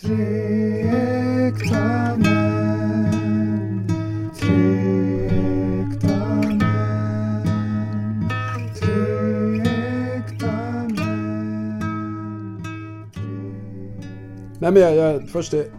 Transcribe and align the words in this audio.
Tre 0.00 0.88
äkta 1.48 2.16
män, 2.16 3.86
tre 4.40 5.26
äkta 5.80 6.18
män, 6.42 7.46
tre 8.80 9.60
äkta 10.16 10.52
män. 10.88 11.42
Nej 14.58 14.70
men 14.72 14.82
jag, 14.82 14.96
jag, 14.96 15.28
först 15.28 15.54
i 15.54 15.70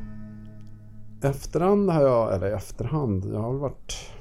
efterhand 1.22 1.90
har 1.90 2.02
jag, 2.02 2.36
eller 2.36 2.48
i 2.48 2.54
efterhand, 2.54 3.26
jag 3.34 3.40
har 3.40 3.52
väl 3.52 3.60
varit 3.62 4.13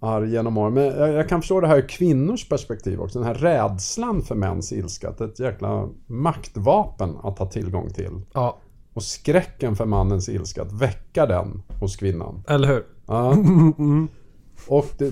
arg 0.00 0.30
genom 0.30 0.58
åren. 0.58 0.74
Men 0.74 0.84
jag, 0.84 1.12
jag 1.12 1.28
kan 1.28 1.40
förstå 1.40 1.60
det 1.60 1.66
här 1.68 1.76
ur 1.78 1.88
kvinnors 1.88 2.48
perspektiv 2.48 3.00
också. 3.00 3.18
Den 3.18 3.26
här 3.28 3.34
rädslan 3.34 4.22
för 4.22 4.34
mäns 4.34 4.72
ilska. 4.72 5.08
Att 5.08 5.20
ett 5.20 5.40
jäkla 5.40 5.88
maktvapen 6.06 7.16
att 7.22 7.38
ha 7.38 7.46
tillgång 7.46 7.90
till. 7.90 8.20
Ja, 8.34 8.58
Och 8.94 9.02
skräcken 9.02 9.76
för 9.76 9.86
mannens 9.86 10.28
ilska, 10.28 10.62
att 10.62 10.72
väcka 10.72 11.26
den 11.26 11.62
hos 11.80 11.96
kvinnan. 11.96 12.44
eller 12.48 12.68
hur? 12.68 12.84
Ja. 13.06 13.34
Och 14.68 14.86
det, 14.98 15.10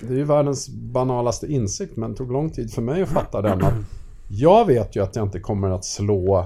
det 0.00 0.06
är 0.14 0.18
ju 0.18 0.24
världens 0.24 0.68
banalaste 0.68 1.52
insikt, 1.52 1.96
men 1.96 2.10
det 2.10 2.16
tog 2.16 2.32
lång 2.32 2.50
tid 2.50 2.72
för 2.72 2.82
mig 2.82 3.02
att 3.02 3.08
fatta 3.08 3.42
den. 3.42 3.64
Att 3.64 3.74
jag 4.30 4.66
vet 4.66 4.96
ju 4.96 5.02
att 5.02 5.16
jag 5.16 5.26
inte 5.26 5.40
kommer 5.40 5.70
att 5.70 5.84
slå 5.84 6.44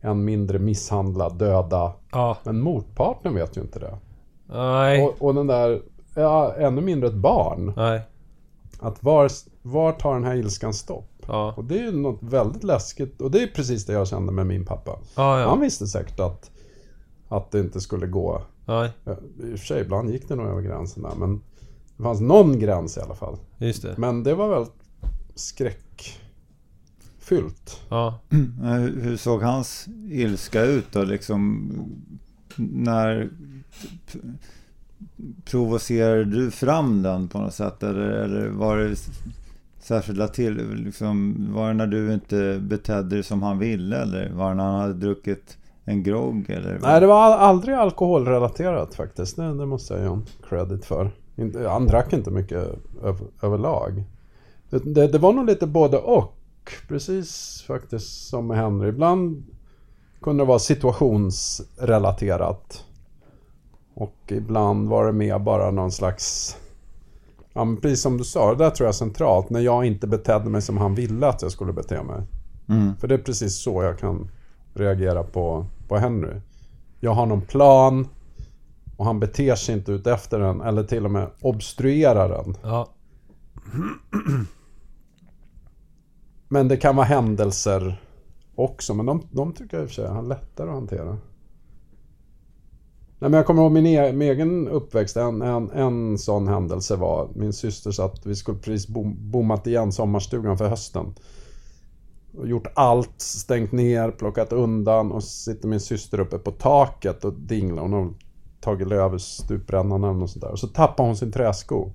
en 0.00 0.24
mindre 0.24 0.58
misshandlad, 0.58 1.38
döda. 1.38 1.92
Ja, 2.12 2.36
Men 2.44 2.60
motparten 2.60 3.34
vet 3.34 3.56
ju 3.56 3.60
inte 3.60 3.78
det. 3.78 3.98
nej, 4.46 5.04
Och, 5.04 5.14
och 5.18 5.34
den 5.34 5.46
där, 5.46 5.82
ja, 6.14 6.54
ännu 6.54 6.80
mindre 6.80 7.08
ett 7.08 7.14
barn. 7.14 7.72
nej. 7.76 8.02
Att 8.82 9.02
var, 9.02 9.30
var 9.62 9.92
tar 9.92 10.14
den 10.14 10.24
här 10.24 10.34
ilskan 10.34 10.74
stopp? 10.74 11.10
Ja, 11.26 11.54
Och 11.56 11.64
det 11.64 11.78
är 11.78 11.82
ju 11.82 11.92
något 11.92 12.22
väldigt 12.22 12.64
läskigt. 12.64 13.20
Och 13.20 13.30
det 13.30 13.42
är 13.42 13.46
precis 13.46 13.86
det 13.86 13.92
jag 13.92 14.08
kände 14.08 14.32
med 14.32 14.46
min 14.46 14.64
pappa. 14.64 14.98
ja, 15.14 15.40
ja. 15.40 15.48
Han 15.48 15.60
visste 15.60 15.86
säkert 15.86 16.20
att, 16.20 16.50
att 17.28 17.50
det 17.50 17.60
inte 17.60 17.80
skulle 17.80 18.06
gå 18.06 18.42
Nej, 18.64 18.90
I 19.06 19.10
och 19.54 19.58
för 19.58 19.66
sig, 19.66 19.80
ibland 19.80 20.10
gick 20.10 20.28
det 20.28 20.36
nog 20.36 20.46
över 20.46 20.62
gränsen 20.62 21.02
där, 21.02 21.14
men 21.14 21.40
det 21.96 22.02
fanns 22.02 22.20
någon 22.20 22.58
gräns 22.58 22.96
i 22.96 23.00
alla 23.00 23.14
fall. 23.14 23.36
just 23.58 23.82
det. 23.82 23.94
Men 23.98 24.22
det 24.22 24.34
var 24.34 24.48
väldigt 24.48 24.74
skräckfyllt. 25.34 26.20
Ja. 27.88 28.18
Men 28.28 28.82
Hur, 29.02 29.16
såg 29.16 29.42
hans 29.42 29.86
ilska 30.10 30.62
ut 30.62 30.92
då 30.92 31.02
liksom? 31.02 31.72
När 32.56 33.30
provocerade 35.44 36.24
du 36.24 36.50
fram 36.50 37.02
den 37.02 37.28
på 37.28 37.38
något 37.38 37.54
sätt? 37.54 37.82
Eller, 37.82 38.08
eller 38.08 38.48
var 38.48 38.76
det 38.76 38.96
särskilda 39.80 40.28
till? 40.28 40.84
Liksom, 40.84 41.46
var 41.54 41.68
det 41.68 41.74
när 41.74 41.86
du 41.86 42.14
inte 42.14 42.58
betedde 42.60 43.08
dig 43.08 43.22
som 43.22 43.42
han 43.42 43.58
ville? 43.58 43.96
Eller 43.96 44.32
var 44.32 44.48
det 44.48 44.54
när 44.54 44.64
han 44.64 44.80
hade 44.80 44.94
druckit 44.94 45.58
en 45.84 46.02
grogg? 46.02 46.50
Eller 46.50 46.72
vad? 46.72 46.90
Nej, 46.90 47.00
det 47.00 47.06
var 47.06 47.38
aldrig 47.38 47.76
alkoholrelaterat 47.76 48.94
faktiskt. 48.94 49.36
Det, 49.36 49.42
det 49.42 49.66
måste 49.66 49.94
jag 49.94 50.02
ge 50.02 50.08
honom 50.08 50.26
credit 50.48 50.84
för. 50.84 51.10
Han 51.68 51.86
drack 51.86 52.12
inte 52.12 52.30
mycket 52.30 52.68
över, 53.02 53.26
överlag. 53.42 54.04
Det, 54.70 54.78
det, 54.78 55.06
det 55.06 55.18
var 55.18 55.32
nog 55.32 55.46
lite 55.46 55.66
både 55.66 55.98
och. 55.98 56.36
Precis 56.88 57.62
faktiskt 57.66 58.28
som 58.28 58.46
med 58.46 58.56
Henry. 58.56 58.88
Ibland 58.88 59.44
kunde 60.22 60.42
det 60.42 60.48
vara 60.48 60.58
situationsrelaterat. 60.58 62.84
Och 64.00 64.32
ibland 64.32 64.88
var 64.88 65.06
det 65.06 65.12
mer 65.12 65.38
bara 65.38 65.70
någon 65.70 65.92
slags... 65.92 66.56
Ja, 67.52 67.64
men 67.64 67.76
precis 67.76 68.02
som 68.02 68.16
du 68.16 68.24
sa, 68.24 68.54
det 68.54 68.64
där 68.64 68.70
tror 68.70 68.84
jag 68.86 68.92
är 68.92 68.96
centralt. 68.96 69.50
När 69.50 69.60
jag 69.60 69.84
inte 69.84 70.06
betedde 70.06 70.50
mig 70.50 70.62
som 70.62 70.76
han 70.76 70.94
ville 70.94 71.26
att 71.26 71.42
jag 71.42 71.52
skulle 71.52 71.72
bete 71.72 72.02
mig. 72.02 72.22
Mm. 72.68 72.96
För 72.96 73.08
det 73.08 73.14
är 73.14 73.18
precis 73.18 73.62
så 73.62 73.82
jag 73.82 73.98
kan 73.98 74.30
reagera 74.74 75.22
på, 75.22 75.66
på 75.88 75.96
Henry. 75.96 76.40
Jag 77.00 77.14
har 77.14 77.26
någon 77.26 77.40
plan 77.40 78.08
och 78.96 79.04
han 79.04 79.20
beter 79.20 79.54
sig 79.54 79.74
inte 79.74 79.92
ut 79.92 80.06
efter 80.06 80.38
den 80.38 80.60
eller 80.60 80.84
till 80.84 81.04
och 81.04 81.10
med 81.10 81.30
obstruerar 81.40 82.28
den. 82.28 82.56
Ja. 82.62 82.88
Men 86.48 86.68
det 86.68 86.76
kan 86.76 86.96
vara 86.96 87.06
händelser 87.06 88.02
också, 88.54 88.94
men 88.94 89.06
de, 89.06 89.28
de 89.30 89.52
tycker 89.52 89.76
jag 89.76 89.84
i 89.84 89.86
och 89.86 89.90
för 89.90 89.94
sig 89.94 90.08
han 90.08 90.24
är 90.24 90.28
lättare 90.28 90.68
att 90.68 90.74
hantera. 90.74 91.18
Nej, 93.20 93.30
men 93.30 93.38
jag 93.38 93.46
kommer 93.46 93.62
ihåg 93.62 93.72
min, 93.72 93.86
e 93.86 94.12
min 94.12 94.28
egen 94.28 94.68
uppväxt. 94.68 95.16
En, 95.16 95.42
en, 95.42 95.70
en 95.70 96.18
sån 96.18 96.48
händelse 96.48 96.96
var 96.96 97.28
min 97.34 97.52
syster 97.52 97.90
satt, 97.90 98.26
vi 98.26 98.36
skulle 98.36 98.58
precis 98.58 98.88
bom, 98.88 99.16
bommat 99.30 99.66
igen 99.66 99.92
sommarstugan 99.92 100.58
för 100.58 100.68
hösten. 100.68 101.14
Och 102.38 102.48
gjort 102.48 102.66
allt, 102.74 103.14
stängt 103.20 103.72
ner, 103.72 104.10
plockat 104.10 104.52
undan 104.52 105.12
och 105.12 105.22
så 105.22 105.28
sitter 105.28 105.68
min 105.68 105.80
syster 105.80 106.20
uppe 106.20 106.38
på 106.38 106.50
taket 106.50 107.24
och 107.24 107.32
dinglar. 107.32 107.82
Hon 107.82 107.92
har 107.92 108.10
tagit 108.60 108.88
löv 108.88 109.14
ur 109.14 109.18
stuprännan 109.18 110.04
eller 110.04 110.14
något 110.14 110.30
sånt 110.30 110.42
där. 110.42 110.50
Och 110.50 110.58
så 110.58 110.68
tappar 110.68 111.04
hon 111.04 111.16
sin 111.16 111.32
träsko 111.32 111.90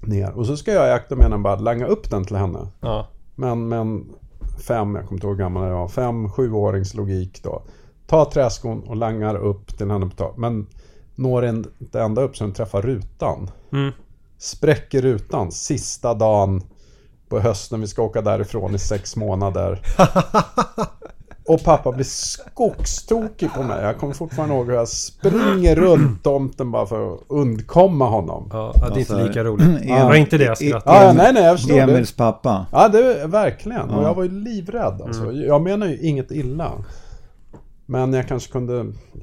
ner. 0.00 0.30
Och 0.30 0.46
så 0.46 0.56
ska 0.56 0.72
jag 0.72 0.88
i 0.88 0.92
akt 0.92 1.12
och 1.12 1.18
mening 1.18 1.42
bara 1.42 1.56
langa 1.56 1.86
upp 1.86 2.10
den 2.10 2.24
till 2.24 2.36
henne. 2.36 2.68
Ja. 2.80 3.08
Men, 3.34 3.68
men 3.68 4.12
fem, 4.68 4.94
jag 4.94 5.04
kommer 5.04 5.16
inte 5.16 5.26
ihåg 5.26 5.36
hur 5.36 5.44
gammal 5.44 5.68
jag 5.68 5.74
var, 5.74 5.88
fem, 5.88 6.28
sjuårings 6.28 6.94
logik 6.94 7.42
då. 7.42 7.62
Ta 8.12 8.30
träskon 8.30 8.82
och 8.82 8.96
langar 8.96 9.34
upp 9.36 9.78
till 9.78 9.90
henne 9.90 10.06
på 10.06 10.16
tak. 10.16 10.36
Men 10.36 10.66
når 11.14 11.44
inte 11.46 12.00
ända 12.00 12.22
upp 12.22 12.36
så 12.36 12.44
den 12.44 12.52
träffar 12.52 12.82
rutan. 12.82 13.50
Mm. 13.72 13.92
Spräcker 14.38 15.02
rutan 15.02 15.52
sista 15.52 16.14
dagen 16.14 16.62
på 17.28 17.40
hösten. 17.40 17.80
Vi 17.80 17.86
ska 17.86 18.02
åka 18.02 18.20
därifrån 18.22 18.74
i 18.74 18.78
sex 18.78 19.16
månader. 19.16 19.80
Och 21.46 21.64
pappa 21.64 21.92
blir 21.92 22.04
skogstokig 22.04 23.54
på 23.54 23.62
mig. 23.62 23.84
Jag 23.84 23.98
kommer 23.98 24.14
fortfarande 24.14 24.54
ihåg 24.54 24.66
hur 24.66 24.74
jag 24.74 24.88
springer 24.88 25.76
runt 25.76 26.22
tomten 26.24 26.70
bara 26.70 26.86
för 26.86 27.14
att 27.14 27.20
undkomma 27.28 28.08
honom. 28.08 28.48
Ja, 28.52 28.72
det 28.74 28.80
är 28.80 28.98
inte 28.98 29.14
Alltså, 29.14 29.26
lika 29.26 29.44
roligt. 29.44 29.82
Det 29.88 30.04
var 30.04 30.14
inte 30.14 30.38
det 30.38 30.44
jag 30.44 30.58
skrattade. 30.58 31.04
Ja, 31.06 31.12
nej, 31.12 31.32
nej, 31.32 31.44
jag 31.44 31.56
förstår. 31.58 31.74
Det. 31.74 31.80
Emils 31.80 32.12
pappa. 32.12 32.66
Ja, 32.72 32.88
det 32.88 32.98
är 33.20 33.28
verkligen. 33.28 33.90
Och 33.90 34.02
Ja. 34.02 34.06
jag 34.08 34.14
var 34.14 34.22
ju 34.22 34.30
livrädd 34.30 35.02
alltså. 35.02 35.32
Jag 35.32 35.62
menar 35.62 35.86
ju 35.86 35.98
inget 36.00 36.30
illa. 36.30 36.72
Men 37.86 38.12
jag 38.12 38.28
kanske 38.28 38.52
kunde... 38.52 38.74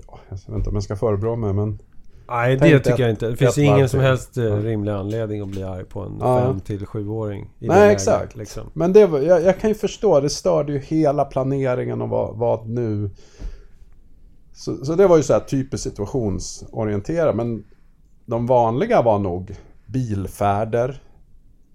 Ja, 0.08 0.20
jag 0.30 0.38
vet 0.38 0.50
inte 0.50 0.70
om 0.70 0.76
jag 0.76 0.84
ska 0.84 0.96
förebrå 0.96 1.36
mig, 1.36 1.54
men... 1.54 1.80
Nej, 2.28 2.56
det 2.58 2.80
tycker 2.80 2.94
ett- 2.94 3.00
jag 3.00 3.10
inte. 3.10 3.30
Det 3.30 3.36
finns 3.36 3.58
ingen 3.58 3.90
som 3.90 4.00
helst 4.00 4.38
eh, 4.38 4.44
rimlig 4.44 4.92
anledning 4.92 5.42
att 5.42 5.48
bli 5.48 5.64
arg 5.64 5.84
på 5.86 6.02
en 6.02 6.18
Ja. 6.20 6.40
5 6.42 6.60
till 6.60 6.86
7-åring. 6.86 7.44
i 7.60 7.68
det 7.68 7.74
Nej, 7.74 7.80
läget, 7.80 7.94
exakt. 7.94 8.36
Liksom. 8.36 8.70
Men 8.74 8.94
det 8.94 9.06
var, 9.06 9.20
jag, 9.20 9.44
jag 9.44 9.60
kan 9.60 9.70
ju 9.70 9.74
förstå, 9.76 10.20
det 10.20 10.30
störde 10.30 10.74
ju 10.74 10.80
hela 10.80 11.26
planeringen 11.26 12.02
och 12.02 12.10
vad, 12.10 12.38
vad 12.38 12.68
nu... 12.70 13.10
Så, 14.54 14.86
så 14.86 14.96
det 14.96 15.08
var 15.08 15.18
ju 15.18 15.24
så 15.24 15.34
här 15.34 15.40
typiskt 15.40 15.84
situationsorienterat. 15.90 17.36
Men 17.36 17.64
de 18.26 18.48
vanliga 18.48 19.02
var 19.02 19.20
nog 19.20 19.56
bilfärder. 19.86 21.02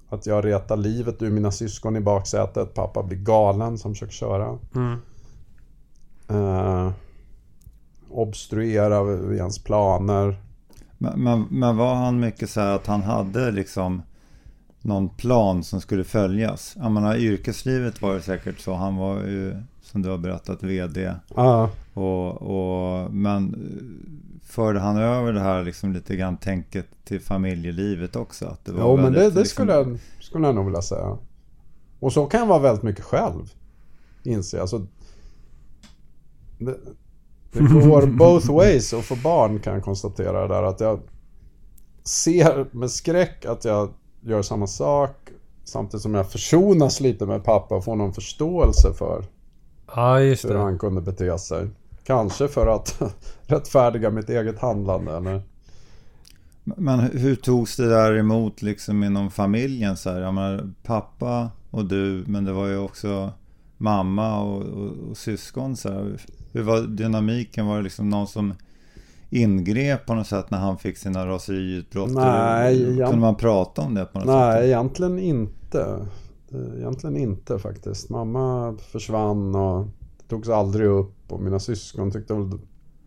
Att 0.09 0.27
jag 0.27 0.45
retar 0.45 0.77
livet 0.77 1.23
ur 1.23 1.31
mina 1.31 1.51
syskon 1.51 1.97
i 1.97 2.01
baksätet. 2.01 2.75
Pappa 2.75 3.03
blir 3.03 3.19
galen 3.19 3.79
som 3.79 3.93
försöker 3.95 4.13
köra. 4.13 4.59
Mm. 4.75 4.99
Eh, 6.29 6.91
obstruera 8.11 9.03
vid 9.03 9.41
hans 9.41 9.59
planer. 9.65 10.37
Men, 10.99 11.21
men, 11.25 11.47
men 11.51 11.77
var 11.77 11.95
han 11.95 12.21
mycket 12.21 12.51
så 12.51 12.61
här 12.61 12.75
att 12.75 12.87
han 12.87 13.03
hade 13.03 13.51
liksom 13.51 14.03
någon 14.81 15.09
plan 15.09 15.65
som 15.65 15.81
skulle 15.81 16.05
följas? 16.05 16.75
Jag 16.77 16.93
menar, 16.93 17.17
yrkeslivet 17.17 18.03
var 18.03 18.15
det 18.15 18.21
säkert 18.21 18.61
så. 18.61 18.75
Han 18.75 18.97
var 18.97 19.17
ju, 19.17 19.57
som 19.83 20.03
du 20.03 20.11
har 20.11 20.19
berättat, 20.19 20.63
VD. 20.63 21.15
Ja, 21.35 21.71
Och, 21.95 22.43
och, 22.43 23.13
men 23.13 23.57
förde 24.43 24.81
han 24.81 24.97
över 24.97 25.33
det 25.33 25.41
här 25.41 25.65
liksom 25.65 25.93
lite 25.93 26.17
grann 26.17 26.37
tänket 26.37 26.87
till 27.05 27.21
familjelivet 27.21 28.17
också? 28.17 28.47
Att 28.47 28.65
det 28.65 28.73
var 28.73 28.81
jo 28.91 28.97
men 28.97 29.13
det, 29.13 29.19
det 29.19 29.25
liksom- 29.27 29.45
skulle, 29.45 29.73
jag, 29.73 29.99
skulle 30.21 30.47
jag 30.47 30.55
nog 30.55 30.65
vilja 30.65 30.83
säga. 30.83 31.19
Och 32.01 32.13
så 32.13 32.27
kan 32.27 32.41
jag 32.41 32.47
vara 32.47 32.59
väldigt 32.59 32.83
mycket 32.83 33.05
själv. 33.05 33.53
Inser 34.23 34.59
jag. 34.59 34.63
Alltså, 34.63 34.87
det, 36.65 36.77
det 37.53 37.61
går 37.61 38.07
both 38.19 38.53
ways 38.53 38.95
att 38.95 39.05
få 39.05 39.17
barn 39.17 39.59
kan 39.61 39.75
jag 39.75 39.85
konstatera 39.85 40.49
där. 40.49 40.63
Att 40.63 40.81
jag 40.81 41.01
ser 42.05 42.77
med 42.77 42.91
skräck 42.91 43.45
att 43.45 43.65
jag 43.65 43.89
gör 44.21 44.43
samma 44.43 44.67
sak. 44.67 45.17
Samtidigt 45.65 46.03
som 46.03 46.15
jag 46.15 46.31
försonas 46.31 47.01
lite 47.01 47.27
med 47.27 47.45
pappa 47.45 47.75
och 47.77 47.85
får 47.85 47.97
någon 47.97 48.13
förståelse 48.13 48.93
för 48.99 49.25
Ja, 49.97 50.21
just 50.21 50.45
hur 50.45 50.55
det. 50.55 50.59
han 50.59 50.79
kunde 50.79 51.01
bete 51.01 51.39
sig. 51.39 51.69
Kanske 52.05 52.49
för 52.49 52.67
att 52.67 53.03
rättfärdiga 53.47 54.11
mitt 54.11 54.31
eget 54.31 54.59
handlande. 54.59 55.17
Eller? 55.17 55.43
Men 56.65 57.01
hur 57.01 57.37
togs 57.37 57.77
det 57.77 57.89
där 57.89 58.17
emot 58.19 58.63
liksom 58.63 59.05
inom 59.05 59.31
familjen? 59.31 59.97
Så 59.97 60.11
här? 60.11 60.21
Jag 60.21 60.35
menar, 60.35 60.71
pappa 60.83 61.51
och 61.71 61.85
du, 61.85 62.25
men 62.27 62.45
det 62.45 62.53
var 62.53 62.67
ju 62.67 62.79
också 62.79 63.33
mamma 63.85 64.41
och, 64.41 64.63
och, 64.63 65.11
och 65.11 65.17
syskon. 65.17 65.77
Så 65.77 65.89
här. 65.89 66.21
Hur 66.53 66.63
var 66.63 66.81
dynamiken? 66.81 67.67
Var 67.67 67.77
det 67.77 67.83
liksom 67.83 68.11
någon 68.11 68.27
som 68.27 68.55
ingrep 69.31 70.07
på 70.07 70.15
något 70.15 70.27
sätt 70.27 70.51
när 70.51 70.59
han 70.59 70.79
fick 70.79 70.99
sina 70.99 71.27
raseriutbrott? 71.27 72.11
Nej, 72.11 72.83
Eller 72.83 73.07
Kunde 73.07 73.21
man 73.21 73.35
prata 73.35 73.83
om 73.83 73.95
det 73.95 74.05
på 74.05 74.19
något 74.19 74.29
Nej, 74.29 74.53
sätt? 74.53 74.65
egentligen 74.65 75.19
inte. 75.19 76.07
Egentligen 76.77 77.17
inte 77.17 77.59
faktiskt. 77.59 78.11
Mamma 78.11 78.77
försvann 78.93 79.55
och 79.55 79.87
Det 80.19 80.29
togs 80.29 80.49
aldrig 80.49 80.87
upp 80.87 81.33
och 81.33 81.41
mina 81.41 81.59
syskon 81.59 82.11
tyckte 82.11 82.35
väl 82.35 82.51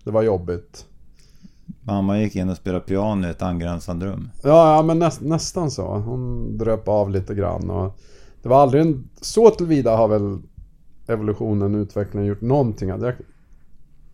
det 0.04 0.12
var 0.12 0.24
jobbigt. 0.24 0.86
Mamma 1.82 2.20
gick 2.20 2.36
in 2.36 2.50
och 2.50 2.58
spelade 2.58 2.86
piano 2.86 3.28
i 3.28 3.30
ett 3.30 3.42
angränsande 3.42 4.06
rum. 4.06 4.30
Ja, 4.44 4.76
ja 4.76 4.82
men 4.84 5.00
näst, 5.00 5.22
nästan 5.22 5.72
så. 5.72 5.88
Hon 5.88 6.58
dröp 6.58 6.88
av 6.88 7.10
lite 7.10 7.36
grann 7.36 7.70
och 7.70 8.00
det 8.42 8.50
var 8.50 8.62
aldrig 8.62 8.82
en... 8.82 9.10
Så 9.22 9.50
tillvida 9.50 9.96
har 9.98 10.08
väl 10.08 10.38
evolutionen, 11.08 11.76
utvecklingen 11.76 12.28
gjort 12.28 12.42
någonting. 12.42 13.00
Det 13.00 13.16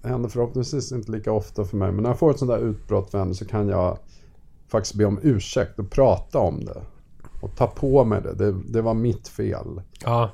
händer 0.04 0.30
förhoppningsvis 0.30 0.92
inte 0.92 1.12
lika 1.12 1.32
ofta 1.32 1.66
för 1.66 1.78
mig, 1.78 1.92
men 1.92 2.04
när 2.04 2.10
jag 2.10 2.20
får 2.20 2.32
ett 2.32 2.40
sånt 2.40 2.52
där 2.52 2.60
utbrott 2.60 3.12
för 3.12 3.20
henne 3.20 3.34
så 3.34 3.46
kan 3.46 3.68
jag 3.68 3.98
faktiskt 4.68 4.96
be 4.96 5.06
om 5.06 5.20
ursäkt 5.22 5.80
och 5.80 5.92
prata 5.92 6.40
om 6.40 6.66
det. 6.66 6.82
Och 7.42 7.56
ta 7.56 7.68
på 7.68 8.04
mig 8.04 8.22
det. 8.22 8.34
Det, 8.34 8.56
det 8.70 8.82
var 8.82 8.94
mitt 8.94 9.28
fel. 9.28 9.82
Ja, 10.04 10.30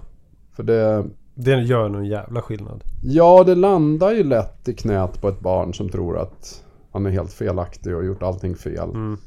För 0.52 0.64
det... 0.64 1.06
det 1.36 1.62
gör 1.62 1.90
nog 1.90 2.02
en 2.02 2.08
jävla 2.08 2.42
skillnad. 2.42 2.84
Ja, 3.04 3.44
det 3.44 3.56
landar 3.56 4.12
ju 4.12 4.24
lätt 4.24 4.68
i 4.68 4.74
knät 4.74 5.22
på 5.22 5.30
ett 5.30 5.40
barn 5.40 5.74
som 5.74 5.90
tror 5.90 6.18
att 6.18 6.64
han 6.92 7.06
är 7.06 7.10
helt 7.10 7.34
felaktig 7.34 7.96
och 7.96 8.06
gjort 8.06 8.24
allting 8.24 8.56
fel. 8.56 8.90
Mm. 8.90 9.18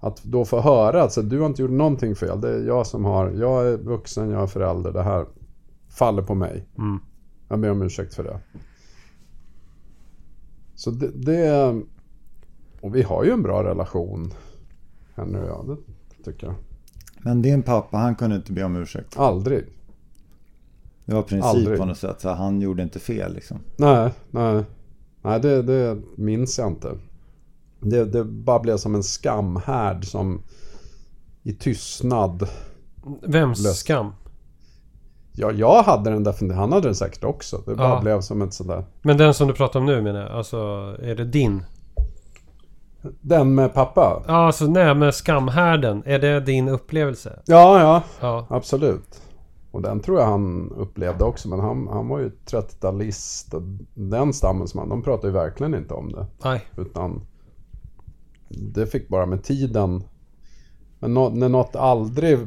Att 0.00 0.22
då 0.22 0.44
få 0.44 0.60
höra 0.60 1.02
att 1.02 1.12
så, 1.12 1.22
du 1.22 1.40
har 1.40 1.46
inte 1.46 1.62
gjort 1.62 1.70
någonting 1.70 2.16
fel. 2.16 2.40
Det 2.40 2.48
är 2.48 2.66
jag 2.66 2.86
som 2.86 3.04
har, 3.04 3.30
jag 3.30 3.66
är 3.66 3.76
vuxen, 3.76 4.30
jag 4.30 4.42
är 4.42 4.46
förälder. 4.46 4.92
Det 4.92 5.02
här 5.02 5.26
faller 5.90 6.22
på 6.22 6.34
mig. 6.34 6.66
Mm. 6.78 6.98
Jag 7.48 7.60
ber 7.60 7.70
om 7.70 7.82
ursäkt 7.82 8.14
för 8.14 8.24
det. 8.24 8.40
Så 10.74 10.90
det, 10.90 11.10
det... 11.14 11.82
Och 12.80 12.96
vi 12.96 13.02
har 13.02 13.24
ju 13.24 13.30
en 13.30 13.42
bra 13.42 13.64
relation. 13.64 14.32
Henne 15.14 15.40
och 15.40 15.48
jag, 15.48 15.76
det 16.16 16.24
tycker 16.24 16.46
jag. 16.46 16.56
Men 17.18 17.42
din 17.42 17.62
pappa, 17.62 17.96
han 17.96 18.14
kunde 18.16 18.36
inte 18.36 18.52
be 18.52 18.64
om 18.64 18.76
ursäkt. 18.76 19.18
Aldrig. 19.18 19.64
Det 21.04 21.14
var 21.14 21.22
princip 21.22 21.44
Aldrig. 21.44 21.78
på 21.78 21.84
något 21.84 21.98
sätt. 21.98 22.20
Så 22.20 22.28
han 22.28 22.60
gjorde 22.60 22.82
inte 22.82 22.98
fel 22.98 23.34
liksom. 23.34 23.58
Nej, 23.76 24.10
nej. 24.30 24.64
Nej, 25.22 25.40
det, 25.40 25.62
det 25.62 25.98
minns 26.16 26.58
jag 26.58 26.68
inte. 26.68 26.98
Det, 27.80 28.04
det 28.04 28.24
bara 28.24 28.60
blev 28.60 28.76
som 28.76 28.94
en 28.94 29.02
skamhärd 29.02 30.04
som 30.04 30.42
i 31.42 31.52
tystnad. 31.52 32.48
Vems 33.22 33.62
Löst. 33.62 33.78
skam? 33.80 34.12
Ja, 35.40 35.52
jag 35.52 35.82
hade 35.82 36.10
den 36.10 36.24
definitivt. 36.24 36.58
Han 36.58 36.72
hade 36.72 36.88
den 36.88 36.94
säkert 36.94 37.24
också. 37.24 37.62
Det 37.66 37.74
bara 37.74 37.88
Ja. 37.88 38.00
blev 38.00 38.20
som 38.20 38.42
ett 38.42 38.54
sådär. 38.54 38.84
Men 39.02 39.16
den 39.16 39.34
som 39.34 39.48
du 39.48 39.54
pratar 39.54 39.80
om 39.80 39.86
nu 39.86 40.02
menar 40.02 40.20
jag. 40.20 40.30
Alltså, 40.30 40.56
är 41.02 41.14
det 41.14 41.24
din? 41.24 41.62
Den 43.20 43.54
med 43.54 43.74
pappa? 43.74 44.22
Ja, 44.26 44.46
alltså 44.46 44.66
nej, 44.66 44.94
men 44.94 45.12
skamhärden. 45.12 46.02
Är 46.06 46.18
det 46.18 46.40
din 46.40 46.68
upplevelse? 46.68 47.38
Ja, 47.46 47.80
ja. 47.80 48.02
Ja. 48.20 48.46
Absolut. 48.50 49.22
Och 49.70 49.82
den 49.82 50.00
tror 50.00 50.20
jag 50.20 50.26
han 50.26 50.72
upplevde 50.76 51.24
också. 51.24 51.48
Men 51.48 51.60
han, 51.60 51.88
han 51.92 52.08
var 52.08 52.18
ju 52.18 52.30
30-talist. 52.46 53.54
och 53.54 53.62
Den 53.94 54.32
stammens 54.32 54.74
man, 54.74 54.88
de 54.88 55.02
pratar 55.02 55.28
ju 55.28 55.34
verkligen 55.34 55.74
inte 55.74 55.94
om 55.94 56.12
det. 56.12 56.26
Nej. 56.44 56.62
Utan 56.76 57.20
det 58.48 58.86
fick 58.86 59.08
bara 59.08 59.26
med 59.26 59.42
tiden. 59.44 60.02
Men 60.98 61.14
nå- 61.14 61.28
när 61.30 61.48
något 61.48 61.76
aldrig 61.76 62.38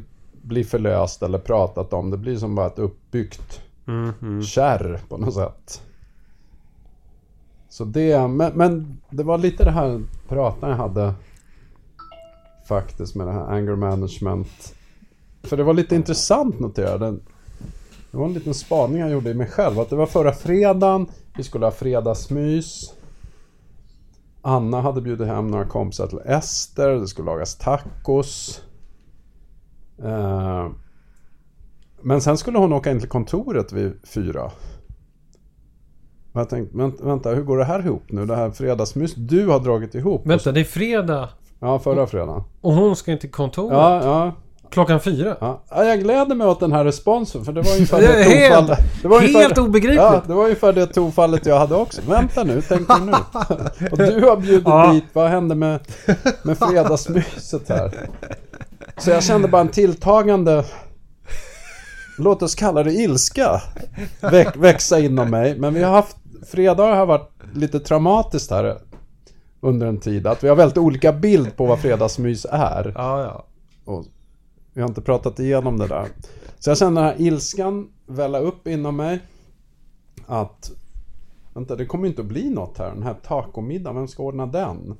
blir 0.44 0.64
förlöst 0.64 1.22
eller 1.22 1.38
pratat 1.38 1.92
om. 1.92 2.10
Det 2.10 2.16
blir 2.16 2.36
som 2.36 2.54
bara 2.54 2.66
ett 2.66 2.78
uppbyggt 2.78 3.64
Mm, 3.86 4.12
mm. 4.22 4.42
kärr 4.42 5.00
på 5.08 5.16
något 5.16 5.34
sätt. 5.34 5.82
Så 7.68 7.84
det, 7.84 8.28
men, 8.28 8.52
men 8.54 9.00
det 9.10 9.22
var 9.22 9.38
lite 9.38 9.64
det 9.64 9.70
här 9.70 10.02
pratan 10.28 10.70
jag 10.70 10.76
hade 10.76 11.14
faktiskt 12.68 13.14
med 13.14 13.26
det 13.26 13.32
här 13.32 13.46
anger 13.46 13.76
management. 13.76 14.74
För 15.42 15.56
det 15.56 15.62
var 15.62 15.74
lite 15.74 15.94
intressant 15.94 16.60
noterade. 16.60 17.10
Det 18.10 18.16
var 18.16 18.26
en 18.26 18.32
liten 18.32 18.54
spaning 18.54 18.98
jag 18.98 19.10
gjorde 19.10 19.30
i 19.30 19.34
mig 19.34 19.46
själv. 19.46 19.80
Att 19.80 19.90
det 19.90 19.96
var 19.96 20.06
förra 20.06 20.32
fredagen. 20.32 21.06
Vi 21.36 21.42
skulle 21.42 21.66
ha 21.66 21.70
fredagsmys. 21.70 22.94
Anna 24.42 24.80
hade 24.80 25.00
bjudit 25.00 25.26
hem 25.26 25.48
några 25.48 25.64
kompisar 25.64 26.06
till 26.06 26.18
Ester. 26.18 26.90
Det 26.90 27.08
skulle 27.08 27.26
lagas 27.26 27.56
tacos. 27.58 28.62
Eh, 30.02 30.66
men 32.02 32.20
sen 32.20 32.38
skulle 32.38 32.58
hon 32.58 32.72
åka 32.72 32.90
in 32.90 33.00
till 33.00 33.08
kontoret 33.08 33.72
vid 33.72 33.92
fyra. 34.14 34.42
Och 36.32 36.40
jag 36.40 36.48
tänkte, 36.48 36.76
vänta, 37.02 37.30
hur 37.30 37.42
går 37.42 37.56
det 37.58 37.64
här 37.64 37.86
ihop 37.86 38.02
nu? 38.08 38.26
Det 38.26 38.36
här 38.36 38.50
fredagsmys 38.50 39.14
du 39.14 39.46
har 39.46 39.60
dragit 39.60 39.94
ihop. 39.94 40.26
Vänta, 40.26 40.52
det 40.52 40.60
är 40.60 40.64
fredag. 40.64 41.28
Ja, 41.60 41.78
förra 41.78 42.06
fredagen. 42.06 42.42
Och 42.60 42.72
hon 42.72 42.96
ska 42.96 43.12
in 43.12 43.18
till 43.18 43.30
kontoret. 43.30 43.72
Ja, 43.72 44.04
ja, 44.04 44.32
Klockan 44.70 45.00
fyra. 45.00 45.36
ja. 45.40 45.62
Ja, 45.70 45.84
Jag 45.84 46.00
gläder 46.00 46.34
mig 46.34 46.46
åt 46.46 46.60
den 46.60 46.72
här 46.72 46.84
responsen, 46.84 47.44
för 47.44 47.52
det 47.52 47.62
var 47.62 47.72
ungefär 47.72 48.00
Det 48.00 48.06
det, 48.06 48.22
helt- 48.22 49.02
det 49.02 49.08
var 49.08 49.16
ungefär- 49.16 49.40
Helt 49.40 49.58
obegripligt. 49.58 49.96
Ja, 50.02 50.22
det 50.26 50.34
var 50.34 50.44
ungefär 50.44 50.72
det 50.72 50.86
tonfallet 50.86 51.46
jag 51.46 51.58
hade 51.58 51.74
också. 51.74 52.02
Vänta 52.08 52.44
nu, 52.44 52.62
tänker 52.62 52.94
du 52.94 53.04
nu? 53.04 53.12
Och 53.92 53.98
du 53.98 54.24
har 54.26 54.36
bjudit 54.36 54.62
Ja. 54.66 54.92
dit, 54.92 55.04
vad 55.12 55.28
hände 55.30 55.54
med, 55.54 55.80
med 56.42 56.58
fredagsmyset 56.58 57.68
här? 57.68 58.08
Så 58.96 59.10
jag 59.10 59.24
kände 59.24 59.48
bara 59.48 59.62
en 59.62 59.68
tilltagande, 59.68 60.64
låt 62.18 62.42
oss 62.42 62.54
kalla 62.54 62.82
det 62.82 62.92
ilska, 62.92 63.62
väx, 64.20 64.56
växa 64.56 65.00
inom 65.00 65.30
mig. 65.30 65.58
Men 65.58 65.74
vi 65.74 65.82
har 65.82 65.92
haft, 65.92 66.16
fredagar 66.46 66.96
har 66.96 67.06
varit 67.06 67.30
lite 67.54 67.80
traumatiskt 67.80 68.50
här 68.50 68.78
under 69.60 69.86
en 69.86 70.00
tid. 70.00 70.26
Att 70.26 70.44
vi 70.44 70.48
har 70.48 70.56
väldigt 70.56 70.78
olika 70.78 71.12
bild 71.12 71.56
på 71.56 71.66
vad 71.66 71.80
fredagsmys 71.80 72.46
är. 72.50 72.92
Ja, 72.96 73.22
ja. 73.22 73.46
Och 73.84 74.04
vi 74.72 74.80
har 74.80 74.88
inte 74.88 75.00
pratat 75.00 75.38
igenom 75.40 75.78
det 75.78 75.86
där. 75.86 76.08
Så 76.58 76.70
jag 76.70 76.78
känner 76.78 77.02
den 77.02 77.10
här 77.10 77.20
ilskan 77.26 77.88
välla 78.06 78.38
upp 78.38 78.68
inom 78.68 78.96
mig. 78.96 79.20
Att 80.26 80.70
Vänta, 81.54 81.76
det 81.76 81.86
kommer 81.86 82.08
inte 82.08 82.22
att 82.22 82.28
bli 82.28 82.50
något 82.50 82.78
här. 82.78 82.90
Den 82.94 83.02
här 83.02 83.14
tacomiddagen, 83.14 83.96
vem 83.96 84.08
ska 84.08 84.22
ordna 84.22 84.46
den? 84.46 84.96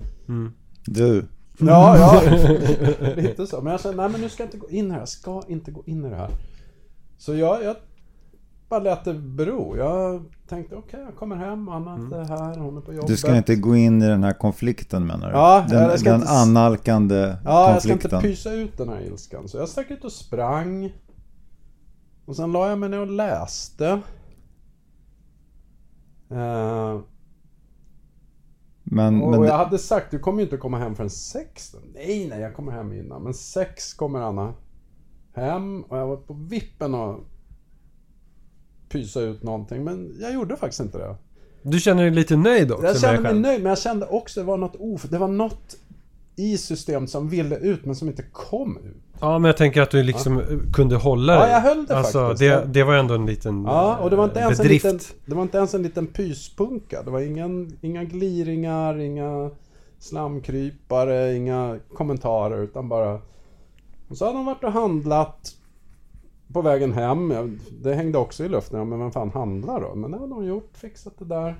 Du. 0.86 1.26
Ja, 1.58 1.96
ja. 1.98 2.22
Lite 3.16 3.46
så. 3.46 3.60
Men 3.60 3.70
jag 3.72 3.80
känner, 3.80 3.96
nej 3.96 4.08
men 4.08 4.20
nu 4.20 4.28
ska 4.28 4.42
jag 4.42 4.46
inte 4.48 4.58
gå 4.58 4.70
in 4.70 4.90
här. 4.90 4.98
Jag 4.98 5.08
ska 5.08 5.42
inte 5.48 5.70
gå 5.70 5.82
in 5.86 6.04
i 6.04 6.10
det 6.10 6.16
här. 6.16 6.30
Så 7.18 7.34
jag, 7.34 7.64
jag 7.64 7.76
bara 8.68 8.80
lät 8.80 9.04
det 9.04 9.14
bero. 9.14 9.76
Jag 9.76 10.24
tänkte, 10.48 10.76
okej, 10.76 11.00
jag 11.00 11.16
kommer 11.16 11.36
hem. 11.36 11.68
Anna 11.68 11.94
inte 11.94 12.16
är 12.16 12.24
här, 12.24 12.56
hon 12.58 12.76
är 12.76 12.80
på 12.80 12.92
jobbet. 12.92 13.08
Du 13.08 13.16
ska 13.16 13.36
inte 13.36 13.56
gå 13.56 13.76
in 13.76 14.02
i 14.02 14.06
den 14.08 14.24
här 14.24 14.32
konflikten 14.32 15.06
menar 15.06 15.28
du? 15.30 15.36
Ja, 15.36 15.64
den 15.68 15.82
jag 15.82 16.00
ska 16.00 16.10
den 16.10 16.20
inte- 16.20 16.32
annalkande 16.32 17.36
Ja, 17.44 17.70
jag 17.72 17.82
ska 17.82 17.90
konflikten. 17.92 18.18
inte 18.18 18.28
pysa 18.28 18.52
ut 18.52 18.78
den 18.78 18.88
här 18.88 19.00
ilskan. 19.00 19.48
Så 19.48 19.56
jag 19.58 19.68
stack 19.68 19.90
ut 19.90 20.04
och 20.04 20.12
sprang. 20.12 20.92
Och 22.26 22.36
sen 22.36 22.52
la 22.52 22.68
jag 22.68 22.78
mig 22.78 22.88
ner 22.88 23.00
och 23.00 23.10
läste. 23.10 24.00
Eh, 26.30 26.98
men, 28.84 29.22
och 29.22 29.30
men 29.30 29.42
jag 29.42 29.56
hade 29.56 29.78
sagt, 29.78 30.10
du 30.10 30.18
kommer 30.18 30.38
ju 30.38 30.44
inte 30.44 30.56
komma 30.56 30.78
hem 30.78 30.94
förrän 30.94 31.10
sex. 31.10 31.70
då." 31.72 31.78
Nej, 31.94 32.28
nej, 32.28 32.40
jag 32.40 32.54
kommer 32.54 32.72
hem 32.72 32.92
innan. 32.92 33.22
Men 33.22 33.34
sex 33.34 33.94
kommer 33.94 34.20
Anna 34.20 34.54
hem. 35.34 35.82
Och 35.82 35.98
jag 35.98 36.06
var 36.06 36.16
på 36.16 36.34
vippen 36.34 36.94
och 36.94 37.20
pysa 38.88 39.20
ut 39.20 39.42
någonting. 39.42 39.84
Men 39.84 40.16
jag 40.20 40.34
gjorde 40.34 40.56
faktiskt 40.56 40.80
inte 40.80 40.98
det. 40.98 41.16
Du 41.62 41.80
känner 41.80 42.02
dig 42.02 42.10
lite 42.10 42.36
nöjd 42.36 42.72
också 42.72 42.86
Jag 42.86 43.00
kände 43.00 43.20
mig 43.20 43.30
själv? 43.30 43.40
nöjd, 43.40 43.62
men 43.62 43.68
jag 43.68 43.78
kände 43.78 44.06
också 44.06 44.40
det 44.40 44.46
var 44.46 44.56
något 44.56 44.76
of... 44.78 45.02
Det 45.02 45.18
var 45.18 45.28
något 45.28 45.76
i 46.36 46.58
systemet 46.58 47.10
som 47.10 47.28
ville 47.28 47.56
ut, 47.56 47.84
men 47.84 47.96
som 47.96 48.08
inte 48.08 48.22
kom 48.32 48.78
ut. 48.78 49.03
Ja, 49.20 49.38
men 49.38 49.48
jag 49.48 49.56
tänker 49.56 49.82
att 49.82 49.90
du 49.90 50.02
liksom 50.02 50.42
kunde 50.72 50.96
hålla 50.96 51.32
dig. 51.32 51.42
Ja, 51.42 51.48
jag 51.48 51.60
höll 51.60 51.86
det 51.86 51.96
alltså, 51.96 52.28
faktiskt. 52.28 52.40
Det, 52.40 52.64
det 52.66 52.84
var 52.84 52.94
ändå 52.94 53.14
en 53.14 53.26
liten 53.26 53.64
Ja, 53.64 53.96
och 53.96 54.10
det 54.10 54.16
var 54.16 54.24
inte 54.24 54.40
eh, 54.40 54.44
ens, 54.44 54.60
en 54.60 54.68
liten, 54.68 54.98
det 55.26 55.34
var 55.34 55.42
inte 55.42 55.58
ens 55.58 55.74
en 55.74 55.82
liten 55.82 56.06
pyspunka. 56.06 57.02
Det 57.02 57.10
var 57.10 57.20
ingen, 57.20 57.78
inga 57.80 58.04
gliringar, 58.04 59.00
inga 59.00 59.50
slamkrypare, 59.98 61.36
inga 61.36 61.78
kommentarer, 61.94 62.62
utan 62.62 62.88
bara... 62.88 63.20
Och 64.08 64.16
så 64.16 64.24
hade 64.24 64.38
de 64.38 64.46
varit 64.46 64.64
och 64.64 64.72
handlat 64.72 65.56
på 66.52 66.62
vägen 66.62 66.92
hem. 66.92 67.58
Det 67.82 67.94
hängde 67.94 68.18
också 68.18 68.44
i 68.44 68.48
luften. 68.48 68.78
Ja, 68.78 68.84
men 68.84 68.98
vem 68.98 69.12
fan 69.12 69.30
handlar 69.30 69.80
då? 69.80 69.94
Men 69.94 70.10
det 70.10 70.18
hade 70.18 70.34
de 70.34 70.44
gjort, 70.44 70.70
fixat 70.72 71.18
det 71.18 71.24
där. 71.24 71.56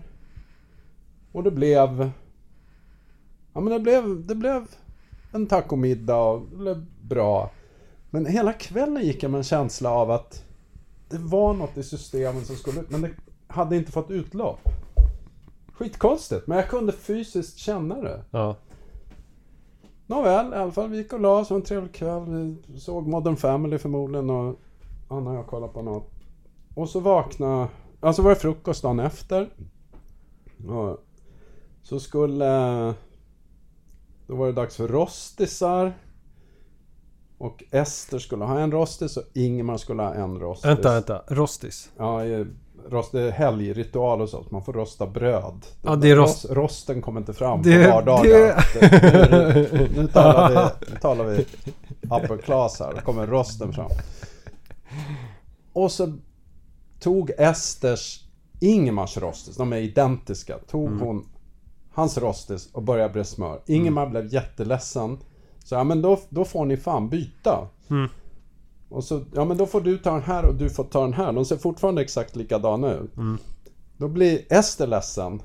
Och 1.32 1.42
det 1.42 1.50
blev... 1.50 2.10
Ja, 3.52 3.60
men 3.60 3.72
det 3.72 3.80
blev, 3.80 4.26
det 4.26 4.34
blev 4.34 4.66
en 5.32 5.46
tacomiddag 5.46 6.42
det 6.50 6.56
blev 6.56 6.86
bra. 7.08 7.50
Men 8.10 8.26
hela 8.26 8.52
kvällen 8.52 9.02
gick 9.02 9.22
jag 9.22 9.30
med 9.30 9.38
en 9.38 9.44
känsla 9.44 9.90
av 9.90 10.10
att 10.10 10.44
det 11.08 11.18
var 11.18 11.54
något 11.54 11.76
i 11.76 11.82
systemet 11.82 12.46
som 12.46 12.56
skulle 12.56 12.80
ut, 12.80 12.90
men 12.90 13.00
det 13.00 13.10
hade 13.46 13.76
inte 13.76 13.92
fått 13.92 14.10
utlopp. 14.10 14.60
Skitkonstigt, 15.72 16.46
men 16.46 16.58
jag 16.58 16.68
kunde 16.68 16.92
fysiskt 16.92 17.58
känna 17.58 18.00
det. 18.00 18.24
Ja. 18.30 18.56
Nåväl, 20.06 20.52
i 20.52 20.56
alla 20.56 20.72
fall 20.72 20.88
vi 20.88 20.96
gick 20.96 21.12
och 21.12 21.20
la 21.20 21.38
oss, 21.38 21.50
en 21.50 21.62
trevlig 21.62 21.94
kväll. 21.94 22.56
Vi 22.66 22.80
såg 22.80 23.06
Modern 23.08 23.36
Family 23.36 23.78
förmodligen 23.78 24.30
och 24.30 24.60
Anna 25.08 25.30
och 25.30 25.36
jag 25.36 25.46
kollade 25.46 25.72
på 25.72 25.82
något. 25.82 26.10
Och 26.74 26.88
så 26.88 27.00
vaknade, 27.00 27.68
alltså 28.00 28.22
var 28.22 28.30
det 28.30 28.36
frukost 28.36 28.82
dagen 28.82 29.00
efter. 29.00 29.50
Och 30.68 30.98
så 31.82 32.00
skulle, 32.00 32.44
då 34.26 34.36
var 34.36 34.46
det 34.46 34.52
dags 34.52 34.76
för 34.76 34.88
rostisar. 34.88 35.92
Och 37.38 37.64
Ester 37.70 38.18
skulle 38.18 38.44
ha 38.44 38.58
en 38.60 38.72
rostis 38.72 39.16
och 39.16 39.22
Ingmar 39.34 39.76
skulle 39.76 40.02
ha 40.02 40.14
en 40.14 40.38
rostis. 40.40 40.64
Vänta, 40.70 40.92
vänta. 40.94 41.22
Rostis. 41.28 41.90
Ja, 41.96 42.20
rost, 42.88 43.12
det 43.12 43.20
är 43.20 43.30
helgritual 43.30 44.20
och 44.22 44.28
så. 44.28 44.44
Man 44.50 44.64
får 44.64 44.72
rosta 44.72 45.06
bröd. 45.06 45.66
Ja, 45.82 45.96
det 45.96 46.10
är 46.10 46.16
rost- 46.16 46.46
rosten 46.50 47.02
kommer 47.02 47.20
inte 47.20 47.32
fram 47.32 47.62
Det- 47.62 47.84
på 47.84 47.90
vardagar. 47.90 48.66
det- 48.80 49.72
nu, 49.72 49.90
nu, 49.96 50.08
talar 50.08 50.48
vi, 50.48 50.90
nu 50.92 50.98
talar 51.00 51.24
vi 51.24 51.46
upper 52.02 52.38
class 52.38 52.80
här. 52.80 52.92
Då 52.94 53.00
kommer 53.00 53.26
rosten 53.26 53.72
fram. 53.72 53.90
Och 55.72 55.92
så 55.92 56.12
tog 57.00 57.30
Esters 57.38 58.20
Ingemars 58.60 59.16
rostis, 59.16 59.56
de 59.56 59.72
är 59.72 59.76
identiska. 59.76 60.58
Tog 60.70 60.90
hon 61.00 61.28
hans 61.92 62.18
rostis 62.18 62.68
och 62.72 62.82
började 62.82 63.12
bre 63.12 63.24
smör. 63.24 63.60
Ingemar 63.66 64.06
blev 64.06 64.34
jätteledsen. 64.34 65.18
Så 65.64 65.74
ja 65.74 65.84
men 65.84 66.02
då, 66.02 66.18
då 66.28 66.44
får 66.44 66.64
ni 66.64 66.76
fan 66.76 67.08
byta. 67.08 67.68
Och 68.88 69.04
så, 69.04 69.24
ja 69.34 69.44
men 69.44 69.56
då 69.56 69.66
får 69.66 69.80
du 69.80 69.98
ta 69.98 70.12
den 70.12 70.22
här 70.22 70.44
och 70.44 70.54
du 70.54 70.70
får 70.70 70.84
ta 70.84 71.00
den 71.00 71.12
här. 71.12 71.32
De 71.32 71.44
ser 71.44 71.56
fortfarande 71.56 72.02
exakt 72.02 72.36
likadana 72.36 72.92
ut. 72.92 73.12
Då 73.96 74.08
blir 74.08 74.52
Ester 74.52 74.86
ledsen. 74.86 75.42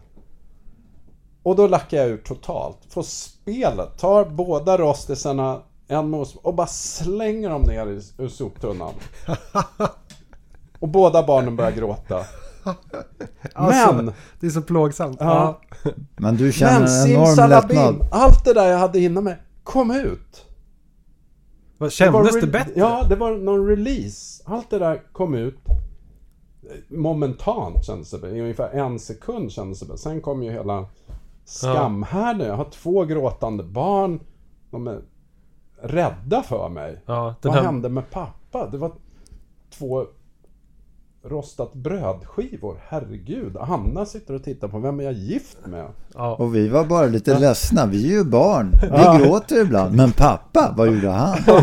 Och 1.43 1.55
då 1.55 1.67
lackar 1.67 1.97
jag 1.97 2.07
ur 2.09 2.17
totalt. 2.17 2.77
Får 2.89 3.03
spelet, 3.03 3.97
tar 3.97 4.25
båda 4.25 4.77
rostisarna, 4.77 5.61
en 5.87 6.09
mos 6.09 6.35
och 6.35 6.53
bara 6.53 6.67
slänger 6.67 7.49
dem 7.49 7.61
ner 7.61 7.87
i, 7.87 8.01
ur 8.17 8.27
soptunnan. 8.27 8.93
Och 10.79 10.87
båda 10.87 11.23
barnen 11.23 11.55
börjar 11.55 11.71
gråta. 11.71 12.25
Alltså, 13.53 13.93
Men, 13.93 14.13
Det 14.39 14.47
är 14.47 14.51
så 14.51 14.61
plågsamt. 14.61 15.17
Ja. 15.19 15.61
Men 16.17 16.37
du 16.37 16.51
känner 16.51 16.79
men 16.79 16.89
en 16.89 17.11
enorm 17.11 17.49
lättnad. 17.49 18.07
allt 18.11 18.45
det 18.45 18.53
där 18.53 18.67
jag 18.67 18.77
hade 18.77 18.99
inom 18.99 19.23
mig 19.23 19.37
kom 19.71 19.91
ut. 19.91 20.45
Vad, 21.77 21.91
Kändes 21.91 22.33
det 22.33 22.41
re- 22.41 22.51
bättre? 22.51 22.71
Ja, 22.75 23.05
det 23.09 23.15
var 23.15 23.37
någon 23.37 23.67
release. 23.67 24.43
Allt 24.45 24.69
det 24.69 24.79
där 24.79 25.01
kom 25.11 25.33
ut 25.33 25.57
momentant 26.89 27.85
kändes 27.85 28.11
det. 28.11 28.29
I 28.29 28.41
ungefär 28.41 28.69
en 28.69 28.99
sekund 28.99 29.51
kändes 29.51 29.79
det. 29.79 29.97
Sen 29.97 30.21
kom 30.21 30.43
ju 30.43 30.51
hela 30.51 30.85
skamhärden. 31.45 32.47
Jag 32.47 32.55
har 32.55 32.65
två 32.71 33.05
gråtande 33.05 33.63
barn. 33.63 34.19
De 34.71 34.87
är 34.87 35.01
rädda 35.81 36.43
för 36.43 36.69
mig. 36.69 37.01
Ja, 37.05 37.35
Vad 37.41 37.53
här, 37.53 37.63
hände 37.63 37.89
med 37.89 38.09
pappa? 38.09 38.69
Det 38.69 38.77
var 38.77 38.91
två 39.69 40.05
rostat 41.23 41.73
brödskivor. 41.73 42.81
Herregud. 42.87 43.57
Anna 43.57 44.05
sitter 44.05 44.33
och 44.33 44.43
tittar 44.43 44.67
på 44.67 44.79
vem 44.79 44.99
är 44.99 45.03
jag 45.03 45.13
gift 45.13 45.57
med? 45.65 45.87
ja. 46.13 46.35
Och 46.35 46.55
vi 46.55 46.67
var 46.67 46.85
bara 46.85 47.05
lite 47.05 47.39
ledsna. 47.39 47.85
Vi 47.85 48.05
är 48.05 48.17
ju 48.17 48.23
barn. 48.23 48.71
Vi 48.81 49.23
gråter 49.23 49.61
ibland. 49.61 49.95
Men 49.95 50.11
pappa, 50.11 50.73
vad 50.77 50.87
gjorde 50.87 51.09
han? 51.09 51.37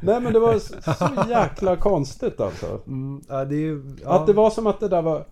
Nej 0.00 0.20
men 0.20 0.32
det 0.32 0.38
var 0.38 0.58
så 0.58 1.30
jäkla 1.30 1.76
konstigt 1.76 2.40
alltså. 2.40 2.80
Mm, 2.86 3.22
ja, 3.28 3.44
det 3.44 3.54
är 3.54 3.60
ju... 3.60 3.96
Ja. 4.04 4.10
Att 4.10 4.26
det 4.26 4.32
var 4.32 4.50
som 4.50 4.66
att 4.66 4.80
det 4.80 4.88
där 4.88 5.02
var... 5.02 5.26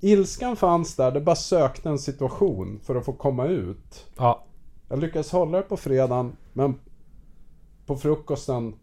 Ilskan 0.00 0.56
fanns 0.56 0.96
där, 0.96 1.10
det 1.10 1.20
bara 1.20 1.36
sökte 1.36 1.88
en 1.88 1.98
situation 1.98 2.80
för 2.82 2.96
att 2.96 3.04
få 3.04 3.12
komma 3.12 3.46
ut. 3.46 4.06
Ja. 4.16 4.44
Jag 4.88 4.98
lyckades 4.98 5.32
hålla 5.32 5.58
det 5.58 5.64
på 5.64 5.76
fredagen, 5.76 6.32
men 6.52 6.74
på 7.86 7.96
frukosten... 7.96 8.74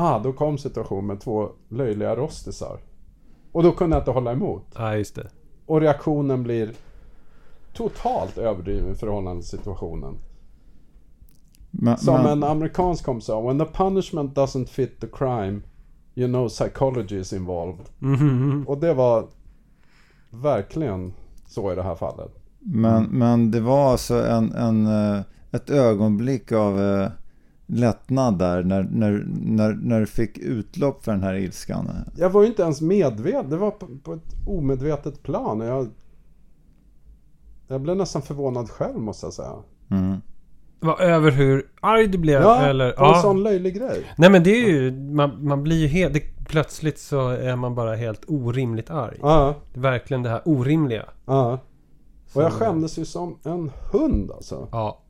Ah, 0.00 0.18
då 0.18 0.32
kom 0.32 0.58
situationen 0.58 1.06
med 1.06 1.20
två 1.20 1.48
löjliga 1.68 2.16
rostisar. 2.16 2.78
Och 3.52 3.62
då 3.62 3.72
kunde 3.72 3.96
jag 3.96 4.00
inte 4.00 4.10
hålla 4.10 4.32
emot. 4.32 4.66
ja, 4.74 4.96
just 4.96 5.14
det. 5.14 5.28
Och 5.66 5.80
reaktionen 5.80 6.42
blir 6.42 6.70
totalt 7.74 8.38
överdriven 8.38 8.92
i 8.92 8.94
förhållande 8.94 9.42
till 9.42 9.50
situationen. 9.50 10.14
Men, 11.70 11.98
Som 11.98 12.14
men, 12.14 12.26
en 12.26 12.44
amerikansk 12.44 13.04
kompis 13.04 13.26
sa, 13.26 13.40
When 13.40 13.58
the 13.58 13.64
punishment 13.64 14.36
doesn't 14.36 14.66
fit 14.66 15.00
the 15.00 15.06
crime, 15.06 15.60
you 16.14 16.28
know 16.28 16.48
psychology 16.48 17.18
is 17.18 17.32
involved. 17.32 17.86
Mhm. 17.98 18.64
Och 18.68 18.78
det 18.78 18.94
var 18.94 19.26
verkligen 20.30 21.12
så 21.46 21.72
i 21.72 21.74
det 21.74 21.82
här 21.82 21.94
fallet. 21.94 22.34
men, 22.58 23.04
men 23.04 23.50
det 23.50 23.60
var 23.60 23.90
alltså 23.92 24.26
en, 24.26 24.52
en, 24.52 24.86
eh, 24.86 25.20
ett 25.52 25.70
ögonblick 25.70 26.52
av 26.52 26.80
eh, 26.80 27.10
lättnad 27.70 28.38
där 28.38 28.62
när, 28.62 28.82
när, 28.82 29.24
när, 29.42 29.72
när 29.74 30.00
du 30.00 30.06
fick 30.06 30.38
utlopp 30.38 31.04
för 31.04 31.12
den 31.12 31.22
här 31.22 31.34
ilskan. 31.34 31.90
Jag 32.16 32.30
var 32.30 32.42
ju 32.42 32.48
inte 32.48 32.62
ens 32.62 32.80
medveten, 32.80 33.50
det 33.50 33.56
var 33.56 33.70
på, 33.70 33.86
på 34.02 34.12
ett 34.12 34.34
omedvetet 34.46 35.22
plan. 35.22 35.60
Jag, 35.60 35.88
jag 37.68 37.80
blev 37.80 37.96
nästan 37.96 38.22
förvånad 38.22 38.70
själv 38.70 38.98
måste 38.98 39.26
jag 39.26 39.32
säga. 39.32 39.54
Mm. 39.90 40.16
Var 40.80 41.00
över 41.00 41.30
hur 41.30 41.66
arg 41.80 42.06
du 42.08 42.18
blev 42.18 42.42
Ja, 42.42 42.60
eller? 42.66 42.92
på 42.92 43.04
en 43.04 43.22
sån 43.22 43.42
löjlig 43.42 43.74
grej. 43.76 44.04
Nej 44.16 44.30
men 44.30 44.42
det 44.42 44.50
är 44.50 44.68
ju... 44.68 44.92
Man, 44.92 45.44
man 45.46 45.62
blir 45.62 45.76
ju 45.76 45.86
helt... 45.86 46.14
Det, 46.14 46.20
plötsligt 46.48 46.98
så 46.98 47.28
är 47.28 47.56
man 47.56 47.74
bara 47.74 47.94
helt 47.94 48.24
orimligt 48.28 48.90
arg. 48.90 49.18
Ja, 49.22 49.54
Det 49.72 49.78
är 49.78 49.82
verkligen 49.82 50.22
det 50.22 50.28
här 50.30 50.42
orimliga. 50.44 51.04
ja. 51.26 51.58
Och 52.34 52.42
jag 52.42 52.52
skämdes 52.52 52.98
ju 52.98 53.04
som 53.04 53.38
en 53.42 53.70
hund 53.92 54.30
alltså. 54.30 54.68
Ja. 54.72 55.00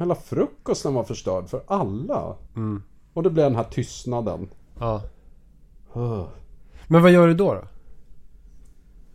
Hela 0.00 0.14
frukosten 0.14 0.94
var 0.94 1.04
förstörd 1.04 1.48
för 1.48 1.60
alla. 1.66 2.36
Mm. 2.56 2.82
Och 3.12 3.22
det 3.22 3.30
blev 3.30 3.44
den 3.44 3.56
här 3.56 3.64
tystnaden. 3.64 4.48
Ja. 4.78 5.02
Men 6.88 7.02
vad 7.02 7.10
gör 7.10 7.26
du 7.28 7.34
då? 7.34 7.54
då? 7.54 7.60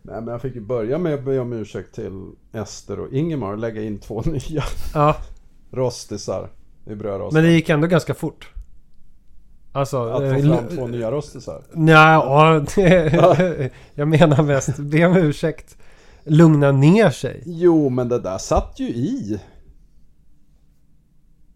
Nej 0.02 0.20
men 0.20 0.28
jag 0.28 0.42
fick 0.42 0.54
ju 0.54 0.60
börja 0.60 0.98
med 0.98 1.14
att 1.14 1.24
be 1.24 1.38
om 1.38 1.52
ursäkt 1.52 1.94
till 1.94 2.30
Ester 2.52 3.00
och 3.00 3.12
Ingemar 3.12 3.52
och 3.52 3.58
lägga 3.58 3.82
in 3.82 3.98
två 3.98 4.20
nya 4.26 4.62
Ja. 4.94 5.16
rostisar 5.70 6.48
i 6.86 6.94
brödrosten. 6.94 7.42
Men 7.42 7.50
det 7.50 7.54
gick 7.56 7.68
ändå 7.68 7.86
ganska 7.86 8.14
fort. 8.14 8.50
Alltså... 9.72 10.02
Att 10.08 10.22
eh, 10.22 10.34
få 10.34 10.40
fram 10.40 10.52
l- 10.52 10.76
två 10.76 10.86
nya 10.86 11.10
rostisar. 11.10 11.62
Nej, 11.72 11.94
ja, 11.94 12.64
det, 12.74 13.70
jag 13.94 14.08
menar 14.08 14.42
mest 14.42 14.78
be 14.78 15.06
om 15.06 15.16
ursäkt. 15.16 15.76
Lugna 16.24 16.72
ner 16.72 17.10
sig. 17.10 17.42
Jo, 17.46 17.88
men 17.88 18.08
det 18.08 18.18
där 18.18 18.38
satt 18.38 18.80
ju 18.80 18.88
i 18.88 19.40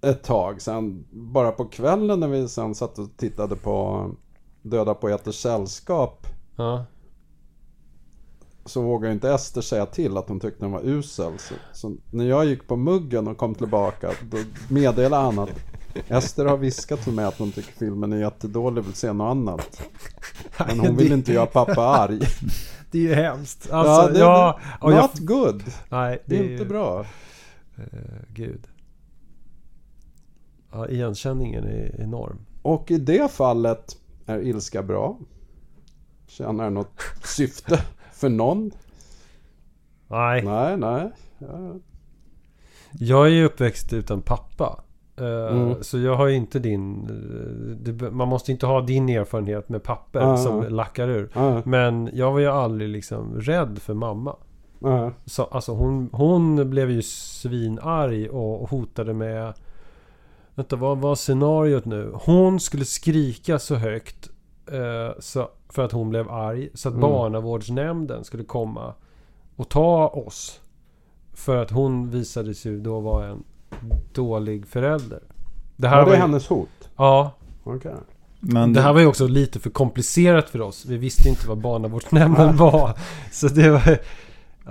ett 0.03 0.23
tag. 0.23 0.63
Sen 0.63 1.05
bara 1.11 1.53
på 1.53 1.65
kvällen 1.65 2.21
när 2.21 2.29
vi 2.29 2.49
sen 2.49 2.75
satt 2.75 2.99
och 2.99 3.09
tittade 3.17 3.57
på 3.57 4.07
Döda 4.63 4.95
Poeters 4.95 5.35
Sällskap 5.35 6.27
Ja. 6.57 6.85
så 8.65 8.83
vågade 8.83 9.13
inte 9.15 9.31
Ester 9.31 9.61
säga 9.61 9.87
till 9.87 10.17
att 10.17 10.29
hon 10.29 10.41
tyckte 10.41 10.65
den 10.65 10.73
var 10.73 10.81
usel. 10.85 11.33
Så, 11.39 11.55
så 11.73 11.97
när 12.11 12.25
jag 12.25 12.45
gick 12.45 12.67
på 12.69 12.77
muggen 12.77 13.29
och 13.29 13.37
kom 13.37 13.55
tillbaka 13.55 14.11
då 14.31 14.37
meddelade 14.69 15.23
han 15.25 15.39
att 15.39 15.51
Ester 16.09 16.47
har 16.47 16.57
viskat 16.57 17.01
till 17.05 17.13
mig 17.13 17.25
att 17.25 17.39
hon 17.39 17.53
tycker 17.53 17.73
filmen 17.73 18.13
är 18.13 18.17
jättedålig 18.17 18.79
och 18.83 18.87
vill 18.89 18.95
se 18.95 19.13
något 19.13 19.31
annat. 19.31 19.83
Men 20.59 20.81
hon 20.81 20.97
vill 20.97 21.13
inte 21.13 21.33
göra 21.33 21.47
pappa 21.47 21.83
arg. 21.87 22.21
Det 22.91 22.99
är 22.99 23.03
ju 23.03 23.15
hemskt. 23.15 23.71
Alltså, 23.71 24.13
det, 24.13 24.19
ja, 24.19 24.61
och 24.81 24.93
jag, 24.93 25.03
not 25.03 25.19
good. 25.19 25.63
Nej, 25.89 26.23
Det 26.27 26.39
är 26.39 26.43
ju- 26.45 26.53
inte 26.53 26.65
bra. 26.65 27.01
eh, 27.77 27.85
gud. 28.29 28.67
Ja, 30.73 30.89
igenkänningen 30.89 31.65
är 31.65 32.01
enorm. 32.01 32.39
Och 32.63 32.91
i 32.91 32.99
det 32.99 33.31
fallet 33.33 33.97
är 34.27 34.39
ilska 34.41 34.83
bra. 34.83 35.19
Tjänar 36.27 36.65
den 36.65 36.75
något 36.75 37.01
syfte 37.25 37.83
för 38.13 38.29
någon? 38.29 38.71
Nej. 40.09 40.43
Nej, 40.45 40.77
nej. 40.77 41.11
Ja. 41.39 41.75
Jag 42.93 43.27
är 43.27 43.31
ju 43.31 43.45
uppväxt 43.45 43.93
utan 43.93 44.23
pappa. 44.23 44.81
Eh, 45.17 45.57
Mm. 45.57 45.75
Så 45.83 45.99
jag 45.99 46.17
har 46.17 46.27
ju 46.27 46.37
inte 46.37 46.59
din... 46.59 47.09
eh, 48.03 48.11
Man 48.13 48.29
måste 48.29 48.53
inte 48.53 48.67
ha 48.67 48.81
din 48.81 49.09
erfarenhet 49.09 49.69
med 49.69 49.83
papper 49.83 50.21
Ah. 50.21 50.37
som 50.37 50.63
lackar 50.63 51.09
ur. 51.09 51.31
Ja, 51.35 51.63
Men 51.65 52.11
jag 52.13 52.33
var 52.33 52.39
ju 52.39 52.47
aldrig 52.47 52.89
liksom 52.89 53.41
rädd 53.41 53.79
för 53.79 53.95
mamma. 53.95 54.37
ja, 54.81 55.13
Så, 55.25 55.45
alltså 55.45 55.73
hon, 55.75 56.09
hon 56.13 56.71
blev 56.71 56.91
ju 56.91 57.03
svinarg 57.03 58.29
och 58.29 58.71
hotade 58.71 59.15
med... 59.15 59.53
Vänta, 60.61 60.77
vad 60.77 60.99
var 60.99 61.15
scenariot 61.15 61.85
nu? 61.85 62.13
Hon 62.15 62.61
skulle 62.61 62.85
skrika 62.85 63.59
så 63.59 63.75
högt 63.75 64.29
eh, 64.73 65.21
så, 65.21 65.49
för 65.69 65.85
att 65.85 65.93
hon 65.93 66.11
blev 66.11 66.31
arg. 66.31 66.69
Så 66.75 66.89
att 66.89 66.95
Mm. 66.95 67.11
barnavårdsnämnden 67.11 68.25
skulle 68.25 68.45
komma 68.45 68.95
och 69.57 69.69
ta 69.69 70.09
oss. 70.09 70.61
För 71.35 71.57
att 71.57 71.71
hon 71.71 72.11
visade 72.11 72.55
sig 72.55 72.77
då 72.77 73.01
vara 73.01 73.27
en 73.27 73.45
dålig 74.15 74.67
förälder. 74.67 75.21
Det 75.77 75.89
här 75.89 75.97
Var 75.97 76.05
var 76.05 76.11
det 76.11 76.17
ju, 76.17 76.23
hennes 76.23 76.47
hot? 76.49 76.69
Ja, 76.97 77.31
Okej. 77.65 77.95
Men 78.41 78.73
det 78.73 78.81
här 78.81 78.93
var 78.93 79.01
ju 79.01 79.07
också 79.07 79.27
lite 79.27 79.61
för 79.61 79.71
komplicerat 79.71 80.49
för 80.51 80.61
oss. 80.61 80.87
Vi 80.87 80.97
visste 80.97 81.29
inte 81.29 81.49
vad 81.49 81.59
barnavårdsnämnden 81.59 82.57
var. 82.57 82.99
Så 83.33 83.49
det 83.49 83.71
var... 83.71 83.99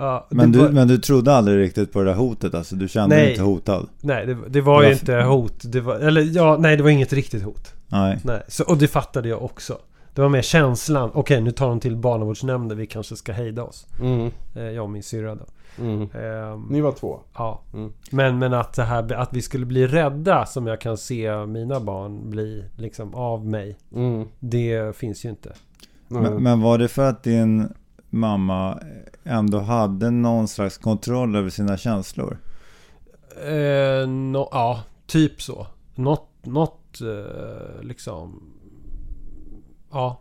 Ja, 0.00 0.26
men, 0.30 0.52
det 0.52 0.58
du, 0.58 0.64
var, 0.64 0.72
men 0.72 0.88
du 0.88 0.98
trodde 0.98 1.32
aldrig 1.34 1.58
riktigt 1.58 1.92
på 1.92 1.98
det 1.98 2.04
där 2.10 2.14
hotet 2.14 2.54
alltså? 2.54 2.76
Du 2.76 2.88
kände 2.88 3.16
dig 3.16 3.22
Nej. 3.24 3.30
inte 3.32 3.42
hotad? 3.42 3.88
Nej, 4.00 4.26
det, 4.26 4.36
det 4.48 4.60
var 4.60 4.82
ju 4.82 4.88
Varför? 4.88 5.00
inte 5.00 5.28
hot. 5.28 5.54
Det 5.62 5.80
var, 5.80 5.94
eller 5.94 6.22
ja, 6.36 6.56
nej 6.60 6.76
det 6.76 6.82
var 6.82 6.90
inget 6.90 7.12
riktigt 7.12 7.42
hot. 7.42 7.74
Nej. 7.88 8.18
Nej, 8.24 8.42
så, 8.48 8.64
och 8.64 8.78
det 8.78 8.88
fattade 8.88 9.28
jag 9.28 9.42
också. 9.42 9.78
Det 10.14 10.22
var 10.22 10.28
mer 10.28 10.42
känslan. 10.42 11.10
Okej, 11.14 11.40
nu 11.40 11.50
tar 11.50 11.68
de 11.68 11.80
till 11.80 11.96
barnavårdsnämnden. 11.96 12.78
Vi 12.78 12.86
kanske 12.86 13.16
ska 13.16 13.32
hejda 13.32 13.62
oss. 13.64 13.86
Mm, 14.00 14.30
Eh, 14.54 14.62
jag 14.62 14.84
och 14.84 14.90
min 14.90 15.02
syrra 15.02 15.34
då. 15.34 15.44
mm. 15.84 16.02
Ehm, 16.02 16.66
Ni 16.70 16.80
var 16.80 16.92
två? 16.92 17.20
ja. 17.36 17.60
Mm. 17.74 17.92
Men, 18.10 18.38
men 18.38 18.54
att, 18.54 18.72
det 18.72 18.82
här, 18.82 19.12
att 19.12 19.28
vi 19.32 19.42
skulle 19.42 19.66
bli 19.66 19.86
rädda 19.86 20.46
som 20.46 20.66
jag 20.66 20.80
kan 20.80 20.96
se 20.96 21.46
mina 21.46 21.80
barn 21.80 22.30
bli 22.30 22.64
liksom 22.76 23.14
av 23.14 23.46
mig. 23.46 23.78
Mm. 23.94 24.24
Det 24.38 24.96
finns 24.96 25.24
ju 25.24 25.28
inte. 25.28 25.52
Men, 26.08 26.42
men 26.42 26.60
var 26.62 26.78
det 26.78 26.88
för 26.88 27.08
att 27.08 27.22
din 27.22 27.68
mamma 28.10 28.78
ändå 29.24 29.58
hade 29.58 30.10
någon 30.10 30.48
slags 30.48 30.78
kontroll 30.78 31.36
över 31.36 31.50
sina 31.50 31.76
känslor? 31.76 32.38
Eh, 33.44 34.08
nå- 34.08 34.48
ja, 34.52 34.82
typ 35.06 35.42
så. 35.42 35.66
Något, 35.94 36.28
något 36.42 37.00
eh, 37.00 37.82
liksom... 37.82 38.42
Ja. 39.90 40.20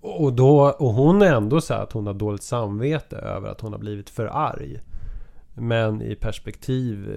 Och, 0.00 0.32
då, 0.32 0.60
och 0.78 0.92
hon 0.92 1.22
är 1.22 1.34
ändå 1.34 1.60
så 1.60 1.74
här 1.74 1.82
att 1.82 1.92
hon 1.92 2.06
har 2.06 2.14
dåligt 2.14 2.42
samvete 2.42 3.16
över 3.16 3.48
att 3.48 3.60
hon 3.60 3.72
har 3.72 3.80
blivit 3.80 4.10
för 4.10 4.26
arg. 4.26 4.80
Men 5.54 6.02
i 6.02 6.14
perspektiv 6.14 7.10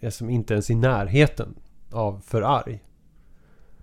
eh, 0.00 0.06
är 0.06 0.10
som 0.10 0.30
inte 0.30 0.54
ens 0.54 0.70
i 0.70 0.74
närheten 0.74 1.54
av 1.92 2.20
för 2.24 2.42
arg. 2.42 2.82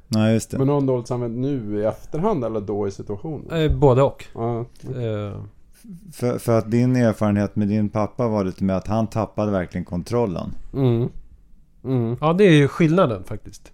Nej, 0.08 0.34
just 0.34 0.52
det. 0.52 0.58
Men 0.58 0.68
har 0.68 0.76
hon 0.76 0.86
dåligt 0.86 1.08
samvete 1.08 1.34
nu 1.34 1.80
i 1.80 1.86
efterhand 1.86 2.46
eller 2.46 2.62
då 2.62 2.88
i 2.88 2.92
situationen? 2.92 3.52
Eh, 3.52 3.78
både 3.78 4.02
och. 4.04 4.26
Ja. 4.34 4.60
Eh, 5.02 5.42
För, 6.14 6.40
för 6.40 6.58
att 6.58 6.72
din 6.72 6.96
erfarenhet 6.96 7.56
med 7.56 7.68
din 7.68 7.90
pappa 7.90 8.28
var 8.28 8.44
lite 8.44 8.64
med 8.64 8.78
att 8.78 8.88
han 8.88 9.08
tappade 9.08 9.52
verkligen 9.52 9.86
kontrollen. 9.86 10.52
Mm. 10.74 11.10
Mm. 11.84 12.18
ja, 12.22 12.34
det 12.34 12.44
är 12.44 12.52
ju 12.54 12.68
skillnaden 12.68 13.24
faktiskt. 13.24 13.72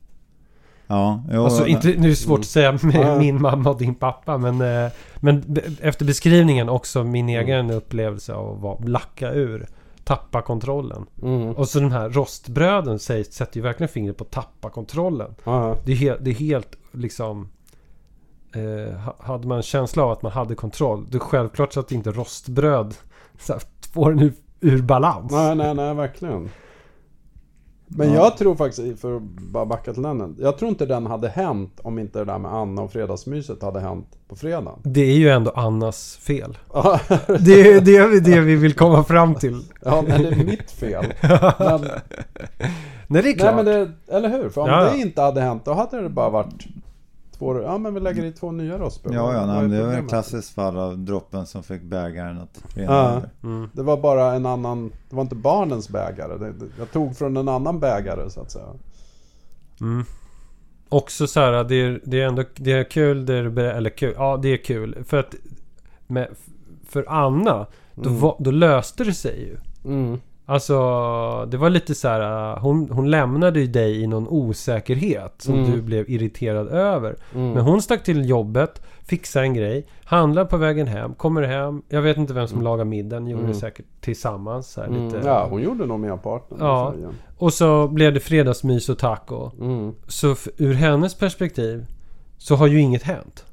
Ja, 0.88 1.24
jo, 1.31 1.43
Alltså 1.43 1.67
inte, 1.67 1.88
nu 1.88 1.93
är 1.93 2.09
det 2.09 2.15
svårt 2.15 2.39
att 2.39 2.45
säga 2.45 2.71
med 2.83 2.95
Ja. 2.95 3.19
min 3.19 3.41
mamma 3.41 3.69
och 3.69 3.77
din 3.77 3.95
pappa 3.95 4.38
men, 4.38 4.62
eh, 4.85 4.91
men 5.15 5.57
efter 5.81 6.05
beskrivningen 6.05 6.69
också 6.69 7.03
min 7.03 7.29
Mm. 7.29 7.41
egen 7.45 7.71
upplevelse 7.71 8.33
av 8.33 8.55
att 8.55 8.62
vara, 8.62 8.77
lacka 8.85 9.31
ur. 9.33 9.67
Tappa 10.03 10.41
kontrollen. 10.41 11.05
Mm. 11.21 11.47
Och 11.55 11.67
så 11.69 11.79
de 11.79 11.91
här 11.91 12.09
rostbröden 12.09 13.00
sätter 13.00 13.55
ju 13.55 13.62
verkligen 13.62 13.89
fingret 13.89 14.17
på 14.17 14.24
tappa 14.24 14.69
kontrollen. 14.69 15.35
Ja. 15.43 15.75
Det 15.85 15.91
är, 15.91 15.95
helt, 15.95 16.24
det 16.25 16.29
är 16.31 16.35
helt 16.35 16.75
liksom... 16.91 17.50
Eh, 18.55 18.97
ha- 19.00 19.15
hade 19.19 19.47
man 19.47 19.57
en 19.57 19.63
känsla 19.63 20.03
av 20.03 20.12
att 20.12 20.21
man 20.21 20.31
hade 20.31 20.55
kontroll. 20.55 21.05
Det 21.09 21.17
är 21.17 21.19
självklart 21.19 21.74
så 21.74 21.79
att 21.79 21.91
inte 21.91 22.12
rostbröd 22.12 22.95
så 23.39 23.53
här, 23.53 23.62
får 23.93 24.12
den 24.13 24.19
ur, 24.24 24.33
ur 24.62 24.81
balans. 24.81 25.31
Nej, 25.31 25.55
nej, 25.55 25.74
nej, 25.75 25.93
verkligen. 25.95 26.50
Men 27.88 28.07
Ja. 28.13 28.15
jag 28.15 28.38
tror 28.38 28.55
faktiskt, 28.55 29.01
för 29.01 29.15
att 29.15 29.21
bara 29.21 29.65
backa 29.65 29.93
till 29.93 30.03
den. 30.03 30.35
Jag 30.39 30.57
tror 30.57 30.69
inte 30.69 30.85
den 30.85 31.05
hade 31.05 31.27
hänt 31.29 31.79
om 31.83 32.00
inte 32.00 32.19
det 32.19 32.25
där 32.25 32.38
med 32.39 32.53
Anna 32.53 32.81
och 32.81 32.91
fredagsmyset 32.91 33.62
hade 33.62 33.79
hänt 33.79 34.07
på 34.27 34.35
fredagen. 34.35 34.79
Det 34.83 35.01
är 35.01 35.15
ju 35.17 35.29
ändå 35.29 35.51
Annas 35.51 36.17
fel. 36.17 36.57
Det 37.39 37.71
är 37.71 37.81
det, 37.81 38.19
det 38.19 38.39
vi 38.39 38.55
vill 38.55 38.74
komma 38.74 39.03
fram 39.03 39.35
till. 39.35 39.62
ja 39.81 40.03
men 40.07 40.21
det 40.24 40.27
är 40.29 40.35
mitt 40.45 40.71
fel. 40.71 41.05
Men, 41.59 41.81
Nej, 43.07 43.24
det 43.24 43.29
är 43.29 43.33
klart. 43.33 43.55
nej, 43.55 43.65
men 43.65 43.65
det, 43.65 43.91
eller 44.15 44.29
hur? 44.29 44.50
För 44.50 44.62
om 44.62 44.69
ja. 44.69 44.89
det 44.91 44.97
inte 44.97 45.21
hade 45.21 45.41
hänt, 45.41 45.65
då 45.65 45.74
hade 45.74 46.01
det 46.01 46.09
bara 46.09 46.29
varit 46.29 46.65
två, 47.38 47.62
ja 47.62 47.77
men 47.77 47.94
vi 47.94 48.00
lägger 48.00 48.25
i 48.25 48.32
två 48.32 48.51
nya 48.51 48.77
rostbröd. 48.77 49.13
Ja, 49.15 49.34
ja, 49.34 49.46
nej, 49.46 49.68
det 49.70 49.86
var 49.86 49.94
ett 49.94 50.10
klassiskt 50.10 50.54
fall 50.54 50.77
av 50.77 50.98
droppen 50.98 51.46
som 51.46 51.63
fick 51.63 51.82
bägaren 51.84 52.38
att 52.38 52.75
rinna 52.75 52.92
Ja. 52.94 53.22
Mm. 53.44 53.70
Det 53.74 53.84
var 53.84 53.98
bara 53.98 54.34
en 54.34 54.46
annan, 54.46 54.92
det 55.10 55.15
var 55.15 55.22
inte 55.24 55.36
barnens 55.36 55.89
bägare. 55.89 56.38
Det, 56.38 56.51
det, 56.51 56.65
jag 56.80 56.92
tog 56.92 57.18
från 57.18 57.38
en 57.38 57.50
annan 57.50 57.80
bägare 57.80 58.30
så 58.30 58.42
att 58.42 58.51
säga. 58.51 58.65
Mm. 59.82 60.06
Också 60.89 61.27
så 61.27 61.39
här, 61.39 61.63
det 61.63 61.75
är, 61.75 62.01
det 62.06 62.22
är 62.22 62.27
ändå 62.27 62.44
det 62.56 62.72
är 62.72 62.84
kul, 62.84 63.25
det 63.25 63.34
är, 63.34 63.58
eller 63.58 63.89
kul, 63.89 64.13
ja 64.18 64.38
det 64.38 64.50
är 64.50 64.58
kul. 64.63 65.04
För 65.08 65.18
att 65.18 65.36
med, 66.08 66.27
för 66.88 67.06
Anna, 67.08 67.65
då, 67.96 68.10
Mm. 68.10 68.20
var, 68.22 68.36
då 68.39 68.51
löste 68.51 69.04
det 69.04 69.13
sig 69.13 69.39
ju. 69.42 69.58
Mm. 69.92 70.20
Alltså, 70.47 70.75
det 71.51 71.57
var 71.57 71.69
lite 71.69 71.95
så 71.95 72.07
här, 72.07 72.55
hon, 72.59 72.89
hon 72.91 73.11
lämnade 73.11 73.59
ju 73.59 73.67
dig 73.67 74.01
i 74.01 74.07
någon 74.07 74.27
osäkerhet 74.27 75.33
som 75.41 75.53
Mm. 75.53 75.71
du 75.71 75.81
blev 75.81 76.09
irriterad 76.09 76.67
över. 76.67 77.15
Mm. 77.35 77.51
Men 77.51 77.63
hon 77.63 77.81
stack 77.81 78.03
till 78.03 78.29
jobbet, 78.29 78.81
fixade 79.03 79.45
en 79.45 79.53
grej, 79.53 79.87
handlar 80.03 80.45
på 80.45 80.57
vägen 80.57 80.87
hem, 80.87 81.13
kommer 81.13 81.41
hem. 81.41 81.81
Jag 81.89 82.01
vet 82.01 82.17
inte 82.17 82.33
vem 82.33 82.47
som 82.47 82.61
lagar 82.61 82.85
middagen, 82.85 83.27
gjorde 83.27 83.43
Mm. 83.43 83.53
det 83.53 83.59
säkert 83.59 83.85
tillsammans. 84.01 84.67
Så 84.71 84.81
här, 84.81 84.87
Mm. 84.87 85.05
lite. 85.05 85.21
Ja, 85.27 85.47
hon 85.49 85.61
gjorde 85.61 85.86
nog 85.86 85.99
merparten. 85.99 86.58
Ja. 86.62 86.91
säger. 86.95 87.10
Och 87.38 87.53
så 87.53 87.88
blev 87.88 88.13
det 88.13 88.19
fredagsmys 88.19 88.89
och 88.89 88.99
taco. 88.99 89.51
Mm. 89.62 89.93
Så 90.08 90.36
ur 90.58 90.73
hennes 90.73 91.15
perspektiv 91.15 91.86
så 92.38 92.55
har 92.55 92.67
ju 92.67 92.79
inget 92.79 93.03
hänt. 93.03 93.45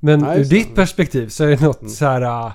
Men 0.00 0.20
Nej, 0.20 0.40
ur 0.40 0.44
ditt 0.44 0.74
perspektiv 0.74 1.28
så 1.28 1.44
är 1.44 1.48
det 1.48 1.60
något 1.60 1.80
Mm. 1.80 1.90
så 1.92 2.04
här... 2.04 2.22
äh, 2.46 2.52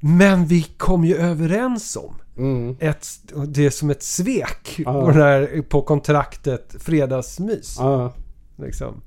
Men 0.00 0.46
vi 0.46 0.62
kom 0.62 1.04
ju 1.04 1.16
överens 1.16 1.96
om 1.96 2.14
Mm. 2.36 2.76
ett, 2.80 3.06
det 3.48 3.66
är 3.66 3.70
som 3.70 3.90
ett 3.90 4.02
svek 4.02 4.74
Ja. 4.78 4.92
på, 4.92 5.10
här, 5.10 5.62
på 5.68 5.82
kontraktet 5.82 6.74
fredagsmys. 6.78 7.76
Ja, 7.78 8.12
Liksom. 8.56 9.00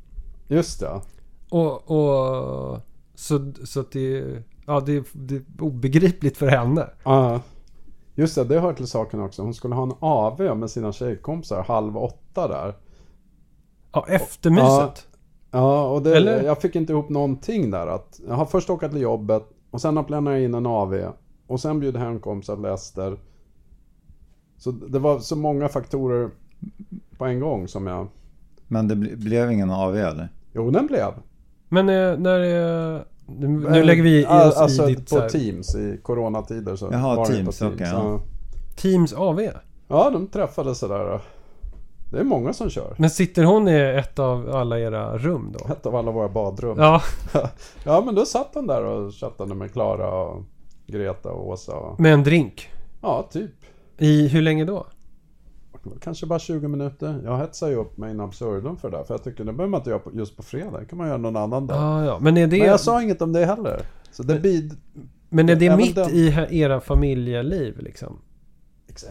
just 0.47 0.79
det. 0.79 1.01
Och, 1.49 1.91
och 1.91 2.79
så, 3.15 3.51
så 3.63 3.79
att 3.79 3.91
det, 3.91 4.23
ja, 4.65 4.79
det, 4.79 5.03
det 5.13 5.35
är 5.35 5.41
obegripligt 5.59 6.37
för 6.37 6.47
henne. 6.47 6.89
Ja. 7.03 7.41
Just 8.15 8.35
det, 8.35 8.43
det 8.43 8.59
hör 8.59 8.73
till 8.73 8.87
saken 8.87 9.19
också. 9.19 9.41
Hon 9.41 9.53
skulle 9.53 9.75
ha 9.75 9.83
en 9.83 9.93
AV 9.99 10.57
med 10.57 10.69
sina 10.69 10.91
tjejkompisar 10.91 11.63
halv 11.63 11.97
åtta 11.97 12.47
där. 12.47 12.75
Ja, 13.91 14.05
efter 14.09 14.49
myset. 14.49 15.07
Ja, 15.51 15.89
och 15.89 16.01
det, 16.01 16.17
Eller? 16.17 16.43
jag 16.43 16.61
fick 16.61 16.75
inte 16.75 16.93
ihop 16.93 17.09
någonting 17.09 17.71
där. 17.71 17.87
Att 17.87 18.19
jag 18.27 18.35
har 18.35 18.45
först 18.45 18.69
åkat 18.69 18.91
till 18.91 19.01
jobbet 19.01 19.43
och 19.71 19.81
sen 19.81 19.97
har 19.97 20.03
planerat 20.03 20.39
in 20.39 20.53
en 20.53 20.65
AV. 20.65 20.93
Och 21.47 21.59
sen 21.59 21.79
bjöd 21.79 21.97
hem 21.97 22.19
kompisar 22.19 22.55
till 22.55 22.65
Ester. 22.65 23.17
Så 24.57 24.71
det 24.71 24.99
var 24.99 25.19
så 25.19 25.35
många 25.35 25.69
faktorer 25.69 26.29
på 27.17 27.25
en 27.25 27.39
gång 27.39 27.67
som 27.67 27.87
jag... 27.87 28.07
Men 28.67 28.87
det 28.87 28.95
ble, 28.95 29.15
blev 29.15 29.51
ingen 29.51 29.71
AV 29.71 29.95
eller? 29.95 30.29
Jo, 30.53 30.71
den 30.71 30.87
blev. 30.87 31.13
Men 31.69 31.89
eh, 31.89 32.17
när 32.17 32.39
det... 32.39 33.05
Nu, 33.25 33.47
nu 33.47 33.83
lägger 33.83 34.03
vi 34.03 34.21
i 34.21 34.25
oss 34.25 34.57
alltså 34.57 34.89
i 34.89 34.95
ditt 34.95 35.09
på 35.09 35.15
så 35.15 35.19
här, 35.19 35.29
Teams 35.29 35.75
i 35.75 35.99
coronatider 36.03 36.75
så 36.75 36.89
Jaha, 36.91 37.15
var 37.15 37.27
det 37.27 37.33
Teams, 37.33 37.59
på 37.59 37.65
okej, 37.65 37.87
ja. 37.91 38.21
Teams 38.75 39.13
AV. 39.13 39.41
ja, 39.87 40.09
de 40.09 40.27
träffades 40.27 40.79
sådär. 40.79 41.21
Det 42.11 42.19
är 42.19 42.23
många 42.23 42.53
som 42.53 42.69
kör. 42.69 42.95
Men 42.97 43.09
sitter 43.09 43.43
hon 43.43 43.67
i 43.67 43.79
ett 43.79 44.19
av 44.19 44.55
alla 44.55 44.79
era 44.79 45.17
rum 45.17 45.55
då? 45.59 45.73
Ett 45.73 45.85
av 45.85 45.95
alla 45.95 46.11
våra 46.11 46.29
badrum. 46.29 46.77
Ja, 46.79 47.01
Ja, 47.83 48.01
men 48.05 48.15
då 48.15 48.25
satt 48.25 48.51
han 48.55 48.67
där 48.67 48.85
och 48.85 49.13
chattade 49.13 49.55
med 49.55 49.73
Klara 49.73 50.21
och 50.21 50.43
Greta 50.87 51.29
och 51.29 51.47
Åsa. 51.47 51.73
Och, 51.75 51.99
med 51.99 52.13
en 52.13 52.23
drink. 52.23 52.69
ja, 53.01 53.29
typ. 53.31 53.51
I 53.97 54.27
hur 54.27 54.41
länge 54.41 54.65
då? 54.65 54.85
Kanske 56.01 56.25
bara 56.25 56.39
20 56.39 56.67
minuter. 56.67 57.21
Jag 57.25 57.37
hetsar 57.37 57.67
ju 57.69 57.75
upp 57.75 57.97
mig 57.97 58.11
in 58.11 58.19
absurdum 58.19 58.77
för 58.77 58.89
det 58.91 58.97
där. 58.97 59.03
För 59.03 59.13
jag 59.13 59.23
tycker 59.23 59.43
det 59.43 59.53
behöver 59.53 59.71
man 59.71 59.79
inte 59.79 59.89
göra 59.89 59.99
på, 59.99 60.11
just 60.13 60.37
på 60.37 60.43
fredag. 60.43 60.79
Det 60.79 60.85
kan 60.85 60.97
man 60.97 61.07
göra 61.07 61.17
någon 61.17 61.35
annan 61.37 61.67
dag. 61.67 61.77
Ah, 61.79 62.05
ja. 62.05 62.17
Men 62.21 62.35
det, 62.35 62.47
Men 62.47 62.59
jag 62.59 62.79
sa 62.79 63.01
inget 63.01 63.21
om 63.21 63.33
det 63.33 63.45
heller. 63.45 63.81
Så 64.11 64.23
det 64.23 64.39
bid... 64.39 64.77
men 65.29 65.49
är 65.49 65.55
det 65.55 65.65
även 65.65 65.77
mitt 65.77 65.95
den- 65.95 66.09
i 66.09 66.47
era 66.51 66.81
familjeliv 66.81 67.79
liksom? 67.79 68.19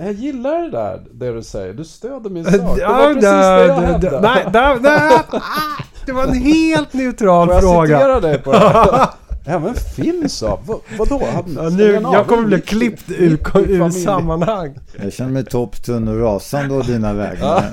Jag 0.00 0.12
gillar 0.12 0.62
det 0.62 0.70
där, 0.70 1.06
det 1.12 1.32
du 1.32 1.42
säger. 1.42 1.74
Du 1.74 1.84
stöder 1.84 2.30
min 2.30 2.44
sak. 2.44 2.54
Det 2.54 2.86
var 2.86 3.14
precis 3.14 3.22
det 3.22 3.66
jag 3.66 3.74
hävdade. 3.80 4.20
Nej, 4.20 4.46
ah, 4.54 5.82
det 6.06 6.12
var 6.12 6.24
en 6.26 6.34
helt 6.34 6.92
neutral 6.92 7.46
Får 7.46 7.54
jag 7.54 7.62
fråga. 7.62 7.98
citera 7.98 8.20
dig 8.20 8.42
på 8.42 8.52
det? 8.52 9.08
Även 9.48 9.74
Finn 9.74 10.28
sa, 10.28 10.58
vad, 10.66 10.80
vadå? 10.98 11.22
Han, 11.34 11.44
Ja, 11.56 11.68
nu, 11.68 11.96
av? 11.96 12.14
jag 12.14 12.26
kommer 12.26 12.42
bli 12.46 12.60
klippt 12.60 13.10
ur, 13.10 13.58
i 13.68 13.72
ur 13.72 13.90
sammanhang. 13.90 14.78
Jag 15.02 15.12
känner 15.12 15.32
mig 15.32 15.44
topp, 15.44 15.82
tunn 15.82 16.08
och 16.08 16.20
rasande 16.20 16.74
å 16.74 16.82
dina 16.82 17.12
vägnar. 17.12 17.64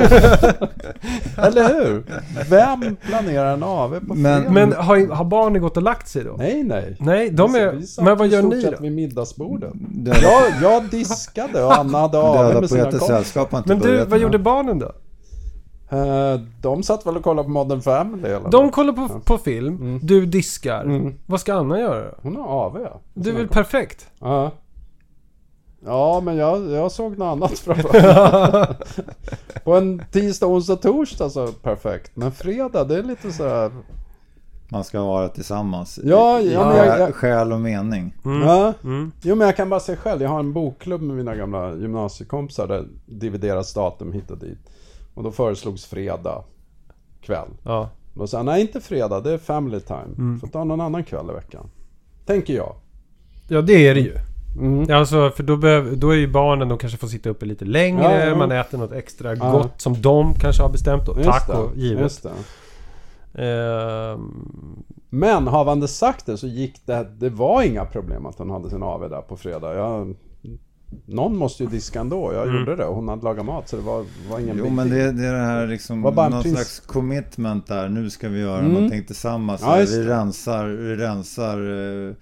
Eller 1.37 1.73
hur? 1.73 2.03
Vem 2.49 2.95
planerar 2.95 3.53
en 3.53 3.63
AW 3.63 3.99
på 4.07 4.15
Men-? 4.15 4.53
Men 4.53 4.73
har, 4.73 5.13
har 5.15 5.25
barnen 5.25 5.61
gått 5.61 5.77
och 5.77 5.83
lagt 5.83 6.07
sig 6.07 6.23
då? 6.23 6.35
Nej, 6.37 6.63
nej. 6.63 6.95
Nej, 6.99 7.29
de 7.29 7.55
är... 7.55 7.71
Vi 7.71 7.85
Men 8.03 8.17
vad 8.17 8.27
gör 8.27 8.41
ni 8.41 8.61
då? 8.61 8.77
vid 8.79 8.91
middagsbordet. 8.91 9.73
Jag, 10.05 10.43
jag 10.61 10.83
diskade 10.83 11.63
och 11.63 11.77
Anna 11.77 11.97
hade 11.99 12.17
AW 12.19 12.59
med 12.59 12.69
sina 12.69 12.91
kompisar. 12.91 13.63
Men 13.65 13.79
du, 13.79 14.05
vad 14.05 14.19
gjorde 14.19 14.39
barnen 14.39 14.79
då? 14.79 14.91
Eh, 15.93 16.39
De 16.61 16.83
satt 16.83 17.05
väl 17.05 17.17
och 17.17 17.23
kollade 17.23 17.43
på 17.45 17.49
Modern 17.51 17.81
Family 17.81 18.29
eller 18.29 18.49
De 18.49 18.69
kollar 18.71 18.93
på, 18.93 19.19
på 19.19 19.37
film, 19.37 19.75
Mm. 19.75 19.99
du 20.03 20.25
diskar. 20.25 20.83
Mm. 20.83 21.13
Vad 21.25 21.39
ska 21.39 21.53
Anna 21.53 21.79
göra? 21.79 22.05
Hon 22.21 22.35
har 22.35 22.65
AW. 22.65 22.87
Du 23.13 23.29
är 23.29 23.33
väl 23.33 23.47
perfekt? 23.47 24.07
Ja. 24.19 24.51
Ja, 25.85 26.19
men 26.23 26.35
jag, 26.37 26.71
jag 26.71 26.91
såg 26.91 27.17
något 27.17 27.25
annat 27.25 27.59
framför 27.59 28.75
På 29.63 29.75
en 29.75 30.01
tisdag, 30.11 30.47
onsdag, 30.47 30.75
torsdag 30.75 31.29
så 31.29 31.47
perfekt. 31.47 32.11
Men 32.15 32.31
fredag, 32.31 32.83
det 32.83 32.95
är 32.97 33.03
lite 33.03 33.31
så 33.31 33.47
här... 33.47 33.71
Man 34.69 34.83
ska 34.83 35.03
vara 35.03 35.27
tillsammans. 35.29 35.99
Ja, 36.03 36.39
ja, 36.39 36.67
men 36.67 36.77
jag- 36.77 36.99
jag- 36.99 37.15
Själ 37.15 37.51
och 37.51 37.59
mening. 37.61 38.13
Mm. 38.25 38.41
Ja. 38.47 38.73
Mm. 38.83 39.11
Jo, 39.21 39.35
men 39.35 39.47
jag 39.47 39.55
kan 39.55 39.69
bara 39.69 39.79
säga 39.79 39.97
själv. 39.97 40.21
Jag 40.21 40.29
har 40.29 40.39
en 40.39 40.53
bokklubb 40.53 41.01
med 41.01 41.15
mina 41.15 41.35
gamla 41.35 41.75
gymnasiekompisar 41.75 42.67
där 42.67 42.85
divideras 43.05 43.73
datum 43.73 44.11
hit 44.13 44.31
och 44.31 44.37
dit. 44.37 44.57
Och 45.13 45.23
då 45.23 45.31
föreslogs 45.31 45.85
fredag 45.85 46.43
kväll. 47.21 47.47
Ja. 47.63 47.89
Då 48.13 48.27
sa 48.27 48.37
jag, 48.37 48.45
nej 48.45 48.61
inte 48.61 48.81
fredag, 48.81 49.21
det 49.21 49.31
är 49.33 49.37
family 49.37 49.79
time. 49.79 50.15
Mm. 50.17 50.39
Får 50.39 50.47
ta 50.47 50.63
någon 50.63 50.81
annan 50.81 51.03
kväll 51.03 51.25
i 51.29 51.33
veckan. 51.33 51.69
Tänker 52.25 52.53
jag. 52.53 52.75
ja, 53.47 53.61
det 53.61 53.87
är 53.87 53.93
det 53.95 54.01
ju. 54.01 54.15
Mm. 54.59 54.91
Alltså, 54.97 55.29
för 55.29 55.43
då, 55.43 55.57
behöver, 55.57 55.95
då 55.95 56.09
är 56.09 56.15
ju 56.15 56.27
barnen, 56.27 56.69
de 56.69 56.77
kanske 56.77 56.97
får 56.97 57.07
sitta 57.07 57.29
uppe 57.29 57.45
lite 57.45 57.65
längre, 57.65 58.03
Ja, 58.03 58.25
ja. 58.25 58.35
man 58.35 58.51
äter 58.51 58.77
något 58.77 58.91
extra 58.91 59.35
Ja. 59.35 59.51
gott 59.51 59.81
som 59.81 60.01
de 60.01 60.33
kanske 60.33 60.63
har 60.63 60.69
bestämt. 60.69 61.07
Och 61.07 61.23
taco, 61.23 61.69
det, 61.75 61.81
givet. 61.81 62.01
Just 62.01 62.23
det. 62.23 62.31
Ehm, 63.35 64.83
Men 65.09 65.47
havande 65.47 65.87
sagt 65.87 66.25
det 66.25 66.37
så 66.37 66.47
gick 66.47 66.85
det, 66.85 67.07
det 67.17 67.29
var 67.29 67.63
inga 67.63 67.85
problem 67.85 68.25
att 68.25 68.37
hon 68.37 68.49
hade 68.49 68.69
sin 68.69 68.83
AW 68.83 69.07
där 69.15 69.21
på 69.21 69.37
fredag. 69.37 69.73
Jag, 69.75 70.15
någon 71.05 71.37
måste 71.37 71.63
ju 71.63 71.69
diska 71.69 71.99
ändå. 71.99 72.33
Jag 72.33 72.43
Mm. 72.43 72.59
gjorde 72.59 72.75
det 72.75 72.85
och 72.85 72.95
hon 72.95 73.07
hade 73.07 73.23
lagat 73.23 73.45
mat 73.45 73.69
så 73.69 73.75
det 73.75 73.81
var, 73.81 74.05
var 74.29 74.39
ingen 74.39 74.57
Jo 74.57 74.69
men 74.69 74.89
det, 74.89 75.11
det 75.11 75.25
är 75.25 75.33
det 75.33 75.39
här 75.45 75.67
liksom, 75.67 76.01
någon 76.01 76.13
prins- 76.15 76.51
slags 76.53 76.79
commitment 76.79 77.67
där. 77.67 77.89
Nu 77.89 78.09
ska 78.09 78.29
vi 78.29 78.39
göra 78.39 78.59
Mm. 78.59 78.71
någonting 78.73 79.05
tillsammans. 79.05 79.61
Ja, 79.63 79.75
vi 79.75 80.03
rensar, 80.03 80.65
vi 80.67 80.95
rensar 80.95 81.57
eh, 82.07 82.13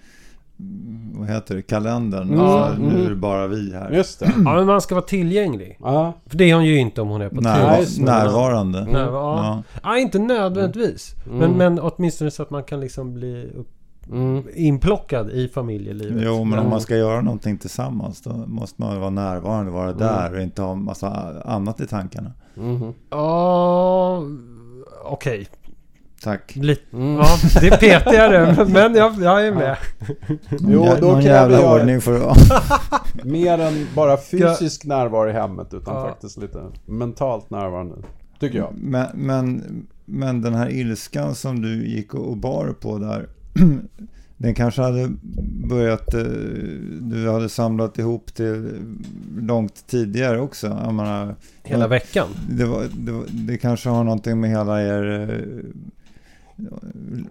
vad 1.13 1.27
heter 1.29 1.55
det, 1.55 1.61
kalendern. 1.61 2.27
Mm, 2.27 2.37
Så 2.39 2.57
här, 2.57 2.77
Nu 2.77 2.89
mm. 2.89 3.05
är 3.05 3.09
det 3.09 3.15
bara 3.15 3.47
vi 3.47 3.73
här. 3.73 3.91
Just 3.91 4.19
det. 4.19 4.25
ja, 4.45 4.53
men 4.55 4.65
man 4.65 4.81
ska 4.81 4.95
vara 4.95 5.05
tillgänglig. 5.05 5.77
Ja. 5.81 6.13
För 6.25 6.37
det 6.37 6.49
är 6.49 6.55
hon 6.55 6.65
ju 6.65 6.77
inte 6.79 7.01
om 7.01 7.07
hon 7.09 7.21
är 7.21 7.29
på 7.29 7.35
Närva- 7.41 7.97
det. 7.97 8.03
närvarande. 8.05 8.85
TV. 8.85 8.91
Närva- 8.97 9.11
ja. 9.13 9.63
Ja. 9.63 9.79
Ja, 9.83 9.97
inte 9.97 10.19
nödvändigtvis. 10.19 11.15
Mm. 11.25 11.37
Men, 11.39 11.51
men 11.57 11.79
åtminstone 11.79 12.31
så 12.31 12.43
att 12.43 12.49
man 12.49 12.63
kan 12.63 12.79
liksom 12.79 13.13
bli 13.13 13.51
upp, 13.57 13.67
Mm. 14.11 14.43
inplockad 14.55 15.29
i 15.29 15.47
familjelivet. 15.47 16.23
Jo, 16.25 16.43
men 16.43 16.53
Mm. 16.53 16.65
om 16.65 16.69
man 16.69 16.81
ska 16.81 16.95
göra 16.95 17.21
någonting 17.21 17.57
tillsammans 17.57 18.21
då 18.21 18.33
måste 18.47 18.81
man 18.81 18.99
vara 18.99 19.09
närvarande, 19.09 19.71
vara 19.71 19.93
där 19.93 20.33
och 20.35 20.41
inte 20.41 20.61
ha 20.61 20.75
massa 20.75 21.41
annat 21.45 21.81
i 21.81 21.87
tankarna. 21.87 22.31
Mhm. 22.55 22.93
Ja, 23.09 24.23
okej. 25.03 25.47
Tack. 26.23 26.55
Lite. 26.55 26.81
Mm. 26.93 27.15
Ja, 27.15 27.25
det 27.61 27.67
är 27.67 27.77
petigare. 27.77 28.65
men 28.73 28.95
jag, 28.95 29.13
jag 29.21 29.47
är 29.47 29.51
med. 29.51 29.77
Jo, 30.59 30.83
Jä- 30.85 30.97
då 31.01 31.07
någon 31.07 31.21
jävla 31.21 31.61
jag 31.61 31.73
ordning 31.81 32.01
för 32.01 32.29
att... 32.29 32.37
mer 33.25 33.59
än 33.59 33.87
bara 33.95 34.17
fysisk 34.17 34.85
närvaro 34.85 35.29
i 35.29 35.33
hemmet 35.33 35.73
utan 35.73 35.95
Ja. 35.95 36.07
faktiskt 36.07 36.37
lite 36.37 36.63
mentalt 36.85 37.49
närvarande. 37.49 37.95
Tycker 38.39 38.57
jag. 38.57 38.73
Men, 38.77 39.07
men, 39.13 39.63
men 40.05 40.41
den 40.41 40.53
här 40.53 40.69
ilskan 40.71 41.35
som 41.35 41.61
du 41.61 41.87
gick 41.87 42.13
och 42.13 42.29
och 42.29 42.37
bar 42.37 42.75
på 42.81 42.97
där. 42.97 43.27
Den 44.41 44.55
kanske 44.55 44.81
hade 44.81 45.11
börjat, 45.69 46.13
eh, 46.13 46.23
du 47.01 47.29
hade 47.29 47.49
samlat 47.49 47.97
ihop 47.99 48.33
till 48.33 48.69
långt 49.37 49.87
tidigare 49.87 50.39
också. 50.39 50.67
Jag 50.67 50.93
menar, 50.93 51.35
Hela 51.63 51.87
veckan. 51.87 52.27
det, 52.49 52.65
var, 52.65 52.85
det, 52.97 53.11
var, 53.11 53.23
det 53.31 53.57
kanske 53.57 53.89
har 53.89 54.03
någonting 54.03 54.39
med 54.39 54.49
hela 54.49 54.81
er, 54.81 55.29
eh, 55.29 56.65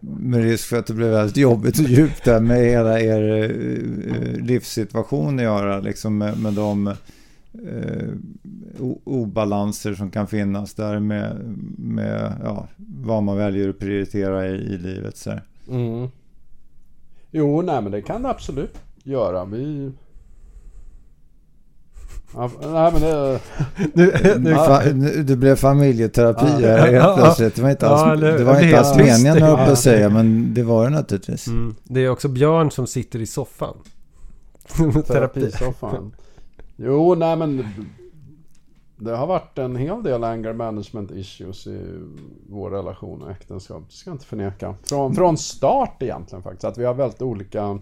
med 0.01 0.43
risk 0.43 0.69
för 0.69 0.79
att 0.79 0.87
det 0.87 0.95
blev 0.95 1.11
väldigt 1.11 1.37
jobbigt 1.37 1.79
och 1.79 1.85
djupt 1.85 2.25
där, 2.25 2.41
med 2.41 2.61
hela 2.61 3.01
er 3.01 3.43
eh, 3.43 4.45
livssituation 4.45 5.39
att 5.39 5.45
göra. 5.45 5.81
Liksom 5.81 6.19
med, 6.19 6.39
med 6.39 6.53
de 6.53 6.87
eh, 6.87 8.09
obalanser 9.05 9.95
som 9.95 10.11
kan 10.11 10.27
finnas 10.27 10.75
där 10.75 10.99
med, 10.99 11.37
med 11.79 12.33
ja, 12.43 12.69
vad 12.77 13.23
man 13.23 13.37
väljer 13.37 13.69
att 13.69 13.79
prioritera 13.79 14.49
i, 14.49 14.53
i 14.53 14.79
livet. 14.79 15.17
Så 15.17 15.31
här. 15.31 15.43
Mm. 15.71 16.09
Jo, 17.31 17.63
nej 17.63 17.83
men 17.83 17.93
det 17.93 18.03
kan 18.03 18.23
det 18.23 18.29
absolut 18.29 18.79
göra. 19.05 19.45
Vi... 19.45 19.93
Ja, 22.35 22.51
nej 22.63 22.93
men 22.93 23.01
det... 23.03 23.41
Nu, 23.95 24.13
nu, 24.39 24.55
Fa, 24.55 24.83
nu- 24.95 25.23
det 25.23 25.37
blev 25.37 25.57
familjeterapi 25.57 26.47
Ja. 26.63 26.69
här 26.69 26.79
helt 26.79 26.93
Ja. 26.95 27.17
plötsligt. 27.17 27.55
Det 27.55 27.63
var 27.63 27.71
inte 27.71 27.89
alls, 27.89 28.01
Ja, 28.07 28.13
eller- 28.13 28.39
det 28.39 28.45
var 28.45 28.61
inte 28.61 28.79
alls 28.81 28.97
meningen 28.97 29.43
höll 29.43 29.59
jag 29.59 29.67
på 29.67 29.73
att 29.73 29.79
säga, 29.79 30.09
men 30.09 30.55
det 30.55 30.63
var 30.63 30.85
det 30.85 30.91
naturligtvis. 30.91 31.47
mm, 31.47 31.75
det 31.85 32.01
är 32.01 32.09
också 32.11 32.29
Björn 32.29 32.71
som 32.71 32.87
sitter 32.87 33.19
i 33.21 33.27
soffan. 33.27 33.75
Terapi. 34.77 35.03
Terapisoffan. 35.03 36.13
Jo, 36.77 37.15
nej 37.15 37.37
men... 37.37 37.67
Det 39.01 39.17
har 39.17 39.27
varit 39.27 39.59
en 39.59 39.77
hel 39.77 40.03
del 40.03 40.25
anger 40.25 40.53
management 40.53 41.11
issues 41.11 41.67
i 41.67 41.99
vår 42.49 42.71
relation 42.71 43.23
och 43.23 43.31
äktenskap. 43.31 43.83
Det 43.89 43.95
ska 43.95 44.11
jag 44.11 44.15
inte 44.15 44.27
förneka. 44.27 44.75
Från, 44.83 45.15
från 45.15 45.37
start 45.39 46.03
egentligen 46.03 46.43
faktiskt. 46.43 46.65
Att 46.65 46.79
vi 46.79 46.85
har 46.85 46.95
väldigt 46.95 47.23
olika 47.23 47.79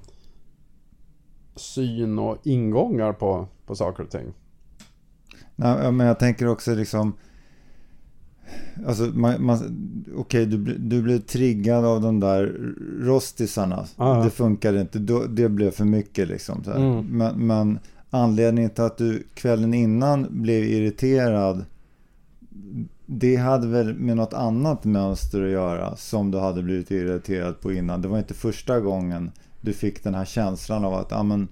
syn 1.57 2.19
och 2.19 2.37
ingångar 2.45 3.13
på, 3.13 3.47
på 3.67 3.75
saker 3.75 4.03
och 4.03 4.11
ting. 4.11 4.27
Nej, 5.57 5.93
men 5.93 6.07
jag 6.07 6.19
tänker 6.19 6.49
också 6.49 6.75
liksom... 6.75 7.13
Alltså, 8.87 9.03
man, 9.03 9.45
man, 9.45 9.59
okej, 10.17 10.47
du, 10.47 10.59
bli- 10.59 10.79
du 10.79 11.03
blev 11.03 11.19
triggad 11.19 11.85
av 11.85 12.01
de 12.01 12.21
där 12.21 12.47
rostisarna. 13.01 13.85
Ja. 13.97 14.25
Det 14.25 14.31
funkade 14.31 14.81
inte. 14.81 14.99
Då, 14.99 15.25
det 15.25 15.49
blev 15.49 15.71
för 15.71 15.85
mycket 15.85 16.29
liksom. 16.29 16.65
Så. 16.65 16.71
Mm. 16.71 17.07
Men, 17.07 17.47
men 17.47 17.79
anledningen 18.11 18.71
till 18.71 18.85
att 18.85 18.99
du 18.99 19.27
kvällen 19.35 19.75
innan 19.75 20.27
blev 20.31 20.65
irriterad 20.65 21.65
det 23.11 23.37
hade 23.37 23.67
väl 23.67 23.95
med 23.95 24.17
något 24.17 24.33
annat 24.33 24.85
mönster 24.85 25.43
att 25.43 25.51
göra 25.51 25.97
som 25.97 26.31
du 26.31 26.39
hade 26.39 26.63
blivit 26.63 26.91
irriterad 26.91 27.61
på 27.61 27.73
innan. 27.73 28.03
Det 28.03 28.09
var 28.09 28.19
inte 28.19 28.35
första 28.35 28.81
gången 28.81 29.31
du 29.61 29.73
fick 29.73 30.05
den 30.05 30.15
här 30.15 30.25
känslan 30.25 30.85
av 30.85 30.95
att, 30.95 31.13
amen, 31.13 31.49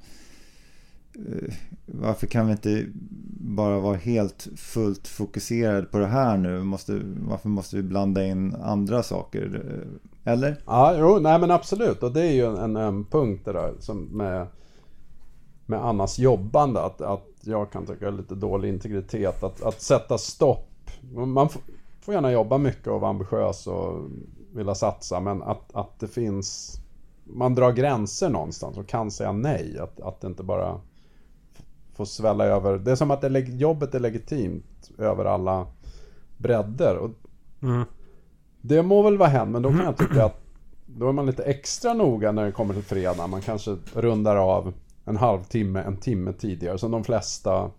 eh, 1.14 1.54
varför 1.86 2.26
kan 2.26 2.46
vi 2.46 2.52
inte 2.52 2.84
bara 3.40 3.80
vara 3.80 3.96
helt 3.96 4.48
fullt 4.56 5.08
fokuserad 5.08 5.90
på 5.90 5.98
det 5.98 6.06
här 6.06 6.36
nu? 6.36 6.62
Måste, 6.62 7.00
varför 7.28 7.48
måste 7.48 7.76
vi 7.76 7.82
blanda 7.82 8.26
in 8.26 8.54
andra 8.54 9.02
saker? 9.02 9.62
Eller? 10.24 10.56
Ja, 10.66 10.96
jo, 10.98 11.18
nej 11.18 11.40
men 11.40 11.50
absolut. 11.50 12.02
Och 12.02 12.12
det 12.12 12.22
är 12.22 12.32
ju 12.32 12.56
en, 12.56 12.76
en 12.76 13.04
punkt 13.04 13.42
det 13.44 13.52
där 13.52 13.74
som 13.80 13.98
med, 13.98 14.46
med 15.66 15.85
Annas 15.85 16.18
jobbande. 16.18 16.81
Att, 16.81 17.00
att 17.00 17.29
jag 17.40 17.70
kan 17.70 17.87
tycka 17.87 18.07
är 18.07 18.12
lite 18.12 18.35
dålig 18.35 18.68
integritet. 18.68 19.42
Att, 19.42 19.62
att 19.62 19.83
sätta 19.83 20.18
stopp. 20.18 20.90
Man 21.12 21.48
får, 22.00 22.14
gärna 22.14 22.33
jobba 22.33 22.59
mycket 22.59 22.87
och 22.87 23.00
vara 23.00 23.11
ambitiös 23.11 23.66
och 23.66 24.11
vilja 24.55 24.74
satsa. 24.74 25.20
Men 25.20 25.42
att, 25.42 25.74
att 25.74 26.00
det 26.00 26.09
finns... 26.09 26.81
Man 27.24 27.55
drar 27.55 27.72
gränser 27.72 28.31
någonstans 28.31 28.79
och 28.79 28.87
kan 28.87 29.11
säga 29.11 29.33
nej. 29.33 29.79
Att, 29.79 30.00
att 30.00 30.20
det 30.20 30.26
inte 30.26 30.42
bara 30.42 30.81
får 31.94 32.05
svälla 32.05 32.44
över. 32.44 32.79
Det 32.79 32.90
är 32.90 32.96
som 32.96 33.11
att 33.11 33.20
det, 33.20 33.38
jobbet 33.38 33.94
är 33.94 34.00
legitimt 34.00 34.90
över 34.98 35.24
alla 35.24 35.66
bredder. 36.37 36.96
Och 36.96 37.11
Mm. 37.62 37.85
det 38.61 38.83
må 38.83 39.02
väl 39.02 39.18
vara 39.18 39.29
hänt, 39.29 39.50
men 39.50 39.62
då 39.62 39.68
kan 39.68 39.85
jag 39.85 39.96
tycka 40.09 40.24
att 40.24 40.40
då 40.87 41.09
är 41.09 41.12
man 41.12 41.26
lite 41.26 41.42
extra 41.42 41.94
noga 41.94 42.33
när 42.33 42.44
det 42.44 42.52
kommer 42.52 42.74
till 42.74 42.83
fredag. 42.83 43.26
Man 43.26 43.40
kanske 43.40 43.76
rundar 43.94 44.37
av 44.37 44.72
en 45.06 45.16
halvtimme, 45.16 45.80
en 45.82 45.96
timme 45.96 46.32
tidigare, 46.32 46.78
som 46.78 46.90
de 46.90 47.04
flesta 47.04 47.70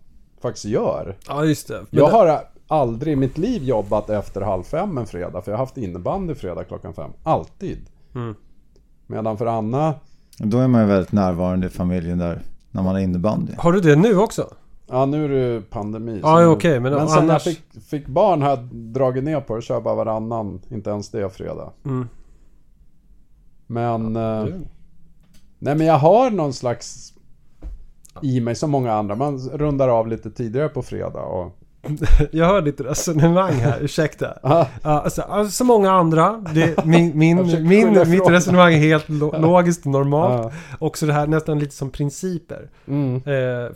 faktiskt 0.42 0.64
gör. 0.64 1.16
Ja, 1.28 1.44
just 1.44 1.68
det. 1.68 1.80
Men 1.90 1.98
Jag 2.00 2.10
har 2.10 2.40
aldrig 2.68 3.12
i 3.12 3.16
mitt 3.16 3.38
liv 3.38 3.62
jobbat 3.64 4.10
efter 4.10 4.40
halv 4.40 4.62
fem 4.62 4.98
en 4.98 5.06
fredag, 5.06 5.42
för 5.42 5.52
jag 5.52 5.58
har 5.58 5.64
haft 5.64 5.76
innebandy 5.76 6.34
fredag 6.34 6.64
klockan 6.64 6.94
fem. 6.94 7.10
Alltid. 7.22 7.78
Mm. 8.14 8.34
Medan 9.06 9.38
för 9.38 9.46
Anna, 9.46 9.94
Då 10.38 10.58
är 10.58 10.68
man 10.68 10.80
ju 10.80 10.86
väldigt 10.86 11.12
närvarande 11.12 11.66
i 11.66 11.70
familjen 11.70 12.18
där 12.18 12.42
när 12.70 12.82
man 12.82 12.96
är 12.96 13.00
innebandy. 13.00 13.52
Har 13.58 13.72
du 13.72 13.80
det 13.80 13.96
nu 13.96 14.18
också? 14.18 14.46
ja 14.90 15.06
nu 15.06 15.24
är 15.24 15.28
det 15.28 15.54
ju 15.54 15.62
pandemi. 15.62 16.20
Ja, 16.22 16.36
så 16.36 16.40
nu- 16.40 16.46
okej, 16.46 16.80
men 16.80 16.92
men 16.94 17.08
sen 17.08 17.18
annars- 17.18 17.46
jag 17.46 17.54
fick, 17.56 17.82
fick 17.84 18.06
barn 18.06 18.42
har 18.42 18.48
jag 18.48 18.58
dragit 18.74 19.24
ner 19.24 19.40
på 19.40 19.56
det, 19.56 19.62
kör 19.62 19.80
bara 19.80 19.94
varannan, 19.94 20.60
inte 20.68 20.90
ens 20.90 21.10
det 21.10 21.30
fredag. 21.30 21.70
Mm. 21.84 22.08
Men... 23.66 24.16
eh, 24.16 24.44
Du. 24.44 24.60
Nej 25.58 25.74
men 25.74 25.86
jag 25.86 25.98
har 25.98 26.30
någon 26.30 26.52
slags 26.52 27.14
i 28.22 28.40
mig 28.40 28.54
som 28.54 28.70
många 28.70 28.92
andra. 28.92 29.14
Man 29.14 29.38
rundar 29.38 29.88
av 29.88 30.08
lite 30.08 30.30
tidigare 30.30 30.68
på 30.68 30.82
fredag 30.82 31.22
och... 31.22 31.54
Jag 32.32 32.46
hör 32.46 32.62
ditt 32.62 32.80
resonemang 32.80 33.52
här, 33.52 33.78
ursäkta. 33.82 34.34
Ah, 34.42 34.66
alltså, 34.82 35.22
alltså, 35.22 35.52
som 35.52 35.66
många 35.66 35.92
andra, 35.92 36.44
det, 36.54 36.84
min, 36.84 37.18
min, 37.18 37.62
min, 37.68 38.10
mitt 38.10 38.28
resonemang 38.30 38.74
är 38.74 38.78
helt 38.78 39.08
lo- 39.08 39.38
logiskt 39.38 39.86
och 39.86 39.92
normalt. 39.92 40.46
ah, 40.46 40.52
Också 40.78 41.06
det 41.06 41.12
här 41.12 41.26
nästan 41.26 41.58
lite 41.58 41.74
som 41.74 41.90
principer. 41.90 42.68
mm, 42.88 43.14
Eh, 43.16 43.22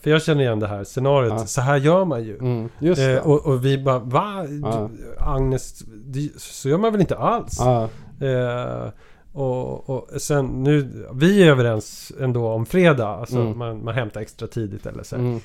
för 0.01 0.11
jag 0.11 0.23
känner 0.23 0.41
igen 0.43 0.61
det 0.61 0.67
här 0.67 0.85
scenariot, 0.85 1.33
Ja. 1.39 1.47
så 1.47 1.61
här 1.61 1.77
gör 1.77 2.05
man 2.05 2.25
ju. 2.25 2.39
mm. 2.39 2.69
Eh, 2.81 3.27
och, 3.27 3.47
och 3.47 3.65
vi 3.65 3.79
bara, 3.79 3.99
va? 3.99 4.47
Agnes, 5.19 5.83
så 6.37 6.69
gör 6.69 6.79
man 6.79 6.93
väl 6.93 7.01
inte 7.01 7.17
alls? 7.17 7.61
ah, 7.61 7.89
Eh, 8.21 8.89
och, 9.33 9.91
och 9.91 10.09
sen 10.23 10.47
nu, 10.63 11.07
vi 11.15 11.43
är 11.43 11.47
överens 11.51 12.13
ändå 12.21 12.49
om 12.49 12.67
fredag, 12.67 13.09
alltså 13.09 13.37
Mm. 13.41 13.59
man, 13.59 13.85
man 13.85 13.95
hämtar 13.95 14.21
extra 14.21 14.49
tidigt 14.49 14.87
eller 14.87 15.03
så. 15.03 15.17
mm, 15.17 15.41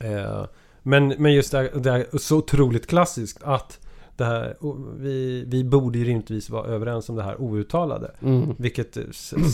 Eh, 0.00 0.44
men, 0.82 1.08
men 1.18 1.32
just 1.34 1.52
det 1.52 1.58
här, 1.58 1.70
det 1.74 1.90
här 1.90 2.06
är 2.12 2.18
så 2.18 2.36
otroligt 2.38 2.86
klassiskt 2.86 3.42
att 3.42 3.78
det 4.16 4.24
här, 4.24 4.56
o- 4.60 4.86
vi, 4.96 5.44
vi 5.46 5.64
borde 5.64 5.98
ju 5.98 6.04
rimligtvis 6.04 6.50
vara 6.50 6.66
överens 6.66 7.08
om 7.08 7.16
det 7.16 7.22
här 7.22 7.40
outtalade. 7.42 8.10
mm, 8.22 8.54
Vilket 8.58 8.96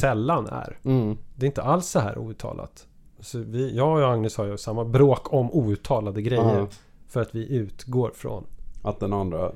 sällan 0.01 0.47
är. 0.47 0.79
mm, 0.85 1.17
Det 1.35 1.45
är 1.45 1.49
inte 1.49 1.63
alls 1.63 1.87
så 1.87 1.99
här 2.01 2.19
outtalat. 2.19 2.87
Så 3.21 3.39
vi, 3.39 3.77
jag 3.77 3.99
och 3.99 4.13
Agnes 4.13 4.37
har 4.37 4.45
ju 4.47 4.57
samma 4.59 4.85
bråk 4.85 5.33
om 5.33 5.51
outtalade 5.53 6.23
grejer. 6.23 6.61
ah, 6.63 6.69
För 7.09 7.21
att 7.23 7.35
vi 7.35 7.49
utgår 7.57 8.11
från 8.15 8.45
att 8.83 9.01
den 9.01 9.13
andra... 9.13 9.53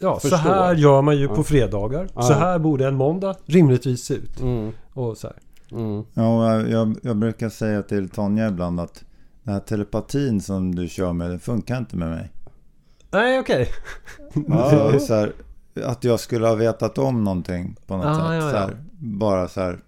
Ja, 0.00 0.14
så 0.14 0.20
Förstår. 0.20 0.38
här 0.38 0.74
gör 0.74 1.02
man 1.02 1.16
ju 1.16 1.28
på 1.28 1.34
Ja. 1.36 1.42
fredagar. 1.42 2.08
Ja. 2.14 2.22
Så 2.22 2.32
här 2.32 2.58
borde 2.58 2.86
en 2.88 2.94
måndag 2.94 3.34
rimligtvis 3.46 4.02
se 4.04 4.14
ut. 4.14 4.40
Mm, 4.40 4.72
Och 4.92 5.16
så 5.16 5.26
här. 5.26 5.36
mm, 5.78 6.04
Ja, 6.14 6.60
jag- 6.68 6.96
jag, 7.02 7.16
brukar 7.16 7.48
säga 7.48 7.82
till 7.82 8.08
Tonja 8.08 8.48
ibland 8.48 8.80
att 8.80 9.04
den 9.42 9.54
här 9.54 9.60
telepatin 9.60 10.40
som 10.40 10.74
du 10.74 10.88
kör 10.88 11.12
med, 11.12 11.30
den 11.30 11.38
funkar 11.40 11.78
inte 11.78 11.96
med 11.96 12.08
mig. 12.10 12.30
Nej, 13.10 13.38
okej. 13.40 13.68
Ja. 14.48 14.98
Så 15.00 15.14
här, 15.14 15.32
att 15.84 16.04
jag 16.04 16.20
skulle 16.20 16.46
ha 16.46 16.54
vetat 16.54 16.98
om 16.98 17.24
någonting 17.24 17.76
på 17.86 17.96
något 17.96 18.06
Ah, 18.06 18.14
sätt. 18.14 18.34
ja, 18.34 18.40
Så 18.50 18.56
ja. 18.56 18.60
här, 18.60 18.76
bara 18.98 19.48
så 19.48 19.60
här. 19.60 19.78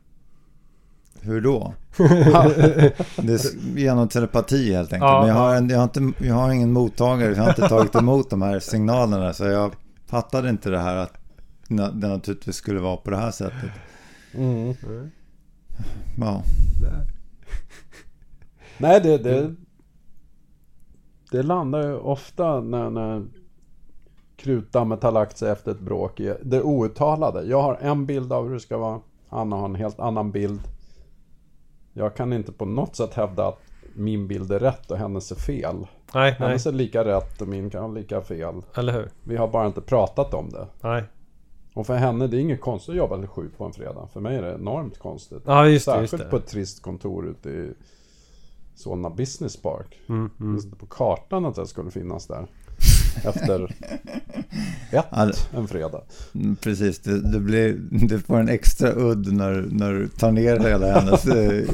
Hur 1.21 1.41
då? 1.41 1.75
det 1.97 3.33
är 3.33 3.77
genom 3.79 4.09
telepati 4.09 4.73
helt 4.75 4.93
enkelt. 4.93 5.11
Ja, 5.11 5.21
Men 5.21 5.29
jag 5.29 5.35
har, 5.37 5.55
en, 5.55 5.69
jag, 5.69 5.79
har 5.79 5.85
inte, 5.85 6.27
jag 6.27 6.35
har 6.35 6.51
ingen 6.51 6.73
mottagare. 6.73 7.31
Jag 7.37 7.43
har 7.43 7.49
inte 7.49 7.69
tagit 7.69 7.95
emot 7.95 8.31
de 8.31 8.43
här 8.43 8.61
signalerna. 8.61 9.33
Så 9.33 9.45
jag 9.45 9.73
fattade 10.13 10.51
inte 10.51 10.71
det 10.71 10.79
här 10.79 10.97
att 10.97 11.19
det 11.69 12.09
naturligtvis 12.09 12.57
skulle 12.57 12.81
vara 12.81 12.97
på 12.97 13.11
det 13.11 13.17
här 13.17 13.31
sättet. 13.31 13.71
Mm. 14.35 14.75
Ja, 16.19 16.43
Nej, 18.79 19.01
det, 19.01 19.19
det, 19.19 19.55
det 21.31 21.43
landar 21.43 21.83
ju 21.83 21.97
ofta 21.97 22.61
när, 22.61 22.91
när 22.91 23.25
krutdammet 24.37 25.03
har 25.03 25.13
lagt 25.13 25.39
sig 25.39 25.51
efter 25.51 25.71
ett 25.71 25.81
bråk 25.81 26.21
i 26.21 26.35
det 26.43 26.63
outtalade. 26.63 27.43
Jag 27.43 27.63
har 27.63 27.75
en 27.75 28.07
bild 28.07 28.33
av 28.33 28.47
hur 28.47 28.55
det 28.55 28.61
ska 28.61 28.79
vara. 28.79 29.01
Anna 29.29 29.57
har 29.57 29.65
en 29.65 29.75
helt 29.75 30.01
annan 30.01 30.31
bild. 30.31 30.61
Jag 31.93 32.17
kan 32.17 32.33
inte 32.33 32.53
på 32.53 32.65
något 32.65 32.97
sätt 32.97 33.15
hävda 33.15 33.49
att 33.49 33.63
min 33.95 34.29
bild 34.29 34.53
är 34.53 34.61
rätt 34.61 34.91
och 34.91 34.99
hennes 34.99 35.31
är 35.33 35.37
fel. 35.37 35.87
Nej, 36.15 36.37
nej. 36.41 36.49
Hennes 36.49 36.67
är 36.67 36.73
lika 36.73 37.05
rätt 37.05 37.43
och 37.43 37.49
min 37.49 37.71
kan 37.71 37.83
vara 37.83 37.93
lika 37.93 38.21
fel. 38.21 38.55
Eller 38.75 38.93
hur? 38.93 39.09
Vi 39.25 39.37
har 39.37 39.49
bara 39.49 39.67
inte 39.67 39.81
pratat 39.81 40.35
om 40.35 40.51
det. 40.51 40.67
Nej. 40.81 41.05
Och 41.75 41.87
för 41.87 41.97
henne, 41.97 42.27
det 42.27 42.37
är 42.37 42.41
inget 42.41 42.61
konstigt 42.61 42.91
att 42.91 42.97
jobba 42.97 43.19
till 43.19 43.29
sju 43.29 43.51
på 43.57 43.65
en 43.65 43.73
fredag. 43.73 44.09
För 44.13 44.21
mig 44.21 44.37
är 44.37 44.43
det 44.43 44.55
enormt 44.55 44.99
konstigt. 44.99 45.43
Ja, 45.47 45.67
just 45.69 45.87
det. 45.87 45.93
Särskilt 45.93 46.13
Just 46.13 46.25
det. 46.25 46.31
på 46.31 46.37
ett 46.37 46.47
trist 46.47 46.83
kontor 46.83 47.29
ute 47.29 47.51
i 47.51 47.73
Solna 48.75 49.11
Business 49.11 49.57
Park. 49.57 49.99
Mm, 50.09 50.31
Det 50.39 50.45
mm. 50.45 50.71
på 50.79 50.87
kartan 50.87 51.47
att 51.47 51.57
jag 51.57 51.69
skulle 51.69 51.91
finnas 51.91 52.27
där. 52.27 52.47
Efter 53.25 53.75
ett 54.91 55.49
en 55.55 55.69
fredag. 55.69 56.01
mm, 56.35 56.57
precis. 56.57 56.99
Det, 56.99 57.33
det, 57.33 57.41
blir, 57.41 57.79
det 58.09 58.19
får 58.19 58.41
en 58.41 58.49
extra 58.49 58.93
udd 58.93 59.33
när, 59.33 59.69
när 59.71 59.93
du 59.93 60.09
tar 60.09 60.33
ner 60.33 60.59
hela 60.59 61.01
hennes 61.01 61.27
eh, 61.27 61.65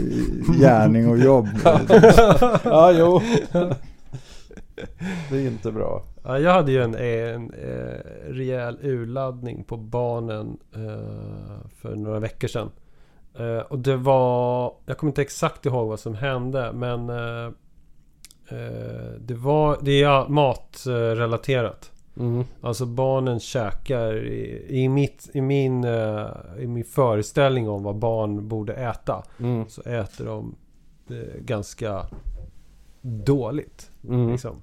gärning 0.61 1.09
och 1.09 1.19
jobb. 1.19 1.49
Ja, 2.65 2.93
jo. 2.93 3.21
Det 5.31 5.37
är 5.37 5.47
inte 5.47 5.73
bra. 5.73 6.05
Ja, 6.25 6.39
jag 6.39 6.53
hade 6.53 6.73
ju 6.73 6.83
en, 6.83 6.95
en, 6.95 7.51
eh, 7.51 8.31
rejäl 8.31 8.79
urladdning 8.83 9.65
på 9.65 9.77
barnen 9.77 10.59
eh, 10.75 11.69
för 11.77 11.97
några 11.97 12.19
veckor 12.19 12.49
sedan. 12.49 12.71
Eh, 13.39 13.59
och 13.59 13.79
det 13.79 13.97
var... 13.97 14.75
Jag 14.87 14.99
kommer 14.99 15.11
inte 15.11 15.23
exakt 15.23 15.67
ihåg 15.67 15.89
vad 15.89 16.01
som 16.01 16.15
hände 16.15 16.73
men... 16.73 17.11
Eh, 17.11 17.47
eh, 18.49 19.13
det 19.21 19.35
var... 19.35 19.79
Det 19.83 20.03
är 20.03 20.29
matrelaterat. 20.29 21.93
Mm. 22.17 22.45
Alltså 22.61 22.87
barnen 22.87 23.41
käkar 23.41 24.17
i, 24.17 24.67
i, 24.69 24.89
mitt, 24.89 25.31
i, 25.33 25.41
min, 25.41 25.85
eh, 25.85 26.27
i 26.59 26.67
min 26.67 26.85
föreställning 26.85 27.69
om 27.69 27.83
vad 27.83 27.97
barn 27.97 28.49
borde 28.49 28.75
äta. 28.75 29.23
Mm. 29.41 29.65
Så 29.69 29.83
äter 29.83 30.25
de 30.25 30.55
ganska 31.41 32.07
dåligt. 33.03 33.91
Mm. 34.09 34.31
Liksom. 34.31 34.63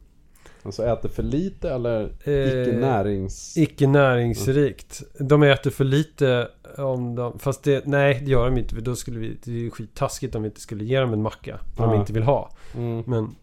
Alltså 0.66 0.84
äter 0.86 1.10
för 1.10 1.24
lite 1.24 1.70
eller 1.72 2.02
Eh, 2.24 2.62
icke 2.62 2.78
närings... 2.78 3.58
Icke 3.58 3.88
näringsrikt. 3.88 5.04
De 5.20 5.44
äter 5.44 5.72
för 5.72 5.84
lite 5.84 6.48
om 6.78 7.16
de... 7.16 7.40
Fast 7.40 7.64
det... 7.64 7.86
Nej, 7.86 8.22
det 8.26 8.32
gör 8.32 8.46
de 8.46 8.58
inte. 8.58 8.76
För 8.76 8.82
då 8.82 8.96
skulle 8.96 9.20
vi... 9.20 9.38
Det 9.44 9.52
är 9.52 9.56
ju 9.56 9.72
skittaskigt 9.72 10.36
om 10.36 10.42
vi 10.42 10.48
inte 10.48 10.62
skulle 10.62 10.84
ge 10.84 11.00
dem 11.00 11.14
en 11.14 11.22
macka. 11.22 11.60
Om 11.78 11.86
de 11.86 11.94
Ja. 11.94 12.00
inte 12.00 12.14
vill 12.14 12.24
ha. 12.24 12.50
Mm. 12.76 13.04
Men... 13.08 13.36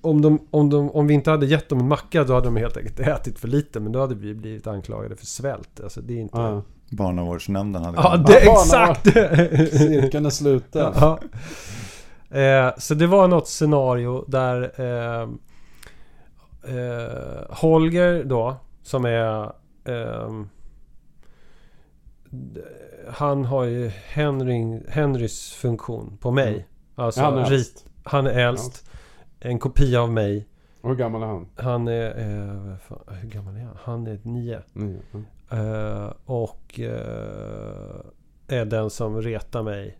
Om, 0.00 0.22
de, 0.22 0.46
om, 0.50 0.70
de, 0.70 0.90
om 0.90 1.06
vi 1.06 1.14
inte 1.14 1.30
hade 1.30 1.46
gett 1.46 1.68
dem 1.68 1.78
en 1.80 1.88
macka 1.88 2.24
då 2.24 2.34
hade 2.34 2.46
de 2.46 2.56
helt 2.56 2.76
enkelt 2.76 3.00
ätit 3.00 3.38
för 3.38 3.48
lite. 3.48 3.80
Men 3.80 3.92
då 3.92 4.00
hade 4.00 4.14
vi 4.14 4.34
blivit 4.34 4.66
anklagade 4.66 5.16
för 5.16 5.26
svält. 5.26 5.80
Alltså 5.82 6.00
det 6.00 6.14
är 6.14 6.18
inte... 6.18 6.38
Ja. 6.38 6.62
Barnavårdsnämnden 6.90 7.84
hade 7.84 7.96
Ja, 7.98 8.16
det 8.16 8.40
är 8.40 8.44
Ja, 8.46 8.62
exakt! 8.62 9.04
Cirkeln 9.78 10.26
är 10.26 10.30
sluten. 10.30 10.92
Ja. 11.00 11.18
Eh, 12.38 12.70
så 12.78 12.94
det 12.94 13.06
var 13.06 13.28
något 13.28 13.48
scenario 13.48 14.24
där 14.28 14.62
eh, 14.80 15.28
eh, 16.64 17.44
Holger 17.56 18.24
då, 18.24 18.56
som 18.82 19.04
är... 19.04 19.52
d- 22.30 22.60
han 23.08 23.44
har 23.44 23.64
ju 23.64 23.88
Henry, 23.88 24.80
Henrys 24.88 25.52
funktion 25.52 26.16
på 26.20 26.30
mig. 26.30 26.68
Alltså, 26.94 27.20
Han 27.20 27.38
är 27.38 27.52
äldst. 27.52 27.86
han 28.04 28.26
är 28.26 28.30
äldst. 28.48 28.90
En 29.40 29.58
kopia 29.58 30.00
av 30.02 30.12
mig. 30.12 30.48
Och 30.80 30.88
Hur 30.88 30.96
gammal 30.96 31.22
är 31.22 31.26
han? 31.26 31.48
Han 31.56 31.88
är... 31.88 32.06
Eh, 32.18 32.76
fan, 32.76 32.98
hur 33.20 33.28
gammal 33.28 33.56
är 33.56 33.60
han? 33.60 33.76
Han 33.82 34.06
är 34.06 34.18
nio. 34.22 34.60
Mm. 34.76 35.00
Eh, 35.50 36.12
och 36.24 36.80
eh, 36.80 38.00
är 38.48 38.64
den 38.64 38.90
som 38.90 39.22
retar 39.22 39.62
mig 39.62 39.98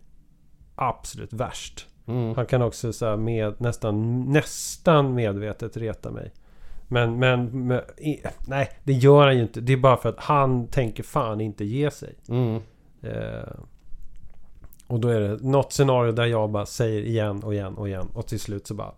absolut 0.75 1.33
värst. 1.33 1.87
Mm. 2.05 2.35
Han 2.35 2.45
kan 2.45 2.61
också 2.61 2.93
så 2.93 3.17
med, 3.17 3.61
nästan, 3.61 4.21
nästan 4.31 5.13
medvetet 5.15 5.77
reta 5.77 6.11
mig. 6.11 6.31
Men, 6.87 7.19
men, 7.19 7.67
men 7.67 7.81
nej, 8.47 8.69
det 8.83 8.93
gör 8.93 9.25
han 9.25 9.35
ju 9.35 9.41
inte. 9.41 9.61
Det 9.61 9.73
är 9.73 9.77
bara 9.77 9.97
för 9.97 10.09
att 10.09 10.19
han 10.19 10.67
tänker 10.67 11.03
fan 11.03 11.41
inte 11.41 11.65
ge 11.65 11.91
sig. 11.91 12.15
Mm. 12.29 12.61
Eh, 13.01 13.53
och 14.87 14.99
då 14.99 15.07
är 15.07 15.19
det 15.19 15.43
något 15.43 15.73
scenario 15.73 16.11
där 16.11 16.25
jag 16.25 16.51
bara 16.51 16.65
säger 16.65 17.01
igen 17.01 17.43
och 17.43 17.53
igen 17.53 17.73
och 17.73 17.87
igen. 17.87 18.07
Och 18.13 18.27
till 18.27 18.39
slut 18.39 18.67
så 18.67 18.73
bara... 18.73 18.93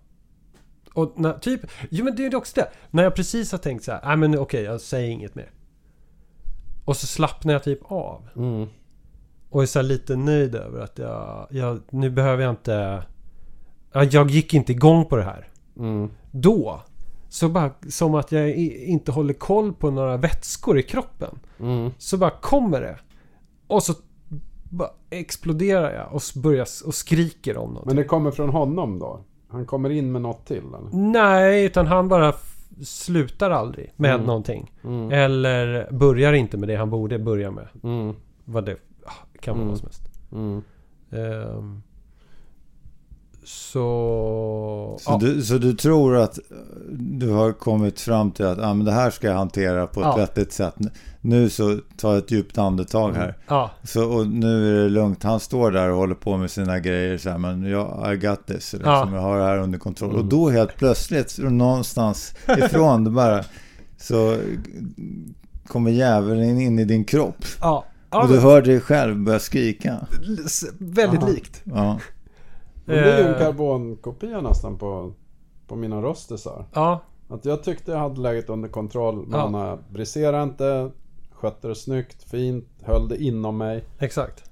Och 0.93 1.13
när, 1.15 1.33
typ... 1.33 1.61
Jo 1.89 2.05
men 2.05 2.15
det 2.15 2.25
är 2.25 2.29
ju 2.29 2.37
också 2.37 2.53
det. 2.55 2.69
När 2.91 3.03
jag 3.03 3.15
precis 3.15 3.51
har 3.51 3.59
tänkt 3.59 3.83
så 3.83 3.91
här. 3.91 4.01
Nej 4.05 4.17
men 4.17 4.39
okej, 4.39 4.63
jag 4.63 4.81
säger 4.81 5.09
inget 5.09 5.35
mer. 5.35 5.51
Och 6.85 6.97
så 6.97 7.07
slappnar 7.07 7.53
jag 7.53 7.63
typ 7.63 7.91
av. 7.91 8.27
Mm. 8.35 8.67
Och 9.49 9.61
är 9.61 9.65
så 9.65 9.81
lite 9.81 10.15
nöjd 10.15 10.55
över 10.55 10.79
att 10.79 10.97
jag, 10.97 11.47
jag... 11.49 11.81
Nu 11.89 12.09
behöver 12.09 12.43
jag 12.43 12.49
inte... 12.49 13.03
Ja, 13.91 14.03
Jag 14.03 14.31
gick 14.31 14.53
inte 14.53 14.71
igång 14.71 15.05
på 15.05 15.15
det 15.15 15.23
här. 15.23 15.47
Mm. 15.77 16.09
Då. 16.31 16.81
Så 17.35 17.49
bara 17.49 17.71
som 17.89 18.15
att 18.15 18.31
jag 18.31 18.55
inte 18.55 19.11
håller 19.11 19.33
koll 19.33 19.73
på 19.73 19.91
några 19.91 20.17
vätskor 20.17 20.79
i 20.79 20.83
kroppen. 20.83 21.39
Mm. 21.59 21.91
Så 21.97 22.17
bara 22.17 22.29
kommer 22.29 22.81
det. 22.81 22.99
Och 23.67 23.83
så 23.83 23.93
bara 24.69 24.89
exploderar 25.09 25.93
jag 25.93 26.13
och 26.13 26.21
börjar 26.43 26.67
och 26.85 26.95
skriker 26.95 27.57
om 27.57 27.73
något. 27.73 27.85
Men 27.85 27.95
det 27.95 28.03
kommer 28.03 28.31
från 28.31 28.49
honom 28.49 28.99
då? 28.99 29.19
Han 29.47 29.65
kommer 29.65 29.89
in 29.89 30.11
med 30.11 30.21
något 30.21 30.45
till 30.45 30.57
eller? 30.57 30.89
Nej, 31.11 31.65
utan 31.65 31.87
han 31.87 32.07
bara 32.07 32.33
slutar 32.83 33.51
aldrig 33.51 33.93
med 33.95 34.13
Mm. 34.13 34.25
någonting. 34.27 34.71
Mm. 34.83 35.11
Eller 35.11 35.87
börjar 35.91 36.33
inte 36.33 36.57
med 36.57 36.69
det 36.69 36.75
han 36.75 36.89
borde 36.89 37.19
börja 37.19 37.51
med. 37.51 37.67
Mm. 37.83 38.15
Vad 38.45 38.65
det 38.65 38.75
ah, 39.05 39.11
kan 39.39 39.53
vara 39.55 39.61
Mm. 39.63 39.69
vad 39.69 39.77
som 39.77 39.85
helst. 39.87 40.09
Mm. 40.31 40.61
Ehm, 41.11 41.81
så... 43.45 44.97
Så, 45.01 45.11
ja. 45.11 45.17
du, 45.21 45.41
så 45.41 45.57
du 45.57 45.73
tror 45.73 46.15
att 46.17 46.39
du 46.91 47.29
har 47.29 47.51
kommit 47.51 47.99
fram 48.01 48.31
till 48.31 48.45
att 48.45 48.59
ah, 48.59 48.73
men 48.73 48.85
det 48.85 48.91
här 48.91 49.09
ska 49.11 49.27
jag 49.27 49.35
hantera 49.35 49.87
på 49.87 49.99
ett 49.99 50.05
Ja. 50.05 50.15
vettigt 50.15 50.53
sätt. 50.53 50.75
Nu 51.21 51.49
så 51.49 51.79
tar 51.97 52.09
jag 52.13 52.17
ett 52.17 52.31
djupt 52.31 52.57
andetag 52.57 53.11
här. 53.13 53.37
ja, 53.47 53.71
Så, 53.83 54.09
och 54.13 54.27
nu 54.27 54.69
är 54.79 54.83
det 54.83 54.89
lugnt. 54.89 55.23
Han 55.23 55.39
står 55.39 55.71
där 55.71 55.89
och 55.89 55.97
håller 55.97 56.15
på 56.15 56.37
med 56.37 56.51
sina 56.51 56.79
grejer 56.79 57.17
så 57.17 57.29
här, 57.29 57.37
men 57.37 57.63
jag, 57.63 58.13
I 58.13 58.17
got 58.17 58.47
this. 58.47 58.73
Liksom. 58.73 58.91
Ja. 58.91 59.09
Jag 59.13 59.21
har 59.21 59.37
det 59.39 59.45
här 59.45 59.57
under 59.57 59.79
kontroll. 59.79 60.09
Mm. 60.09 60.21
Och 60.21 60.25
då 60.29 60.49
helt 60.49 60.75
plötsligt, 60.77 61.37
någonstans 61.39 62.33
ifrån, 62.57 63.03
det 63.03 63.09
bara 63.09 63.43
så 63.97 64.37
kommer 65.67 65.91
djävulen 65.91 66.61
in 66.61 66.79
i 66.79 66.85
din 66.85 67.05
kropp. 67.05 67.45
ja. 67.61 67.85
och 68.09 68.27
du 68.27 68.39
hör 68.39 68.61
dig 68.61 68.79
själv 68.79 69.15
börja 69.17 69.39
skrika. 69.39 69.97
Väldigt 70.79 71.23
Aha. 71.23 71.29
likt. 71.31 71.61
Ja. 71.63 71.99
Men 72.85 72.95
det 72.95 73.13
är 73.13 73.17
ju 73.19 73.25
en 73.27 73.33
Eh. 73.33 73.39
karbonkopia 73.39 74.41
nästan 74.41 74.77
på, 74.77 75.13
på 75.67 75.75
mina 75.75 76.01
rostisar. 76.01 76.65
Ja, 76.73 77.01
Att 77.29 77.45
jag 77.45 77.63
tyckte 77.63 77.91
jag 77.91 77.99
hade 77.99 78.21
läget 78.21 78.49
under 78.49 78.69
kontroll. 78.69 79.25
Men 79.27 79.53
Ja. 79.53 79.79
briserade 79.89 80.43
inte. 80.43 80.91
Skötte 81.31 81.67
det 81.67 81.75
snyggt, 81.75 82.23
fint. 82.23 82.67
Höll 82.83 83.07
det 83.07 83.23
inom 83.23 83.57
mig. 83.57 83.83
exakt. 83.99 84.43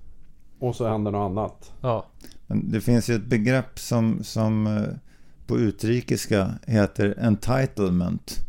Och 0.60 0.76
så 0.76 0.88
hände 0.88 1.12
något 1.12 1.32
annat. 1.32 1.72
Ja. 1.82 2.06
Men 2.48 2.72
det 2.72 2.82
finns 2.82 3.10
ju 3.10 3.16
ett 3.16 3.26
begrepp 3.26 3.80
som, 3.80 4.24
som 4.24 4.68
eh, 4.68 4.84
på 5.48 5.58
utrikiska 5.58 6.52
heter 6.68 7.16
entitlement. 7.22 8.40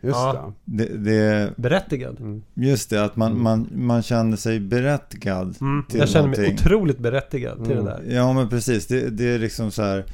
Just 0.00 0.16
Ja. 0.16 0.52
det. 0.64 0.84
Det, 0.84 0.96
det, 0.98 1.52
Berättigad. 1.56 2.20
Mm. 2.20 2.42
just 2.54 2.90
det, 2.90 3.04
att 3.04 3.16
man, 3.16 3.30
Mm. 3.30 3.42
man, 3.42 3.68
man 3.74 4.02
känner 4.02 4.36
sig 4.36 4.60
berättigad. 4.60 5.56
Mm. 5.60 5.84
till 5.88 5.98
Jag 6.00 6.08
känner 6.08 6.28
mig 6.28 6.38
någonting. 6.38 6.66
otroligt 6.66 6.98
berättigad 6.98 7.64
till 7.64 7.72
Mm. 7.72 7.84
det 7.84 7.90
där. 7.90 8.14
Ja 8.14 8.32
men 8.32 8.48
precis, 8.48 8.86
det, 8.86 9.10
det 9.10 9.24
är 9.34 9.38
liksom 9.38 9.70
så 9.70 9.82
här. 9.82 10.04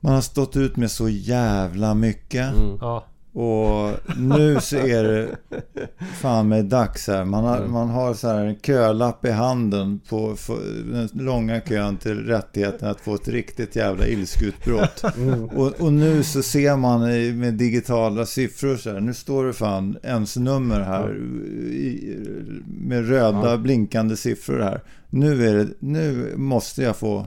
Man 0.00 0.14
har 0.14 0.20
stått 0.20 0.56
ut 0.56 0.76
med 0.76 0.90
så 0.90 1.08
jävla 1.08 1.94
mycket. 1.94 2.54
Mm. 2.56 2.76
Ja. 2.80 3.04
Och 3.40 3.96
nu 4.16 4.60
så 4.60 4.76
är 4.76 5.04
det 5.04 5.28
fan 6.20 6.48
med 6.48 6.64
dags 6.64 7.08
här. 7.08 7.24
Man 7.24 7.44
har, 7.44 7.56
Mm. 7.56 7.72
man 7.72 7.88
har 7.88 8.14
så 8.14 8.28
här 8.28 8.44
en 8.44 8.56
kölapp 8.60 9.24
i 9.24 9.30
handen 9.30 10.00
på 10.08 10.36
för, 10.36 10.58
den 10.92 11.08
långa 11.24 11.60
kön 11.60 11.96
till 11.96 12.26
rättigheten 12.26 12.88
att 12.88 13.00
få 13.00 13.14
ett 13.14 13.28
riktigt 13.28 13.76
jävla 13.76 14.06
ilskutbrott. 14.06 15.02
Mm. 15.16 15.44
Och, 15.44 15.80
och 15.80 15.92
nu 15.92 16.22
så 16.22 16.42
ser 16.42 16.76
man 16.76 17.10
i, 17.10 17.32
med 17.32 17.54
digitala 17.54 18.26
siffror 18.26 18.76
så 18.76 18.90
här. 18.90 19.00
Nu 19.00 19.14
står 19.14 19.44
det 19.44 19.52
fan 19.52 19.96
ens 20.02 20.36
nummer 20.36 20.80
här 20.80 21.16
i, 21.70 22.16
med 22.66 23.08
röda 23.08 23.50
Ja. 23.50 23.56
blinkande 23.56 24.16
siffror 24.16 24.60
här. 24.60 24.80
Nu, 25.10 25.48
är 25.48 25.54
det, 25.54 25.68
nu 25.78 26.34
måste 26.36 26.82
jag 26.82 26.96
få 26.96 27.26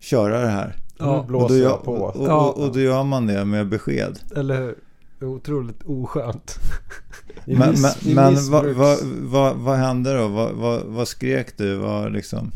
köra 0.00 0.40
det 0.40 0.48
här. 0.48 0.74
Ja, 0.98 1.20
Och 1.32 1.48
då, 1.48 1.56
gör, 1.56 1.88
och, 1.88 2.16
och, 2.16 2.58
och 2.58 2.72
då 2.72 2.80
gör 2.80 3.02
man 3.04 3.26
det 3.26 3.44
med 3.44 3.68
besked. 3.68 4.18
Eller 4.36 4.60
hur? 4.60 4.74
Otroligt 5.20 5.82
oskönt. 5.86 6.58
I 7.46 7.54
Men, 7.58 7.70
miss- 7.70 8.14
men, 8.14 8.34
vad, 8.50 8.66
vad, 8.66 8.98
vad, 9.22 9.56
vad 9.56 9.76
hände 9.76 10.16
då? 10.18 10.28
Vad, 10.28 10.52
vad, 10.52 10.82
vad 10.82 11.08
skrek 11.08 11.58
du? 11.58 11.76
Vad 11.76 12.12
liksom? 12.12 12.52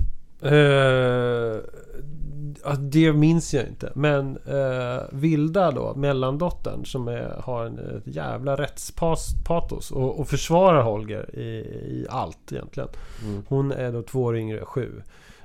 Ja, 2.64 2.72
det 2.72 3.12
minns 3.12 3.54
jag 3.54 3.68
inte. 3.68 3.92
Men 3.94 4.36
eh, 4.36 5.02
Vilda 5.12 5.70
då, 5.70 5.94
mellandottern 5.94 6.84
som 6.84 7.08
är, 7.08 7.40
har 7.44 7.64
en 7.66 7.78
ett 7.78 8.06
jävla 8.06 8.56
rättspatos 8.56 9.90
och, 9.90 10.20
och 10.20 10.28
försvarar 10.28 10.82
Holger 10.82 11.38
i, 11.38 11.42
i 11.90 12.06
allt 12.10 12.52
egentligen. 12.52 12.88
Mm. 13.24 13.42
Hon 13.48 13.72
är 13.72 13.92
då 13.92 14.02
två 14.02 14.22
år 14.22 14.36
yngre, 14.36 14.64
sju. 14.64 15.02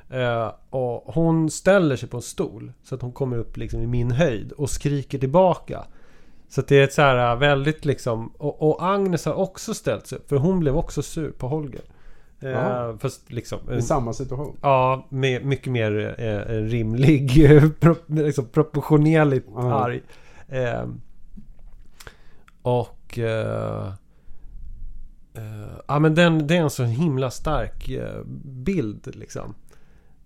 Eh, 0.10 0.51
och 0.69 1.13
hon 1.13 1.49
ställer 1.49 1.95
sig 1.95 2.10
på 2.10 2.17
en 2.17 2.23
stol 2.23 2.71
så 2.84 2.95
att 2.95 3.01
hon 3.01 3.12
kommer 3.12 3.38
upp 3.38 3.58
liksom 3.58 3.82
i 3.82 3.88
min 3.88 4.12
höjd 4.12 4.51
och 4.51 4.69
skriker 4.69 5.19
tillbaka. 5.19 5.86
Så 6.55 6.61
det 6.61 6.79
är 6.79 6.83
ett 6.83 6.93
så 6.93 7.01
här 7.01 7.31
äh, 7.31 7.39
väldigt 7.39 7.85
liksom... 7.85 8.27
Och, 8.27 8.69
och 8.69 8.85
Agnes 8.85 9.25
har 9.25 9.33
också 9.33 9.73
ställt 9.73 10.07
sig 10.07 10.17
upp 10.17 10.29
för 10.29 10.35
hon 10.35 10.59
blev 10.59 10.77
också 10.77 11.01
sur 11.01 11.31
på 11.31 11.47
Holger. 11.47 11.81
Eh, 12.39 12.97
fast 12.97 13.31
liksom... 13.31 13.73
I 13.73 13.81
samma 13.81 14.13
situation. 14.13 14.57
Ja, 14.61 15.07
med 15.09 15.45
mycket 15.45 15.71
mer 15.71 16.15
eh, 16.17 16.55
rimlig, 16.55 17.49
pro, 17.79 17.95
liksom 18.07 18.45
proportionerligt 18.45 19.47
Ja. 19.55 19.73
arg. 19.73 20.01
Eh, 20.47 20.87
och... 22.61 23.19
Eh, 23.19 23.87
eh, 25.33 25.77
ja 25.87 25.99
men 25.99 26.15
den, 26.15 26.47
det 26.47 26.57
är 26.57 26.61
en 26.61 26.69
så 26.69 26.83
himla 26.83 27.31
stark 27.31 27.89
eh, 27.89 28.23
bild 28.43 29.15
liksom. 29.15 29.55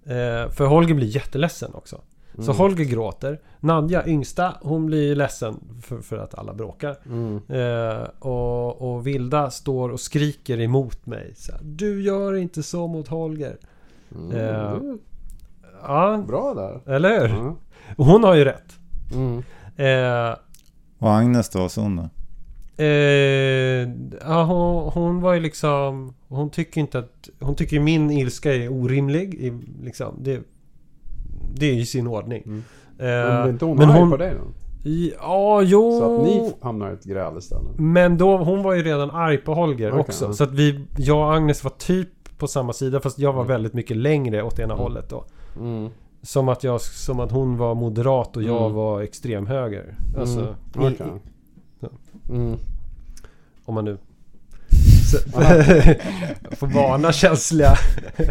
Eh, 0.03 0.49
för 0.49 0.65
Holger 0.65 0.95
blir 0.95 1.07
jätteledsen 1.07 1.73
också. 1.73 2.01
Så 2.41 2.51
Mm. 2.51 2.57
Holger 2.57 2.85
gråter. 2.85 3.39
Nadja, 3.59 4.07
yngsta, 4.07 4.53
hon 4.61 4.85
blir 4.85 5.15
ledsen 5.15 5.59
för, 5.81 5.99
för 6.01 6.17
att 6.17 6.35
alla 6.35 6.53
bråkar. 6.53 6.95
Mm. 7.05 7.35
Eh, 7.47 8.07
och, 8.19 8.81
och 8.95 9.07
Vilda 9.07 9.49
står 9.49 9.89
och 9.89 9.99
skriker 9.99 10.59
emot 10.61 11.05
mig. 11.05 11.33
Så 11.35 11.51
här, 11.51 11.61
du 11.63 12.01
gör 12.03 12.35
inte 12.35 12.63
så 12.63 12.87
mot 12.87 13.07
Holger. 13.07 13.57
Mm. 14.15 14.31
Eh, 14.37 14.73
Ja, 15.83 16.23
Bra 16.27 16.53
där. 16.53 16.93
eller 16.95 17.27
hur? 17.27 17.35
Ja. 17.37 17.55
Och 17.97 18.05
hon 18.05 18.23
har 18.23 18.35
ju 18.35 18.43
rätt. 18.45 18.73
Mm. 19.13 19.37
Eh, 19.75 20.35
Och 20.99 21.11
Agnes 21.13 21.49
då, 21.49 21.69
så 21.69 21.81
hon 21.81 21.95
då? 21.95 22.09
eh, 22.83 23.89
ja, 24.25 24.43
hon, 24.43 24.91
hon 24.93 25.21
var 25.21 25.33
ju 25.33 25.39
liksom... 25.39 26.13
Hon 26.27 26.49
tycker 26.49 26.81
inte 26.81 26.99
att... 26.99 27.29
Hon 27.39 27.55
tycker 27.55 27.79
min 27.79 28.11
ilska 28.11 28.55
är 28.55 28.69
orimlig. 28.73 29.33
I, 29.33 29.59
liksom, 29.83 30.15
det, 30.21 30.41
det 31.53 31.65
är 31.65 31.73
i 31.73 31.85
sin 31.85 32.07
ordning. 32.07 32.43
Mm. 32.45 32.63
Eh, 32.99 33.05
Men 33.05 33.41
blir 33.43 33.51
inte 33.53 33.65
hon 33.65 33.77
men 33.77 33.89
arg 33.89 33.99
hon- 33.99 34.11
på 34.11 34.17
dig 34.17 34.33
då? 34.33 34.41
ja, 35.21 35.61
jo... 35.61 35.99
Så 35.99 36.15
att 36.15 36.23
ni 36.23 36.53
hamnar 36.61 36.89
i 36.91 36.93
ett 36.93 37.03
gräl 37.03 37.37
istället? 37.37 37.77
Men 37.77 38.17
då, 38.17 38.37
hon 38.37 38.63
var 38.63 38.73
ju 38.73 38.83
redan 38.83 39.11
arg 39.11 39.37
på 39.37 39.53
Holger 39.53 39.89
Okej, 39.89 39.99
också. 39.99 40.33
Så 40.33 40.43
att 40.43 40.51
vi, 40.51 40.85
jag 40.97 41.17
och 41.17 41.33
Agnes 41.35 41.63
var 41.63 41.71
typ 41.71 42.09
på 42.37 42.47
samma 42.47 42.73
sida. 42.73 42.99
Fast 42.99 43.19
jag 43.19 43.33
var 43.33 43.41
Mm. 43.41 43.47
väldigt 43.47 43.73
mycket 43.73 43.97
längre 43.97 44.43
åt 44.43 44.59
ena 44.59 44.73
Mm. 44.73 44.77
hållet 44.83 45.09
då. 45.09 45.25
Mm. 45.59 45.89
Som 46.21 46.49
att, 46.49 46.63
jag, 46.63 46.81
som 46.81 47.19
att 47.19 47.31
hon 47.31 47.57
var 47.57 47.75
moderat 47.75 48.37
och 48.37 48.43
jag 48.43 48.61
Mm. 48.61 48.73
var 48.73 49.01
extremhöger. 49.01 49.95
Alltså, 50.19 50.39
Mm. 50.39 50.93
Okej. 50.93 51.07
Ja. 51.79 51.87
Mm. 52.29 52.55
om 53.65 53.73
man 53.75 53.85
nu... 53.85 53.97
Så, 55.11 55.17
får 56.55 56.67
varna 56.67 57.11
känsliga. 57.11 57.73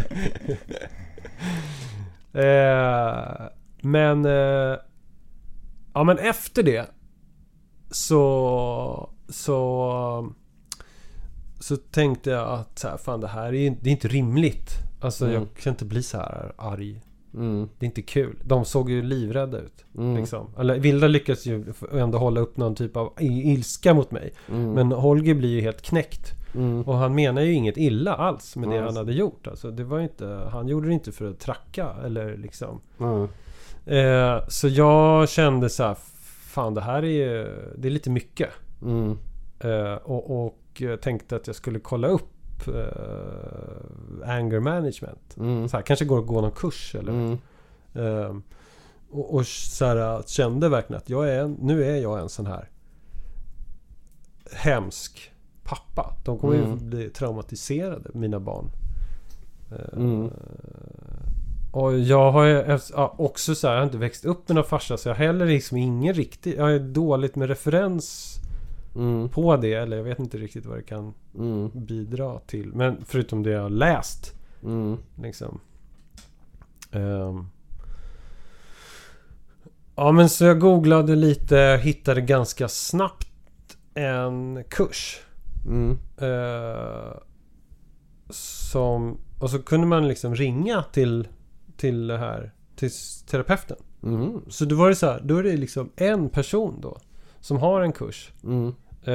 eh, 2.33 3.47
men... 3.81 4.25
Eh, 4.25 4.77
ja 5.93 6.03
men 6.03 6.17
efter 6.17 6.63
det 6.63 6.89
så... 7.91 9.09
Så... 9.29 10.33
Så 11.59 11.77
tänkte 11.77 12.29
jag 12.29 12.47
att 12.49 12.79
så 12.79 12.87
här, 12.87 12.97
fan 12.97 13.21
det 13.21 13.27
här 13.27 13.53
är, 13.53 13.77
det 13.81 13.89
är 13.89 13.91
inte 13.91 14.07
rimligt. 14.07 14.71
Alltså 15.01 15.25
Mm. 15.25 15.35
jag 15.35 15.47
kan 15.63 15.73
inte 15.73 15.85
bli 15.85 16.03
så 16.03 16.17
här 16.17 16.53
arg. 16.57 17.01
Mm. 17.33 17.69
Det 17.79 17.85
är 17.85 17.87
inte 17.87 18.01
kul. 18.01 18.37
De 18.43 18.65
såg 18.65 18.89
ju 18.89 19.01
livrädda 19.01 19.57
ut. 19.57 19.85
Mm. 19.97 20.15
Liksom. 20.17 20.47
Eller 20.59 20.79
Vilda 20.79 21.07
lyckas 21.07 21.45
ju 21.45 21.73
ändå 21.91 22.17
hålla 22.17 22.39
upp 22.41 22.57
någon 22.57 22.75
typ 22.75 22.97
av 22.97 23.13
ilska 23.19 23.93
mot 23.93 24.11
mig. 24.11 24.33
Mm. 24.49 24.71
Men 24.73 24.91
Holger 24.91 25.33
blir 25.33 25.49
ju 25.49 25.61
helt 25.61 25.81
knäckt. 25.81 26.33
Mm. 26.55 26.81
Och 26.81 26.97
han 26.97 27.15
menar 27.15 27.41
ju 27.41 27.53
inget 27.53 27.77
illa 27.77 28.15
alls 28.15 28.55
med 28.55 28.69
det 28.69 28.79
han 28.81 28.95
hade 28.95 29.13
gjort. 29.13 29.47
Alltså, 29.47 29.71
det 29.71 29.83
var 29.83 29.99
inte, 29.99 30.25
han 30.51 30.67
gjorde 30.67 30.87
det 30.87 30.93
inte 30.93 31.11
för 31.11 31.29
att 31.29 31.39
tracka 31.39 31.95
eller 32.05 32.37
liksom. 32.37 32.81
Ja. 32.97 33.27
Eh, 33.93 34.47
så 34.47 34.67
jag 34.67 35.29
kände 35.29 35.69
så 35.69 35.83
här, 35.83 35.97
Fan 36.49 36.73
det 36.73 36.81
här 36.81 37.03
är 37.03 37.07
ju, 37.07 37.43
det 37.77 37.87
är 37.87 37.91
lite 37.91 38.09
mycket. 38.09 38.49
Mm. 38.81 39.17
Eh, 39.59 39.93
och, 39.93 40.45
och 40.45 40.83
tänkte 41.01 41.35
att 41.35 41.47
jag 41.47 41.55
skulle 41.55 41.79
kolla 41.79 42.07
upp 42.07 42.67
eh, 42.67 44.29
anger 44.29 44.59
management. 44.59 45.37
Mm. 45.37 45.69
Så 45.69 45.77
här, 45.77 45.83
kanske 45.83 46.05
går 46.05 46.19
att 46.19 46.27
gå 46.27 46.41
någon 46.41 46.51
kurs 46.51 46.95
eller 46.95 47.11
Mm. 47.11 47.37
Ehm, 47.93 48.43
och 49.11 49.35
och 49.35 49.47
så 49.47 49.85
här, 49.85 50.23
kände 50.27 50.69
verkligen 50.69 50.97
att 50.97 51.09
jag 51.09 51.29
är 51.29 51.47
nu 51.47 51.83
är 51.83 51.95
jag 51.95 52.19
en 52.19 52.29
sån 52.29 52.45
här 52.45 52.69
hemsk 54.53 55.31
pappa. 55.69 56.13
De 56.25 56.37
kommer 56.39 56.53
ju 56.55 56.63
Mm. 56.63 56.89
bli 56.89 57.09
traumatiserade, 57.09 58.09
mina 58.13 58.39
barn. 58.39 58.69
Ehm, 59.71 60.01
Mm. 60.03 60.29
Och 61.71 61.99
jag 61.99 62.31
har 62.31 62.43
ju 62.43 62.79
också 63.17 63.55
så 63.55 63.67
här, 63.67 63.73
jag 63.73 63.81
har 63.81 63.85
inte 63.85 63.97
växt 63.97 64.25
upp 64.25 64.47
med 64.49 64.55
någon 64.55 64.63
farsa 64.65 64.97
så 64.97 65.09
jag 65.09 65.15
har 65.15 65.25
heller 65.25 65.45
liksom 65.45 65.77
ingen 65.77 66.13
riktig... 66.13 66.55
Jag 66.57 66.75
är 66.75 66.79
dåligt 66.79 67.35
med 67.35 67.47
referens 67.47 68.35
Mm. 68.95 69.29
på 69.29 69.57
det. 69.57 69.73
Eller 69.73 69.97
jag 69.97 70.03
vet 70.03 70.19
inte 70.19 70.37
riktigt 70.37 70.65
vad 70.65 70.77
det 70.77 70.83
kan 70.83 71.13
Mm. 71.37 71.69
bidra 71.73 72.39
till. 72.39 72.71
Men 72.73 72.97
förutom 73.05 73.43
det 73.43 73.49
jag 73.51 73.61
har 73.61 73.69
läst. 73.69 74.33
Mm. 74.63 74.97
Liksom. 75.21 75.59
Ehm. 76.91 77.47
Ja 79.95 80.11
men 80.11 80.29
så 80.29 80.45
jag 80.45 80.59
googlade 80.59 81.15
lite, 81.15 81.79
hittade 81.83 82.21
ganska 82.21 82.67
snabbt 82.67 83.27
en 83.93 84.63
kurs. 84.69 85.19
Mm. 85.65 85.97
Eh, 86.17 87.13
som, 88.29 89.17
och 89.39 89.49
så 89.49 89.59
kunde 89.59 89.87
man 89.87 90.07
liksom 90.07 90.35
ringa 90.35 90.83
till, 90.91 91.27
till 91.77 92.07
det 92.07 92.17
här, 92.17 92.51
till 92.75 92.91
terapeuten. 93.29 93.77
Mm. 94.03 94.41
Så 94.49 94.65
då 94.65 94.75
var 94.75 94.89
det 94.89 94.95
så 94.95 95.05
här, 95.05 95.21
då 95.23 95.37
är 95.37 95.43
det 95.43 95.57
liksom 95.57 95.89
en 95.95 96.29
person 96.29 96.81
då. 96.81 96.97
Som 97.39 97.57
har 97.57 97.81
en 97.81 97.91
kurs. 97.93 98.31
Mm. 98.43 98.73
Eh, 99.03 99.13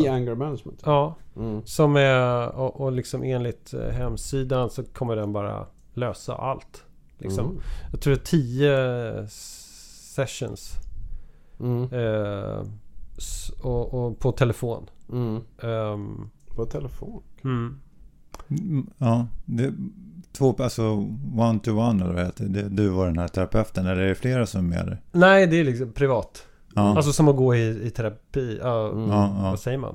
I 0.00 0.08
anger 0.08 0.34
management? 0.34 0.82
Ja, 0.84 1.14
Mm. 1.36 1.62
som 1.64 1.96
är, 1.96 2.48
och, 2.48 2.80
och 2.80 2.92
liksom 2.92 3.22
enligt 3.22 3.74
eh, 3.74 3.88
hemsidan 3.88 4.70
så 4.70 4.84
kommer 4.84 5.16
den 5.16 5.32
bara 5.32 5.66
lösa 5.94 6.34
allt. 6.34 6.84
Liksom. 7.18 7.46
Mm. 7.46 7.60
Jag 7.92 8.00
tror 8.00 8.14
det 8.14 8.20
är 8.20 8.24
10 8.24 9.28
sessions. 10.14 10.72
Mm. 11.60 11.82
Eh, 11.92 12.62
och, 13.62 13.94
och 13.94 14.18
på 14.18 14.32
telefon. 14.32 14.90
Mm. 15.12 15.40
Ehm, 15.62 16.30
På 16.56 16.64
telefon? 16.66 17.22
mm. 17.44 17.78
Mm, 18.50 18.86
Ja, 18.98 19.26
det, 19.44 19.72
två, 20.32 20.54
alltså 20.58 20.82
one 21.36 21.58
to 21.62 21.70
one 21.70 22.04
eller 22.04 22.14
vad 22.14 22.24
heter 22.24 22.44
det? 22.44 22.68
Du 22.68 22.88
var 22.88 23.06
den 23.06 23.18
här 23.18 23.28
terapeuten 23.28 23.86
eller 23.86 24.02
är 24.02 24.08
det 24.08 24.14
flera 24.14 24.46
som 24.46 24.72
är 24.72 24.86
dig? 24.86 24.96
Nej, 25.12 25.46
det 25.46 25.60
är 25.60 25.64
liksom 25.64 25.92
privat. 25.92 26.46
Ja, 26.74 26.96
Alltså 26.96 27.12
som 27.12 27.28
att 27.28 27.36
gå 27.36 27.54
i, 27.54 27.86
i 27.86 27.90
terapi. 27.90 28.58
Ja, 28.62 28.88
Mm. 28.90 29.08
ja, 29.10 29.34
ja. 29.36 29.50
Vad 29.50 29.60
säger 29.60 29.78
man? 29.78 29.94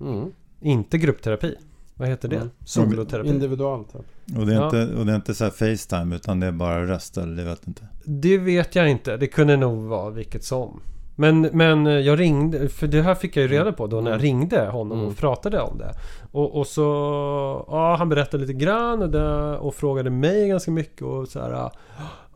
Mm. 0.00 0.30
Inte 0.60 0.98
gruppterapi. 0.98 1.54
Vad 1.94 2.08
heter 2.08 2.28
det? 2.28 2.36
Mm. 2.36 2.50
Soloterapi. 2.64 3.28
Individuellt? 3.28 3.92
typ. 3.92 4.36
Och 4.38 4.46
det, 4.46 4.52
är 4.54 4.56
Ja. 4.56 4.64
inte, 4.64 4.94
och 4.96 5.06
det 5.06 5.12
är 5.12 5.16
inte 5.16 5.34
så 5.34 5.44
här 5.44 5.50
Facetime 5.50 6.16
utan 6.16 6.40
det 6.40 6.46
är 6.46 6.52
bara 6.52 6.86
röst 6.86 7.18
eller 7.18 7.36
det 7.36 7.44
vet 7.44 7.66
inte. 7.66 7.82
Det 8.04 8.38
vet 8.38 8.74
jag 8.74 8.90
inte. 8.90 9.16
Det 9.16 9.26
kunde 9.26 9.56
nog 9.56 9.78
vara 9.82 10.10
vilket 10.10 10.44
som. 10.44 10.80
Men, 11.20 11.40
men 11.40 11.86
jag 12.04 12.20
ringde, 12.20 12.68
för 12.68 12.86
det 12.86 13.02
här 13.02 13.14
fick 13.14 13.36
jag 13.36 13.42
ju 13.42 13.48
reda 13.48 13.72
på 13.72 13.86
då 13.86 13.96
när 14.00 14.10
jag 14.10 14.20
Mm. 14.20 14.22
ringde 14.22 14.66
honom 14.66 14.98
Mm. 14.98 15.10
och 15.10 15.16
pratade 15.16 15.60
om 15.60 15.78
det. 15.78 15.92
Och, 16.32 16.58
och 16.58 16.66
så, 16.66 16.82
ja 17.68 17.96
han 17.98 18.08
berättade 18.08 18.40
lite 18.46 18.52
grann 18.64 19.02
och, 19.02 19.10
det, 19.10 19.58
och 19.58 19.74
frågade 19.74 20.10
mig 20.10 20.48
ganska 20.48 20.70
mycket 20.70 21.02
och 21.02 21.28
så 21.28 21.40
här. 21.40 21.70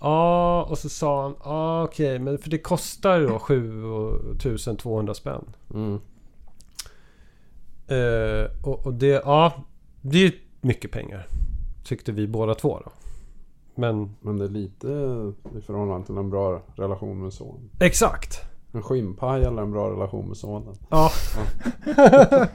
Ja, 0.00 0.62
och 0.70 0.78
så 0.78 0.88
sa 0.88 1.22
han, 1.22 1.34
ja 1.44 1.82
okej, 1.84 2.18
men 2.18 2.38
för 2.38 2.50
det 2.50 2.58
kostar 2.58 3.18
ju 3.20 3.26
då 3.26 3.38
7200 3.38 5.14
spänn. 5.14 5.44
Mm. 5.74 6.00
Eh, 7.88 8.50
och, 8.66 8.86
och 8.86 8.94
det, 8.94 9.06
ja, 9.24 9.52
det 10.00 10.18
är 10.18 10.22
ju 10.22 10.32
mycket 10.60 10.90
pengar. 10.90 11.26
Tyckte 11.84 12.12
vi 12.12 12.26
båda 12.26 12.54
två 12.54 12.80
då. 12.84 12.90
Men 13.74 14.14
Men 14.20 14.36
det 14.36 14.44
är 14.44 14.48
lite 14.48 14.86
i 15.58 15.60
förhållande 15.60 16.06
till 16.06 16.16
en 16.16 16.30
bra 16.30 16.62
relation 16.76 17.22
med 17.22 17.32
sonen. 17.32 17.70
exakt. 17.80 18.40
En 18.74 18.82
skinnpaj 18.82 19.44
eller 19.44 19.62
en 19.62 19.70
bra 19.72 19.90
relation 19.90 20.28
med 20.28 20.36
sonen. 20.36 20.74
Ja. 20.90 21.10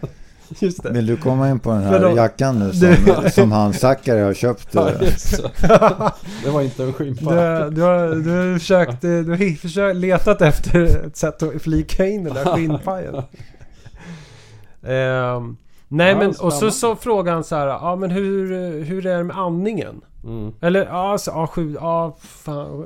Just 0.59 0.83
det. 0.83 0.89
Vill 0.91 1.05
du 1.05 1.17
komma 1.17 1.49
in 1.49 1.59
på 1.59 1.69
den 1.71 1.83
här 1.83 1.99
då- 1.99 2.15
jackan 2.15 2.59
nu 2.59 2.73
som, 2.73 3.29
som 3.31 3.51
han 3.51 3.73
Zackari 3.73 4.21
har 4.21 4.33
köpt? 4.33 4.67
Ja, 4.71 4.89
eh? 4.89 4.99
det. 6.43 6.49
var 6.51 6.61
inte 6.61 6.83
en 6.83 6.93
skinnpaj. 6.93 7.35
Du, 7.35 7.69
du, 7.69 7.81
har, 7.81 8.15
du 8.15 8.29
har 8.29 8.59
försökt, 8.59 9.01
du 9.01 9.29
har 9.29 9.57
försökt 9.57 9.95
letat 9.95 10.41
efter 10.41 11.05
ett 11.05 11.17
sätt 11.17 11.43
att 11.43 11.61
flika 11.61 12.07
in 12.07 12.23
den 12.23 12.33
där 12.33 12.45
skinnpajen. 12.45 13.15
Ehm, 14.83 15.57
nej 15.87 16.11
Ja, 16.11 16.17
men, 16.17 16.27
och 16.29 16.53
så, 16.53 16.71
så 16.71 16.95
frågade 16.95 17.35
han 17.35 17.43
så 17.43 17.55
här, 17.55 17.67
ja 17.67 17.95
men 17.95 18.11
hur, 18.11 18.83
hur 18.83 19.05
är 19.05 19.17
det 19.17 19.23
med 19.23 19.37
andningen? 19.37 20.01
Mm. 20.23 20.53
Eller 20.61 20.85
ja, 20.85 21.17
så, 21.17 21.31
ja, 21.31 21.47
sju, 21.47 21.73
ja 21.79 22.15
fan, 22.19 22.83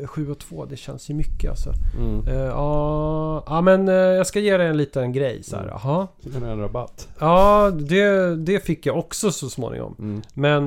eh, 0.00 0.06
sju 0.06 0.30
och 0.30 0.38
två, 0.38 0.64
det 0.64 0.76
känns 0.76 1.10
ju 1.10 1.14
mycket 1.14 1.50
alltså. 1.50 1.72
Mm. 1.98 2.26
Eh, 2.28 2.34
ja, 2.46 3.42
ja 3.46 3.60
men 3.60 3.88
eh, 3.88 3.94
jag 3.94 4.26
ska 4.26 4.40
ge 4.40 4.56
dig 4.56 4.66
en 4.66 4.76
liten 4.76 5.12
grej 5.12 5.42
så 5.42 5.56
här. 5.56 5.62
Mm. 5.62 5.74
Jaha. 5.82 6.08
Fick 6.22 6.34
han 6.34 6.42
en 6.42 6.60
rabatt? 6.60 7.08
Ja, 7.18 7.70
det, 7.70 8.36
det 8.36 8.60
fick 8.60 8.86
jag 8.86 8.98
också 8.98 9.32
så 9.32 9.50
småningom. 9.50 9.94
Mm. 9.98 10.22
Men, 10.34 10.66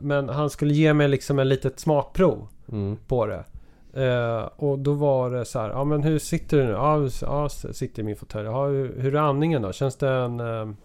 men 0.00 0.28
han 0.28 0.50
skulle 0.50 0.74
ge 0.74 0.94
mig 0.94 1.08
liksom 1.08 1.38
en 1.38 1.48
litet 1.48 1.80
smakprov 1.80 2.46
Mm. 2.72 2.96
på 3.06 3.26
det. 3.26 3.44
Och 4.56 4.78
då 4.78 4.92
var 4.92 5.30
det 5.30 5.44
så 5.44 5.58
här, 5.58 5.70
ja 5.70 5.84
men 5.84 6.02
hur 6.02 6.18
sitter 6.18 6.56
du 6.56 6.64
nu? 6.64 6.70
Ja, 6.72 7.06
s- 7.06 7.22
ja 7.26 7.46
s- 7.46 7.76
sitter 7.78 8.02
i 8.02 8.04
min 8.06 8.16
fåtölj. 8.16 8.46
Ja, 8.46 8.66
hur, 8.66 8.94
hur 9.00 9.14
är 9.14 9.18
andningen 9.20 9.62
då? 9.62 9.72
Känns 9.72 9.96
det 9.96 10.08
en... 10.10 10.76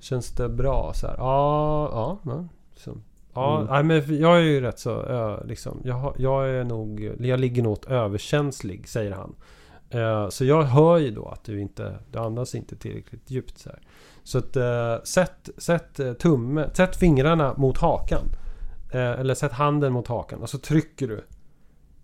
Känns 0.00 0.30
det 0.30 0.48
bra? 0.48 0.92
Så 0.94 1.06
här, 1.06 1.14
ja, 1.18 1.88
ja. 1.92 2.18
ja 2.32 2.44
så, 2.76 2.90
ja 3.38 3.56
Mm. 3.60 3.66
nej, 3.70 4.02
men 4.02 4.20
jag 4.20 4.36
är 4.36 4.42
ju 4.42 4.60
rätt 4.60 4.78
så, 4.78 5.06
eh, 5.06 5.46
liksom, 5.46 5.80
jag, 5.84 6.14
jag 6.18 6.48
är 6.50 6.64
nog, 6.64 7.14
jag 7.20 7.40
ligger 7.40 7.62
nog 7.62 7.78
överkänslig, 7.88 8.88
säger 8.88 9.12
han. 9.12 9.34
Eh, 9.90 10.28
så 10.28 10.44
jag 10.44 10.62
hör 10.62 10.98
ju 10.98 11.10
då 11.10 11.28
att 11.28 11.44
du 11.44 11.60
inte, 11.60 11.98
du 12.12 12.18
andas 12.18 12.54
inte 12.54 12.76
tillräckligt 12.76 13.30
djupt 13.30 13.58
så 13.58 13.68
här. 13.68 13.78
Så 14.22 14.38
att, 14.38 14.56
eh, 14.56 15.02
sätt, 15.04 15.48
sätt 15.58 16.00
eh, 16.00 16.12
tumme, 16.12 16.70
sätt 16.74 16.96
fingrarna 16.96 17.54
mot 17.56 17.78
hakan. 17.78 18.22
Eh, 18.92 19.20
eller 19.20 19.34
sätt 19.34 19.52
handen 19.52 19.92
mot 19.92 20.08
hakan 20.08 20.42
och 20.42 20.50
så 20.50 20.58
trycker 20.58 21.08
du. 21.08 21.24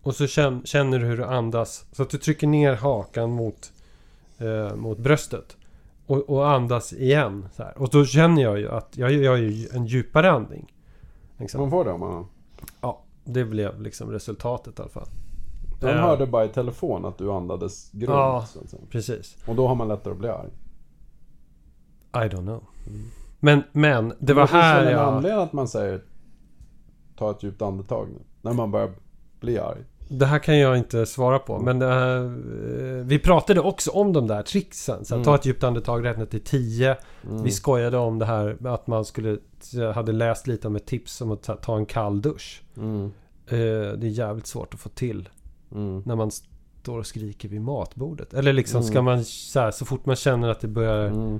Och 0.03 0.15
så 0.15 0.27
känn, 0.27 0.63
känner 0.65 0.99
du 0.99 1.07
hur 1.07 1.17
du 1.17 1.25
andas. 1.25 1.87
Så 1.93 2.03
att 2.03 2.11
du 2.11 2.19
trycker 2.19 2.47
ner 2.47 2.75
hakan 2.75 3.31
mot, 3.31 3.73
mot 4.75 4.99
bröstet. 4.99 5.57
Och, 6.07 6.31
och 6.31 6.51
andas 6.51 6.93
igen. 6.93 7.49
Och 7.77 7.89
då 7.91 8.05
känner 8.05 8.43
jag 8.43 8.59
ju 8.59 8.71
att 8.71 8.97
jag 8.97 9.13
gör 9.13 9.37
ju 9.37 9.69
en 9.73 9.87
djupare 9.87 10.31
andning. 10.31 10.74
Liksom. 11.39 11.61
Man 11.61 11.71
får 11.71 11.85
det 11.85 11.93
om 11.93 12.01
man... 12.01 12.27
Ja, 12.81 13.03
det 13.25 13.45
blev 13.45 13.81
liksom 13.81 14.11
resultatet 14.11 14.79
i 14.79 14.83
alla 14.83 14.91
fall. 14.91 15.09
De 15.81 15.87
Eh, 15.87 15.97
hörde 15.97 16.27
bara 16.27 16.45
i 16.45 16.49
telefon 16.49 17.05
att 17.05 17.19
du 17.19 17.33
andades 17.33 17.91
grunt. 17.93 18.09
Ja. 18.11 18.47
Precis. 18.91 19.37
Och 19.47 19.55
då 19.55 19.69
har 19.69 19.75
man 19.75 19.89
lättare 19.89 20.13
att 20.13 20.19
bli 20.19 20.29
arg. 20.29 20.51
I 22.15 22.29
don't 22.29 22.43
know. 22.43 22.65
Men, 23.41 23.63
men 23.73 24.13
det 24.19 24.35
var 24.35 24.43
Men 24.43 24.49
finns 24.49 24.63
här 24.63 24.79
väl 24.79 24.87
en 24.87 24.99
jag... 24.99 25.15
anledning 25.15 25.43
att 25.43 25.53
man 25.53 25.69
säger 25.69 26.05
ta 27.17 27.31
ett 27.31 27.43
djupt 27.43 27.63
andetag 27.63 28.09
nu. 28.13 28.19
När 28.43 28.53
man 28.53 28.71
börjar 28.71 28.91
bli 29.41 29.59
arg. 29.59 29.85
Det 30.09 30.27
här 30.27 30.39
kan 30.39 30.59
jag 30.59 30.79
inte 30.79 31.07
svara 31.07 31.39
på. 31.39 31.59
Men 31.59 31.83
här, 31.83 32.17
eh, 32.25 33.05
vi 33.05 33.19
pratade 33.19 33.61
också 33.61 33.91
om 33.91 34.13
de 34.13 34.27
där 34.27 34.43
tricksen. 34.43 35.05
Så 35.05 35.15
Mm. 35.15 35.25
Ta 35.25 35.35
ett 35.35 35.47
djupt 35.47 35.65
andetag, 35.65 36.05
räkna 36.05 36.27
till 36.27 36.41
10. 36.41 36.97
Mm. 37.31 37.43
Vi 37.43 37.51
skojade 37.51 37.97
om 37.99 38.19
det 38.19 38.27
här 38.27 38.67
att 38.67 38.87
man 38.87 39.05
skulle... 39.05 39.39
Jag 39.73 39.93
hade 39.93 40.13
läst 40.13 40.47
lite 40.47 40.67
om 40.69 40.77
ett 40.77 40.87
tips 40.87 41.21
om 41.21 41.31
att 41.31 41.63
ta, 41.63 41.77
en 41.77 41.87
kall 41.87 42.21
dusch. 42.23 42.63
Mm. 42.77 43.05
Eh, 43.47 43.57
det 43.99 44.07
är 44.07 44.11
jävligt 44.11 44.47
svårt 44.47 44.75
att 44.75 44.81
få 44.81 44.89
till 44.89 45.29
Mm. 45.75 46.03
när 46.07 46.17
man 46.17 46.31
står 46.31 46.99
och 46.99 47.07
skriker 47.07 47.49
vid 47.49 47.61
matbordet. 47.61 48.35
Eller 48.35 48.53
liksom 48.53 48.79
Mm. 48.81 48.91
ska 48.93 49.03
man 49.03 49.25
så, 49.25 49.61
här, 49.61 49.71
så 49.71 49.85
fort 49.85 50.07
man 50.07 50.17
känner 50.17 50.49
att 50.49 50.61
det 50.61 50.69
börjar... 50.69 51.39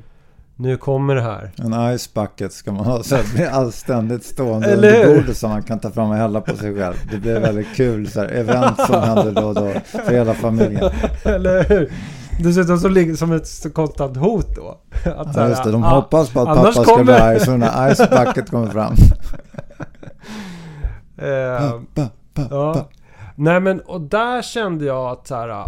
Nu 0.57 0.77
kommer 0.77 1.15
det 1.15 1.23
här. 1.23 1.51
En 1.57 1.99
ice 1.99 2.15
bucket 2.15 2.53
ska 2.53 2.73
man 2.73 2.85
ha 2.87 3.03
så 3.03 3.15
att 3.17 3.23
det 3.31 3.35
blir 3.35 3.49
allt 3.49 3.75
ständigt 3.75 4.25
stående 4.25 4.73
Eller 4.73 5.05
under 5.05 5.17
bordet 5.21 5.37
som 5.37 5.51
man 5.51 5.63
kan 5.63 5.79
ta 5.79 5.91
fram 5.91 6.11
och 6.11 6.17
hälla 6.17 6.41
på 6.41 6.57
sig 6.57 6.75
själv. 6.77 6.95
Det 7.11 7.17
blir 7.17 7.41
väldigt 7.41 7.75
kul 7.77 8.09
så 8.11 8.21
här, 8.21 8.29
event 8.29 8.77
som 8.87 9.03
händer 9.03 9.33
då 9.33 9.43
och 9.49 9.55
då 9.55 9.73
för 9.85 10.13
hela 10.13 10.35
familjen. 10.35 10.91
Eller 11.25 11.65
hur? 11.69 11.93
Dessutom 12.41 12.79
så 12.79 12.89
ligger 12.89 13.15
som 13.15 13.33
ett 13.33 13.75
konstant 13.75 14.17
hot 14.17 14.57
då. 14.57 14.79
Att 15.17 15.37
Ja, 15.37 15.49
just 15.49 15.65
det, 15.65 15.71
de 15.71 15.85
ah, 15.85 15.95
hoppas 15.95 16.31
på 16.31 16.41
att 16.41 16.47
pappa 16.47 16.73
ska 16.73 16.85
kommer- 16.85 17.05
bli 17.05 17.15
arg 17.15 17.41
så 17.41 17.57
när 17.57 17.95
ice 17.95 18.11
bucket 18.11 18.51
kommer 18.51 18.67
fram. 18.71 18.93
eh, 21.19 21.81
Pa, 21.95 22.09
pa, 22.35 22.43
Ja. 22.51 22.75
pa. 22.75 22.85
Nej 23.35 23.61
men 23.61 23.81
och 23.81 24.01
där 24.01 24.43
kände 24.43 24.85
jag 24.85 25.07
att 25.13 25.27
så 25.27 25.35
här, 25.35 25.65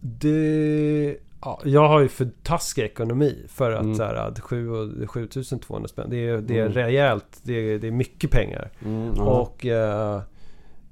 det... 0.00 1.16
Ja, 1.48 1.60
jag 1.64 1.88
har 1.88 2.00
ju 2.00 2.08
för 2.08 2.28
taskig 2.42 2.82
ekonomi 2.84 3.44
för 3.48 3.70
att 3.72 3.82
Mm. 3.82 3.94
så 3.94 4.02
här, 4.02 4.14
att 4.14 4.40
7 4.40 4.70
och 4.70 5.10
7200 5.10 5.88
spänn. 5.88 6.10
Det 6.10 6.28
är, 6.28 6.38
det 6.38 6.58
är 6.58 6.62
Mm. 6.62 6.72
rejält. 6.72 7.40
Det 7.42 7.52
är, 7.52 7.78
det 7.78 7.86
är 7.86 7.90
mycket 7.92 8.30
pengar. 8.30 8.70
Mm. 8.84 9.12
Ja. 9.16 9.22
Och... 9.24 9.66
Eh, 9.66 10.22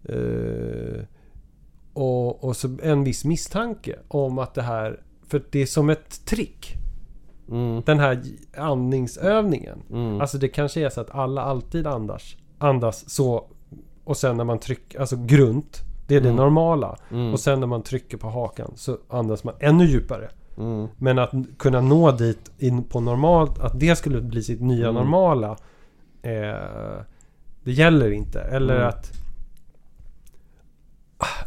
eh, 0.04 1.02
och, 1.92 2.44
och 2.44 2.57
så 2.57 2.76
en 2.82 3.04
viss 3.04 3.24
misstanke 3.24 3.96
om 4.09 4.38
att 4.38 4.54
det 4.54 4.62
här... 4.62 5.00
För 5.28 5.42
det 5.50 5.62
är 5.62 5.66
som 5.66 5.90
ett 5.90 6.26
trick. 6.26 6.74
Mm. 7.50 7.82
Den 7.86 7.98
här 7.98 8.22
andningsövningen. 8.57 9.78
Mm. 9.90 10.20
Alltså 10.20 10.38
det 10.38 10.48
kanske 10.48 10.80
är 10.80 10.88
så 10.90 11.00
att 11.00 11.11
alla 11.11 11.42
alltid 11.42 11.86
andas, 11.86 12.36
andas 12.59 13.11
så 13.11 13.46
och 14.04 14.16
sen 14.16 14.36
när 14.36 14.44
man 14.44 14.59
trycker, 14.59 15.00
alltså 15.00 15.16
grunt. 15.26 15.80
Det 16.09 16.16
är 16.16 16.20
det 16.20 16.28
Mm. 16.28 16.36
normala. 16.36 16.96
Mm. 17.11 17.32
Och 17.32 17.40
sen 17.40 17.61
när 17.61 17.66
man 17.66 17.82
trycker 17.82 18.16
på 18.16 18.28
hakan 18.28 18.72
så 18.74 18.98
andas 19.09 19.44
man 19.44 19.54
ännu 19.61 19.84
djupare. 19.84 20.28
Mm. 20.59 20.88
Men 20.98 21.18
att 21.18 21.30
kunna 21.59 21.80
nå 21.80 22.11
dit 22.12 22.50
in 22.59 22.84
på 22.84 23.00
normalt, 23.00 23.59
att 23.59 23.80
det 23.80 23.96
skulle 23.96 24.20
bli 24.20 24.42
sitt 24.42 24.61
nya 24.61 24.88
Mm. 24.88 24.94
normala. 24.94 25.50
Eh, 26.22 27.00
det 27.64 27.72
gäller 27.72 28.11
inte. 28.11 28.40
Eller 28.40 28.76
Mm. 28.76 28.88
att... 28.88 29.12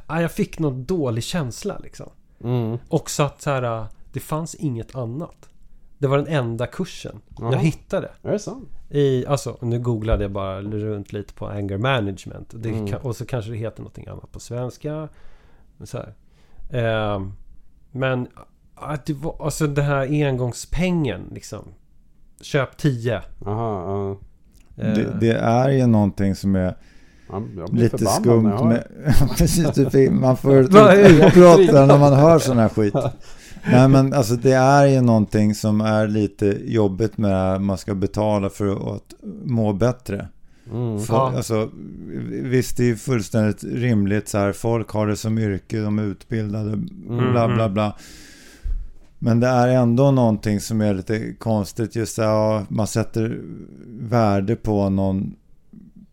Ah, 0.07 0.21
jag 0.21 0.31
fick 0.31 0.59
någon 0.59 0.85
dålig 0.85 1.23
känsla 1.23 1.77
liksom. 1.83 2.09
Mm. 2.43 2.77
Också 2.89 3.23
att 3.23 3.41
så 3.41 3.49
här, 3.49 3.85
det 4.13 4.19
fanns 4.19 4.55
inget 4.55 4.95
annat. 4.95 5.49
Det 5.97 6.07
var 6.07 6.17
den 6.17 6.27
enda 6.27 6.67
kursen 6.67 7.21
jag 7.39 7.57
hittade. 7.57 8.11
Är 8.23 8.31
det 8.31 8.39
sant? 8.39 8.69
I, 8.89 9.25
alltså, 9.25 9.57
nu 9.61 9.79
googlade 9.79 10.23
jag 10.23 10.31
bara 10.31 10.61
runt 10.61 11.13
lite 11.13 11.33
på 11.33 11.47
anger 11.47 11.77
management. 11.77 12.53
Det 12.55 12.69
Mm. 12.69 12.93
och 13.01 13.15
så 13.15 13.25
kanske 13.25 13.51
det 13.51 13.57
heter 13.57 13.79
någonting 13.81 14.07
annat 14.07 14.31
på 14.31 14.39
svenska. 14.39 15.07
Så. 15.83 15.99
Ehm, 16.71 17.33
men 17.91 18.27
att 18.81 19.05
det 19.05 19.13
var, 19.13 19.35
alltså 19.39 19.67
den 19.67 19.85
här 19.85 20.25
engångspengen 20.25 21.21
liksom. 21.33 21.63
Köp 22.41 22.77
10. 22.77 23.21
Aha, 23.45 23.83
ja. 24.77 24.83
Eh, 24.83 24.93
Det, 24.93 25.17
det 25.19 25.31
är 25.37 25.69
ju 25.69 25.87
någonting 25.87 26.35
som 26.35 26.55
är 26.55 26.75
lite 27.71 28.05
skumt 28.05 28.63
med... 28.63 28.83
Precis, 29.37 29.91
fick, 29.91 30.11
man 30.11 30.37
får 30.37 30.59
utbrott 30.59 31.67
där 31.67 31.85
när 31.85 31.97
man 31.99 32.13
hör 32.13 32.39
sån 32.39 32.57
här 32.57 32.69
skit. 32.69 32.93
Nej 33.71 33.87
men 33.87 34.13
alltså 34.13 34.35
det 34.35 34.53
är 34.53 34.85
ju 34.85 35.01
någonting 35.01 35.55
som 35.55 35.81
är 35.81 36.07
lite 36.07 36.57
jobbigt 36.65 37.17
med 37.17 37.31
det 37.31 37.37
här. 37.37 37.59
Man 37.59 37.77
ska 37.77 37.95
betala 37.95 38.49
för 38.49 38.95
att 38.95 39.13
må 39.45 39.73
bättre. 39.73 40.27
Mm. 40.73 40.99
För, 40.99 41.13
Ja. 41.13 41.33
alltså, 41.35 41.69
visst, 42.29 42.77
det 42.77 42.89
är 42.89 42.95
fullständigt 42.95 43.63
rimligt 43.63 44.27
så 44.27 44.37
här. 44.37 44.51
Folk 44.51 44.89
har 44.89 45.07
det 45.07 45.15
som 45.15 45.37
yrke, 45.37 45.79
de 45.81 45.99
är 45.99 46.03
utbildade, 46.03 46.77
bla 47.31 47.47
bla 47.55 47.69
bla. 47.69 47.95
Men 49.19 49.39
det 49.39 49.47
är 49.47 49.67
ändå 49.67 50.11
någonting 50.11 50.59
som 50.59 50.81
är 50.81 50.93
lite 50.93 51.33
konstigt. 51.33 51.95
Just 51.95 52.15
det, 52.15 52.23
ja, 52.23 52.63
man 52.69 52.87
sätter 52.87 53.41
värde 53.99 54.55
på 54.55 54.89
någon 54.89 55.35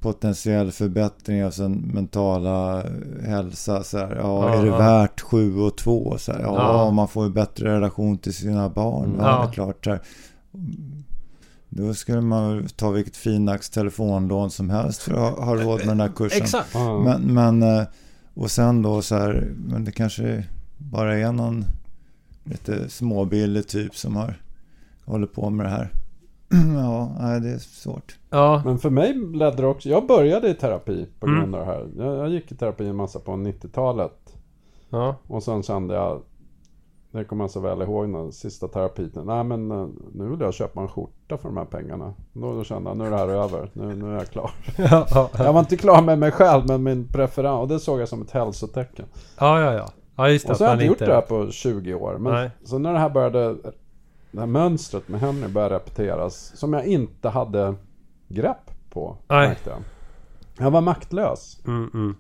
potentiell 0.00 0.72
förbättring 0.72 1.44
av 1.44 1.50
sin 1.50 1.72
mentala 1.94 2.82
hälsa. 3.26 3.82
Så 3.82 3.98
här, 3.98 4.16
ja, 4.16 4.54
är 4.58 4.62
det 4.62 4.68
Ja. 4.68 4.78
värt 4.78 5.20
7 5.20 5.58
och 5.60 5.76
2? 5.76 6.18
Så 6.18 6.32
här, 6.32 6.40
ja, 6.40 6.54
Ja. 6.84 6.90
man 6.90 7.08
får 7.08 7.24
en 7.24 7.32
bättre 7.32 7.72
relation 7.76 8.18
till 8.18 8.34
sina 8.34 8.68
barn. 8.68 9.16
Ja, 9.18 9.24
Ja. 9.24 9.38
det 9.42 9.48
är 9.48 9.52
klart. 9.52 9.84
Så 9.84 9.90
här. 9.90 10.00
Då 11.68 11.94
skulle 11.94 12.20
man 12.20 12.66
ta 12.76 12.90
vilket 12.90 13.16
finax 13.16 13.70
telefonlån 13.70 14.50
som 14.50 14.70
helst 14.70 15.02
för 15.02 15.12
att 15.28 15.38
ha 15.38 15.54
råd 15.54 15.78
med 15.78 15.88
den 15.88 16.00
här 16.00 16.12
kursen. 16.16 16.42
Exakt. 16.42 16.74
Men, 17.04 17.22
men, 17.34 17.62
eh, 17.62 17.82
och 18.34 18.50
sen 18.50 18.82
då 18.82 19.02
så 19.02 19.14
här, 19.14 19.52
men 19.56 19.84
det 19.84 19.92
kanske 19.92 20.44
bara 20.78 21.18
är 21.18 21.32
någon 21.32 21.64
lite 22.46 22.88
småbillig 22.88 23.68
typ 23.68 23.96
som 23.96 24.16
har 24.16 24.42
håller 25.04 25.26
på 25.26 25.50
med 25.50 25.66
det 25.66 25.70
här. 25.70 25.90
ja, 26.76 27.16
nej, 27.20 27.40
det 27.40 27.50
är 27.50 27.58
svårt. 27.58 28.18
Ja, 28.30 28.62
Men 28.64 28.78
för 28.78 28.90
mig 28.90 29.14
ledde 29.14 29.56
det 29.56 29.66
också... 29.66 29.88
Jag 29.88 30.06
började 30.06 30.48
i 30.48 30.54
terapi 30.54 31.06
på 31.20 31.26
Mm. 31.26 31.38
grund 31.40 31.54
av 31.54 31.60
det 31.60 31.72
här. 31.72 31.88
Jag, 31.96 32.16
jag 32.16 32.28
gick 32.28 32.52
i 32.52 32.54
terapi 32.54 32.86
en 32.88 32.96
massa 32.96 33.18
på 33.18 33.32
90-talet. 33.32 34.34
ja. 34.90 35.16
Och 35.26 35.42
sen 35.42 35.62
kände 35.62 35.94
jag... 35.94 36.22
Det 37.10 37.24
kommer 37.24 37.44
jag 37.44 37.50
så 37.50 37.60
väl 37.60 37.82
ihåg 37.82 38.12
den 38.12 38.32
sista 38.32 38.68
terapin. 38.68 39.10
Nej 39.24 39.44
men 39.44 39.70
eh, 39.70 39.86
nu 40.14 40.28
vill 40.28 40.40
jag 40.40 40.54
köpa 40.54 40.80
en 40.80 40.88
skjorta 40.88 41.38
för 41.38 41.48
de 41.48 41.56
här 41.56 41.64
pengarna. 41.64 42.14
Då, 42.32 42.54
då 42.54 42.64
kände 42.64 42.90
jag 42.90 42.96
nu 42.96 43.06
är 43.06 43.10
det 43.10 43.16
här 43.16 43.28
över. 43.28 43.70
Nu, 43.72 43.94
nu 43.94 44.08
är 44.10 44.14
jag 44.14 44.26
klar. 44.30 44.50
Ja, 44.76 45.06
ja, 45.14 45.30
Jag 45.38 45.52
var 45.52 45.60
inte 45.60 45.76
klar 45.76 46.02
med 46.02 46.18
mig 46.18 46.30
själv 46.30 46.62
men 46.68 46.82
min 46.82 47.08
preferens. 47.08 47.60
Och 47.60 47.68
det 47.68 47.80
såg 47.80 48.00
jag 48.00 48.08
som 48.08 48.22
ett 48.22 48.30
hälsotecken. 48.30 49.06
ja, 49.38 49.60
ja, 49.60 49.72
ja. 49.74 49.88
Ja, 50.16 50.28
just 50.28 50.46
det. 50.46 50.52
Och 50.52 50.58
så 50.58 50.64
har 50.64 50.70
jag 50.70 50.76
inte 50.76 50.86
gjort 50.86 50.98
det 50.98 51.14
här 51.14 51.20
på 51.20 51.50
20 51.50 51.94
år. 51.94 52.18
Men 52.18 52.32
Nej. 52.32 52.50
så 52.64 52.78
när 52.78 52.92
det 52.92 52.98
här 52.98 53.10
började, 53.10 53.54
det 54.30 54.40
här 54.40 54.46
mönstret 54.46 55.08
med 55.08 55.20
Henry 55.20 55.48
började 55.48 55.74
repeteras, 55.74 56.52
som 56.56 56.72
jag 56.72 56.86
inte 56.86 57.28
hade 57.28 57.74
grepp 58.28 58.70
på, 58.90 59.16
Nej. 59.28 59.48
märkte 59.48 59.70
jag. 59.70 59.78
Jag 60.58 60.70
var 60.70 60.80
maktlös. 60.80 61.60
Mm, 61.66 61.90
mm. 61.94 62.16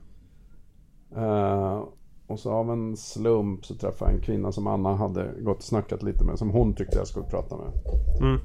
Eh, 1.16 1.82
och 2.26 2.38
så 2.38 2.52
av 2.52 2.70
en 2.70 2.96
slump 2.96 3.66
så 3.66 3.74
träffade 3.74 4.10
jag 4.10 4.18
en 4.18 4.24
kvinna 4.24 4.52
som 4.52 4.66
Anna 4.66 4.96
hade 4.96 5.32
gått 5.40 5.56
och 5.56 5.62
snackat 5.62 6.02
lite 6.02 6.24
med, 6.24 6.38
som 6.38 6.50
hon 6.50 6.74
tyckte 6.74 6.98
jag 6.98 7.06
skulle 7.06 7.26
prata 7.26 7.56
med. 7.56 7.72
Mm. 8.20 8.40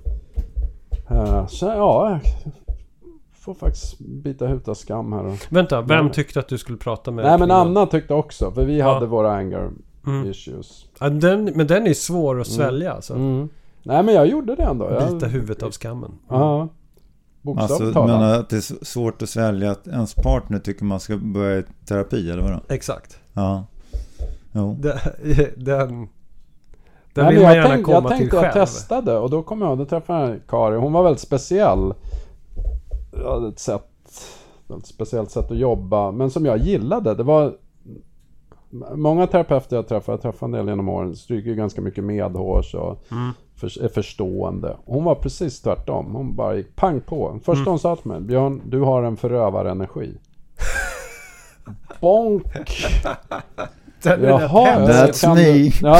Eh, 1.10 1.48
så 1.48 1.66
ja, 1.66 2.20
får 3.42 3.54
faktiskt 3.54 4.00
bita 4.00 4.60
av 4.66 4.74
skam 4.74 5.14
här. 5.14 5.26
Och... 5.26 5.38
Vänta, 5.50 5.82
vem 5.82 6.10
tyckte 6.10 6.40
att 6.40 6.48
du 6.48 6.58
skulle 6.58 6.78
prata 6.78 7.12
med 7.12 7.26
Nej 7.26 7.40
men? 7.40 7.52
Anna 7.52 7.86
tyckte 7.86 8.14
också, 8.14 8.52
för 8.52 8.66
vi 8.66 8.78
Ja. 8.80 8.94
hade 8.94 9.06
våra 9.06 9.32
anger 9.34 9.70
Mm. 10.08 10.30
issues. 10.32 10.86
Ja, 11.00 11.10
den, 11.10 11.44
men 11.56 11.68
den 11.68 11.88
är 11.88 11.94
svår 11.94 12.42
att 12.42 12.48
svälja 12.48 12.94
alltså. 12.94 13.14
Mm. 13.14 13.50
Nej 13.84 14.04
men 14.04 14.16
jag 14.16 14.28
gjorde 14.28 14.56
det 14.56 14.64
ändå. 14.64 14.92
Jag... 14.92 15.14
Bita 15.14 15.28
huvudet 15.28 15.64
av 15.64 15.72
skammen. 15.72 16.12
Ja. 16.30 16.68
Bokstavligt 17.42 17.98
Alltså, 17.98 18.18
men 18.18 18.40
att 18.40 18.50
det 18.50 18.56
är 18.56 18.86
svårt 18.86 19.22
att 19.22 19.30
svälja 19.30 19.72
att 19.72 19.88
ens 19.88 20.16
partner 20.16 20.60
tycker 20.60 20.86
man 20.86 21.00
ska 21.00 21.18
börja 21.18 21.60
i 21.60 21.64
terapi, 21.88 22.32
eller 22.32 22.44
vadå? 22.44 22.60
Exakt. 22.70 23.20
Ja. 23.34 23.66
Jo. 24.52 24.78
Den... 24.80 24.98
Den, 25.56 26.10
den 27.14 27.26
Nej, 27.26 27.34
vill 27.34 27.44
man 27.44 27.52
jag, 27.52 27.56
gärna 27.56 27.70
tänk, 27.70 27.86
komma 27.86 27.96
jag 27.98 28.08
till 28.10 28.18
tänkte 28.18 28.36
jag 28.36 28.44
själv. 28.54 28.66
testade 28.66 29.18
och 29.18 29.30
då 29.30 29.44
kom 29.44 29.62
jag 29.62 29.78
då 29.78 29.86
träffade 29.86 30.30
jag 30.30 30.40
Kari. 30.48 30.78
Hon 30.78 30.94
var 30.94 31.04
väldigt 31.04 31.22
speciell. 31.22 31.94
Hade 33.18 33.48
ett 33.48 33.60
sätt, 33.60 33.88
ett 34.80 34.86
speciellt 34.86 35.32
sätt 35.32 35.52
att 35.52 35.58
jobba. 35.58 36.12
Men 36.12 36.30
som 36.32 36.46
jag 36.46 36.58
gillade. 36.58 37.16
Det 37.16 37.24
var 37.24 37.54
Många 38.96 39.28
terapeuter 39.28 39.76
jag 39.76 39.88
träffat, 39.88 40.08
jag 40.08 40.22
träffat 40.22 40.42
en 40.42 40.52
del 40.52 40.68
genom 40.68 40.90
åren, 40.90 41.16
stryker 41.16 41.54
ganska 41.54 41.82
mycket 41.82 42.04
medhårs 42.04 42.76
och 42.76 43.04
Mm. 43.12 43.32
för, 43.56 43.84
är 43.84 43.88
förstående. 43.88 44.78
Hon 44.86 45.04
var 45.04 45.16
precis 45.16 45.62
tvärtom. 45.62 46.16
Hon 46.16 46.36
bara 46.36 46.56
gick 46.56 46.76
pang 46.76 47.02
på. 47.02 47.40
Första 47.44 47.52
Mm. 47.62 47.66
hon 47.70 47.80
sa 47.80 47.96
till 47.96 48.12
mig, 48.12 48.22
Björn, 48.22 48.62
du 48.66 48.80
har 48.82 49.04
en 49.04 49.18
förövarenergi. 49.18 50.18
Bonk! 52.00 52.44
Den 54.04 54.24
Jaha, 54.24 54.80
That's 54.88 55.36
me. 55.36 55.72
Ja. 55.82 55.98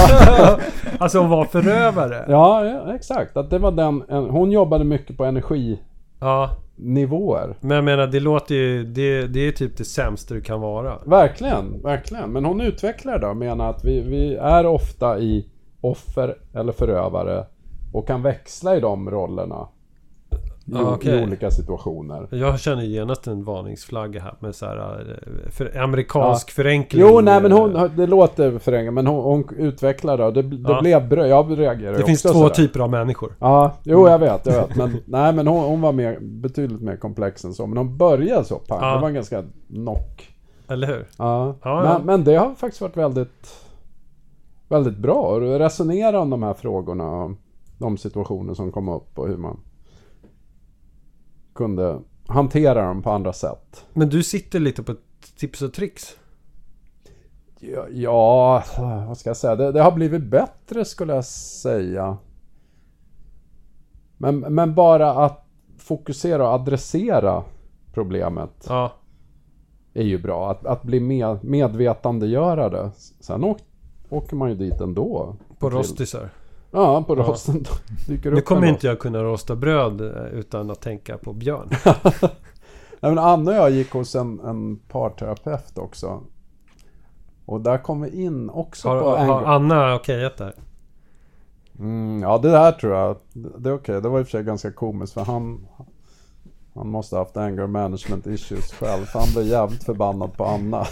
Alltså 1.00 1.20
hon 1.20 1.30
var 1.30 1.46
förövare. 1.46 2.26
Ja, 2.30 2.66
ja, 2.66 2.96
exakt. 2.96 3.38
Att 3.38 3.50
det 3.50 3.60
var 3.60 3.72
den, 3.72 4.04
en, 4.10 4.30
hon 4.30 4.52
jobbade 4.52 4.84
mycket 4.84 5.18
på 5.18 5.26
energinivåer. 5.26 5.78
Ja. 6.20 6.50
Men 7.60 7.76
jag 7.76 7.84
menar 7.84 8.08
det 8.08 8.20
låter 8.20 8.56
ju... 8.56 8.84
Det, 8.84 9.28
det 9.28 9.48
är 9.48 9.52
typ 9.52 9.78
det 9.78 9.86
sämsta 9.86 10.34
du 10.34 10.42
kan 10.42 10.62
vara. 10.62 11.00
Verkligen, 11.06 11.82
verkligen. 11.82 12.32
Men 12.32 12.46
hon 12.46 12.62
utvecklar 12.62 13.20
det 13.20 13.28
och 13.28 13.38
menar 13.38 13.70
att 13.70 13.86
vi, 13.86 14.02
vi 14.02 14.36
är 14.36 14.66
ofta 14.66 15.20
i 15.20 15.50
offer 15.82 16.38
eller 16.54 16.72
förövare 16.72 17.46
och 17.94 18.08
kan 18.08 18.22
växla 18.22 18.76
i 18.76 18.80
de 18.80 19.10
rollerna. 19.10 19.68
I, 20.66 20.74
Ah, 20.76 20.98
i 21.02 21.24
olika 21.24 21.52
situationer. 21.52 22.28
Jag 22.32 22.60
känner 22.60 22.84
genast 22.84 23.28
en 23.28 23.44
varningsflagga 23.44 24.22
här 24.22 24.34
med 24.40 24.56
så 24.56 24.66
här 24.66 25.00
eh, 25.10 25.52
för, 25.52 25.78
amerikansk 25.78 26.52
förenkling. 26.52 27.02
Jo, 27.02 27.22
nej 27.22 27.42
men 27.42 27.52
hon, 27.52 27.90
det 27.96 28.08
låter 28.08 28.60
förenklat 28.60 28.94
men 28.94 29.08
hon, 29.08 29.24
hon 29.24 29.56
utvecklar 29.58 30.18
det 30.18 30.26
och 30.26 30.34
det, 30.34 30.42
det 30.42 30.72
Ja. 30.72 30.82
blev 30.82 31.08
bra. 31.10 31.28
Jag 31.28 31.60
reagerade 31.60 31.98
Det 31.98 32.04
finns 32.04 32.22
två 32.22 32.30
sådär. 32.30 32.50
typer 32.56 32.80
av 32.80 32.90
människor. 32.90 33.36
Ja, 33.40 33.74
jo 33.84 34.08
jag 34.08 34.20
vet, 34.20 34.46
jag 34.46 34.54
vet. 34.54 34.76
Men, 34.76 34.98
nej, 35.06 35.34
men 35.34 35.48
hon, 35.48 35.64
hon 35.64 35.82
var 35.82 35.92
mer, 35.92 36.20
betydligt 36.22 36.82
mer 36.82 36.96
komplex 36.98 37.46
än 37.46 37.54
så. 37.54 37.68
Men 37.68 37.78
hon 37.78 37.98
började 37.98 38.44
så 38.46 38.56
pang. 38.56 38.80
Ja. 38.82 38.96
Det 38.96 39.02
var 39.02 39.08
en 39.08 39.14
ganska 39.16 39.44
knock. 39.68 40.30
Eller 40.68 40.88
hur? 40.88 41.06
Ja. 41.18 41.56
Ja, 41.64 41.76
men, 41.82 41.86
ja. 41.92 42.00
men 42.04 42.24
det 42.24 42.36
har 42.36 42.54
faktiskt 42.56 42.82
varit 42.82 42.98
väldigt, 42.98 43.56
väldigt 44.70 44.98
bra. 44.98 45.36
att 45.36 45.62
resonera 45.62 46.20
om 46.20 46.30
de 46.30 46.44
här 46.44 46.54
frågorna. 46.54 47.36
De 47.78 47.98
situationer 47.98 48.54
som 48.54 48.72
kom 48.72 48.90
upp 48.90 49.20
och 49.20 49.28
hur 49.28 49.38
man 49.38 49.60
kunde 51.54 52.00
hantera 52.28 52.88
dem 52.88 53.02
på 53.02 53.12
andra 53.12 53.34
sätt. 53.34 53.86
Men 53.94 54.10
du 54.10 54.24
sitter 54.24 54.60
lite 54.60 54.84
på 54.84 54.96
tips 55.38 55.62
och 55.62 55.74
tricks. 55.74 56.18
Ja, 57.60 57.86
ja 57.92 58.64
vad 59.08 59.18
ska 59.18 59.30
jag 59.30 59.38
säga? 59.38 59.56
Det, 59.56 59.72
det 59.72 59.82
har 59.82 59.92
blivit 59.92 60.24
bättre 60.24 60.86
skulle 60.86 61.14
jag 61.16 61.26
säga. 61.26 62.18
Men, 64.18 64.40
men 64.40 64.76
bara 64.76 65.12
att 65.12 65.46
fokusera 65.78 66.48
och 66.48 66.54
adressera 66.54 67.44
problemet 67.94 68.66
Ja. 68.70 68.92
är 69.94 70.04
ju 70.04 70.18
bra. 70.18 70.52
Att, 70.52 70.66
att 70.66 70.84
bli 70.84 71.00
med, 71.00 71.44
medvetandegöra 71.44 72.70
det. 72.70 72.92
Sen 73.20 73.44
åk, 73.44 73.58
åker 74.10 74.36
man 74.36 74.50
ju 74.50 74.56
dit 74.56 74.82
ändå. 74.82 75.36
På 75.60 75.70
rostisar. 75.70 76.30
Ja, 76.72 77.04
på 77.04 77.18
Ja. 77.18 77.24
rosten 77.24 77.66
dyker 78.08 78.32
Nu 78.32 78.38
upp 78.38 78.46
kommer 78.46 78.68
en 78.68 78.74
inte 78.74 78.88
jag 78.88 79.00
kunna 79.00 79.24
rosta 79.24 79.56
bröd 79.56 80.02
eh, 80.02 80.40
utan 80.40 80.72
att 80.72 80.82
tänka 80.82 81.18
på 81.18 81.34
Björn. 81.34 81.70
Nej, 83.00 83.12
men 83.12 83.18
Anna 83.20 83.52
och 83.52 83.58
jag 83.58 83.72
gick 83.72 83.92
hos 83.92 84.16
en, 84.16 84.40
en 84.40 84.76
parterapeut 84.78 85.78
också. 85.78 86.24
Och 87.46 87.62
där 87.62 87.78
kom 87.78 88.02
vi 88.02 88.24
in 88.24 88.50
också 88.50 88.90
Har, 88.90 89.02
på 89.02 89.10
har 89.10 89.18
anger. 89.18 89.48
Anna 89.48 89.96
okejat 89.96 90.38
det 90.38 90.44
här? 90.44 90.54
Mm, 91.80 92.22
ja, 92.22 92.38
det 92.38 92.52
där 92.52 92.72
tror 92.72 92.94
jag. 92.96 93.16
Det 93.34 93.70
är 93.70 93.74
okej. 93.74 94.02
Det 94.02 94.10
var 94.10 94.20
i 94.20 94.24
och 94.24 94.28
för 94.28 94.32
sig 94.32 94.44
ganska 94.44 94.72
komiskt 94.72 95.14
för 95.14 95.22
han... 95.22 95.68
Han 96.76 96.88
måste 96.88 97.16
ha 97.16 97.22
haft 97.24 97.38
anger 97.38 97.68
management 97.68 98.28
issues 98.28 98.74
själv. 98.74 99.06
För 99.06 99.20
han 99.20 99.28
blev 99.34 99.48
jävligt 99.48 99.84
förbannad 99.84 100.38
på 100.38 100.46
Anna. 100.46 100.78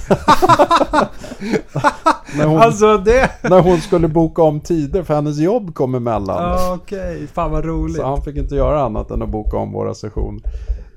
när, 2.38 2.46
hon, 2.46 2.58
Alltså 2.58 2.98
det... 2.98 3.32
när 3.44 3.62
hon 3.62 3.78
skulle 3.78 4.08
boka 4.08 4.42
om 4.42 4.60
tider 4.60 5.04
för 5.04 5.14
hennes 5.14 5.38
jobb 5.38 5.74
kom 5.76 5.96
emellan. 5.96 6.44
Ja, 6.44 6.78
Okej, 6.82 7.28
fan 7.28 7.52
vad 7.52 7.66
roligt. 7.66 7.96
Så 7.96 8.06
han 8.06 8.22
fick 8.22 8.38
inte 8.38 8.56
göra 8.56 8.84
annat 8.84 9.12
än 9.12 9.22
att 9.22 9.30
boka 9.30 9.58
om 9.58 9.72
våra 9.72 9.94
sessioner. 9.94 10.42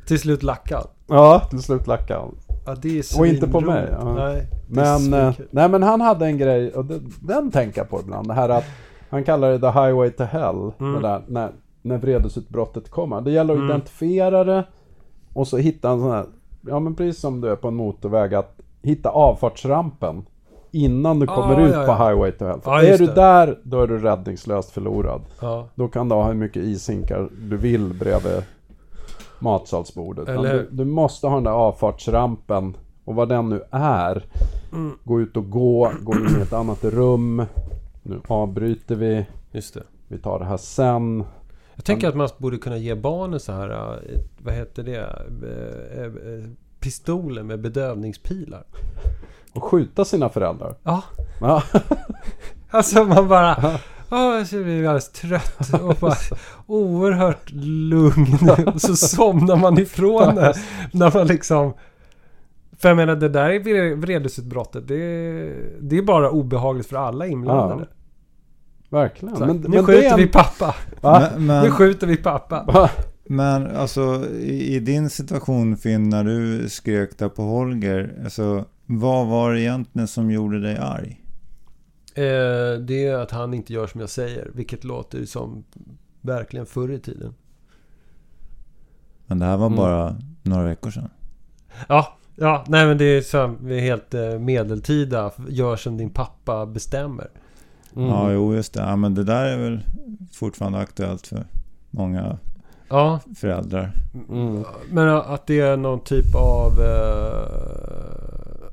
Till 0.07 0.19
slut 0.19 0.43
lackad. 0.43 0.87
Ja, 1.07 1.41
till 1.51 1.63
slut 1.63 1.87
lackade 1.87 2.21
han. 2.21 2.35
Ja, 2.67 2.77
Och 3.19 3.27
inte 3.27 3.49
på 3.49 3.61
mig, 3.61 3.89
ja. 4.01 4.15
Nej, 4.15 4.47
Men, 4.69 5.15
eh, 5.15 5.35
nej, 5.51 5.69
men 5.69 5.83
han 5.83 6.01
hade 6.01 6.27
en 6.27 6.39
grej, 6.39 6.73
och 6.73 6.85
det, 6.85 7.01
den 7.21 7.51
tänker 7.51 7.81
jag 7.81 7.91
på 7.91 8.01
ibland. 8.01 8.29
Det 8.29 8.35
här 8.35 8.49
att 8.49 8.65
han 9.11 9.25
kallar 9.25 9.51
det 9.51 9.59
the 9.59 9.81
highway 9.81 10.11
to 10.11 10.23
hell. 10.23 10.73
Mm. 10.81 10.93
Det 10.93 11.09
där, 11.09 11.23
när, 11.29 11.53
när 11.83 11.99
vredesutbrottet 11.99 12.91
kommer. 12.91 13.21
Det 13.21 13.31
gäller 13.31 13.55
att 13.55 13.59
Mm. 13.61 13.71
identifiera 13.71 14.45
det 14.45 14.65
och 15.35 15.49
så 15.49 15.57
hitta 15.57 15.91
en 15.91 16.01
sån 16.01 16.11
här, 16.11 16.27
ja 16.61 16.81
men 16.81 16.95
precis 16.95 17.21
som 17.21 17.41
du 17.41 17.49
är 17.51 17.57
på 17.57 17.69
en 17.69 17.75
motorväg, 17.75 18.35
att 18.35 18.57
hitta 18.83 19.11
avfartsrampen 19.11 20.27
innan 20.71 21.19
du 21.21 21.27
kommer 21.27 21.55
Ah, 21.61 21.67
ut 21.67 21.75
ja, 21.75 21.85
på 21.87 21.93
ja. 22.03 22.09
highway 22.09 22.33
to. 22.33 22.39
För 22.39 22.61
Ja, 22.65 22.83
är 22.83 22.99
du 22.99 23.07
det. 23.07 23.15
där, 23.15 23.59
då 23.63 23.81
är 23.81 23.87
du 23.87 23.99
räddningslöst 23.99 24.71
förlorad. 24.71 25.21
Ja. 25.41 25.69
Då 25.75 25.89
kan 25.89 26.09
du 26.09 26.15
ha 26.15 26.27
hur 26.27 26.35
mycket 26.35 26.63
ishinkar 26.63 27.29
du 27.51 27.57
vill 27.57 27.95
bredvid 27.95 28.43
matsalsbordet. 29.39 30.29
Eller 30.29 30.53
du, 30.53 30.69
du 30.71 30.85
måste 30.85 31.27
ha 31.27 31.35
den 31.35 31.45
där 31.45 31.51
avfartsrampen 31.51 32.77
och 33.05 33.15
vad 33.15 33.29
den 33.29 33.49
nu 33.49 33.63
är. 33.71 34.25
Mm. 34.73 34.93
Gå 35.05 35.21
ut 35.21 35.37
och 35.37 35.51
gå, 35.51 35.91
gå 36.03 36.13
in 36.15 36.37
i 36.39 36.43
ett 36.43 36.53
annat 36.53 36.85
rum. 36.85 37.45
Nu 38.03 38.21
avbryter 38.29 38.95
vi. 38.97 39.27
Just 39.53 39.75
det. 39.75 39.83
Vi 40.09 40.19
tar 40.19 40.39
det 40.39 40.45
här 40.45 40.57
sen. 40.57 41.25
Jag 41.83 41.87
tänker 41.87 42.09
att 42.09 42.15
man 42.17 42.29
borde 42.39 42.59
kunna 42.59 42.77
ge 42.77 42.95
barnen 42.95 43.41
så 43.41 43.53
här, 43.53 43.71
eh, 43.71 44.19
vad 44.39 44.55
heter 44.55 44.83
det, 44.83 44.97
Eh, 44.97 46.05
eh, 46.05 46.45
pistoler 46.81 47.43
med 47.43 47.61
bedövningspilar. 47.61 48.65
Och 49.53 49.65
skjuta 49.65 50.05
sina 50.05 50.29
föräldrar. 50.29 50.75
Ja, 50.83 51.03
Ja, 51.41 51.63
alltså 52.71 53.05
man 53.05 53.29
bara... 53.29 53.57
Ja, 54.11 54.39
jag 54.39 54.49
blir 54.65 54.79
alldeles 54.79 55.13
trött 55.13 55.73
och 55.83 55.95
bara 56.01 56.15
oerhört 56.67 57.51
lugn. 57.53 58.51
Och 58.75 58.81
så 58.81 58.97
somnar 58.97 59.57
man 59.57 59.79
ifrån 59.79 60.35
det. 60.35 60.55
När 60.93 61.15
man 61.19 61.27
liksom... 61.27 61.73
För 62.79 62.89
jag 62.89 62.97
menar 62.97 63.17
det 63.17 63.29
där 63.29 63.51
är 63.51 63.61
vre- 63.61 63.95
vredesutbrottet. 64.01 64.89
Det 64.89 64.97
det 65.81 65.99
är 65.99 66.03
bara 66.03 66.31
obehagligt 66.31 66.87
för 66.87 66.97
alla 66.97 67.27
inblandade. 67.27 67.87
Verkligen. 68.93 69.39
Men, 69.39 69.57
nu 69.57 69.69
men 69.69 69.87
skjuter 69.87 70.11
det 70.11 70.17
vi 70.17 70.27
pappa. 70.27 70.75
Men, 71.01 71.47
men, 71.47 71.65
Nu 71.65 71.71
skjuter 71.71 72.07
vi 72.07 72.17
pappa. 72.17 72.65
Va? 72.65 72.91
men 73.25 73.77
alltså 73.77 74.31
i, 74.31 74.77
i 74.77 74.81
din 74.81 75.11
situation 75.11 75.77
Finn, 75.77 76.09
när 76.09 76.25
du 76.25 76.69
skrek 76.69 77.19
där 77.19 77.29
på 77.29 77.43
Holger, 77.43 78.21
alltså 78.25 78.65
vad 78.87 79.27
var 79.27 79.53
det 79.53 79.61
egentligen 79.61 80.09
som 80.09 80.31
gjorde 80.31 80.61
dig 80.61 80.77
arg? 80.77 81.21
Eh, 82.15 82.81
det 82.81 83.07
är 83.07 83.15
att 83.19 83.31
han 83.31 83.55
inte 83.55 83.73
gör 83.73 83.87
som 83.87 84.01
jag 84.01 84.11
säger. 84.11 84.51
Vilket 84.55 84.85
låter 84.85 85.25
som 85.25 85.65
verkligen 86.21 86.67
förr 86.67 86.93
i 86.93 86.99
tiden. 86.99 87.35
Men 89.27 89.39
det 89.39 89.45
här 89.47 89.57
var 89.57 89.67
Mm. 89.67 89.77
bara 89.77 90.17
några 90.43 90.65
veckor 90.65 90.91
sedan. 90.91 91.11
Ja, 91.89 92.19
ja, 92.37 92.65
nej 92.69 92.87
men 92.87 92.99
det 92.99 93.05
är 93.05 93.21
så 93.21 93.55
vi 93.63 93.77
är 93.77 93.81
helt 93.81 94.15
eh, 94.15 94.39
medeltida. 94.39 95.33
Gör 95.49 95.77
som 95.77 95.97
din 95.97 96.11
pappa 96.11 96.67
bestämmer. 96.67 97.31
Mm. 97.97 98.09
Ja, 98.09 98.33
jo 98.33 98.55
just 98.55 98.75
det. 98.75 98.81
Ja, 98.81 98.97
men 98.97 99.15
det 99.15 99.25
där 99.25 99.45
är 99.45 99.59
väl 99.59 99.81
fortfarande 100.33 100.79
aktuellt 100.79 101.27
för 101.27 101.47
många 101.91 102.39
Ja, 102.93 103.21
föräldrar. 103.37 103.93
Mm. 104.29 104.65
men 104.91 105.09
att 105.09 105.47
det 105.47 105.61
är 105.61 105.77
någon 105.77 106.01
typ 106.01 106.35
av... 106.35 106.81
Eh, 106.81 108.69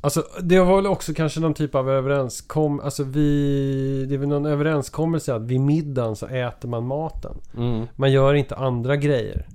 alltså 0.00 0.22
det 0.42 0.60
var 0.60 0.76
väl 0.76 0.86
också 0.86 1.14
kanske 1.14 1.40
någon 1.40 1.54
typ 1.54 1.74
av 1.74 1.90
överenskommelse. 1.90 2.84
Alltså 2.84 3.04
vi... 3.04 4.06
Det 4.08 4.14
är 4.14 4.18
väl 4.18 4.28
någon 4.28 4.46
överenskommelse 4.46 5.34
att 5.34 5.42
vid 5.42 5.60
middagen 5.60 6.16
så 6.16 6.26
äter 6.26 6.68
man 6.68 6.86
maten. 6.86 7.36
Mm. 7.56 7.86
Man 7.96 8.12
gör 8.12 8.34
inte 8.34 8.56
andra 8.56 8.96
grejer. 8.96 9.46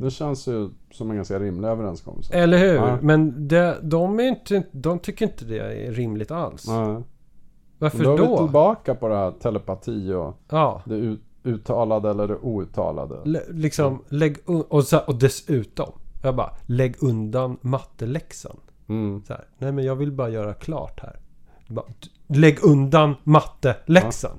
Det 0.00 0.10
känns 0.10 0.48
ju 0.48 0.70
som 0.92 1.10
en 1.10 1.16
ganska 1.16 1.38
rimlig 1.38 1.68
överenskommelse. 1.68 2.34
Eller 2.34 2.58
hur? 2.58 2.74
Ja. 2.74 2.98
Men 3.02 3.48
det, 3.48 3.78
de, 3.82 4.20
är 4.20 4.24
inte, 4.24 4.62
de 4.72 4.98
tycker 4.98 5.26
inte 5.26 5.44
det 5.44 5.58
är 5.58 5.92
rimligt 5.92 6.30
alls. 6.30 6.68
Nej. 6.68 7.02
Varför 7.82 7.98
Men 7.98 8.06
då 8.06 8.12
är 8.12 8.16
vi 8.18 8.26
då? 8.26 8.36
tillbaka 8.38 8.94
på 8.94 9.08
det 9.08 9.16
här 9.16 9.30
telepati 9.30 10.12
och 10.12 10.36
Ja. 10.50 10.82
det 10.84 10.94
ut, 10.94 11.20
uttalade 11.44 12.10
eller 12.10 12.28
det 12.28 12.36
outtalade. 12.42 13.16
L- 13.24 13.38
liksom, 13.50 14.04
lägg 14.08 14.36
un- 14.46 14.64
och, 14.68 14.84
så, 14.84 14.98
och 14.98 15.14
dessutom. 15.14 15.92
Jag 16.22 16.36
bara, 16.36 16.50
lägg 16.66 17.02
undan 17.02 17.56
matteläxan. 17.60 18.56
Mm. 18.88 19.22
Så 19.26 19.32
här, 19.32 19.44
nej 19.58 19.72
men 19.72 19.84
jag 19.84 19.96
vill 19.96 20.12
bara 20.12 20.28
göra 20.28 20.54
klart 20.54 21.00
här. 21.00 21.16
Bara, 21.68 21.84
lägg 22.26 22.64
undan 22.64 23.14
matteläxan. 23.24 24.38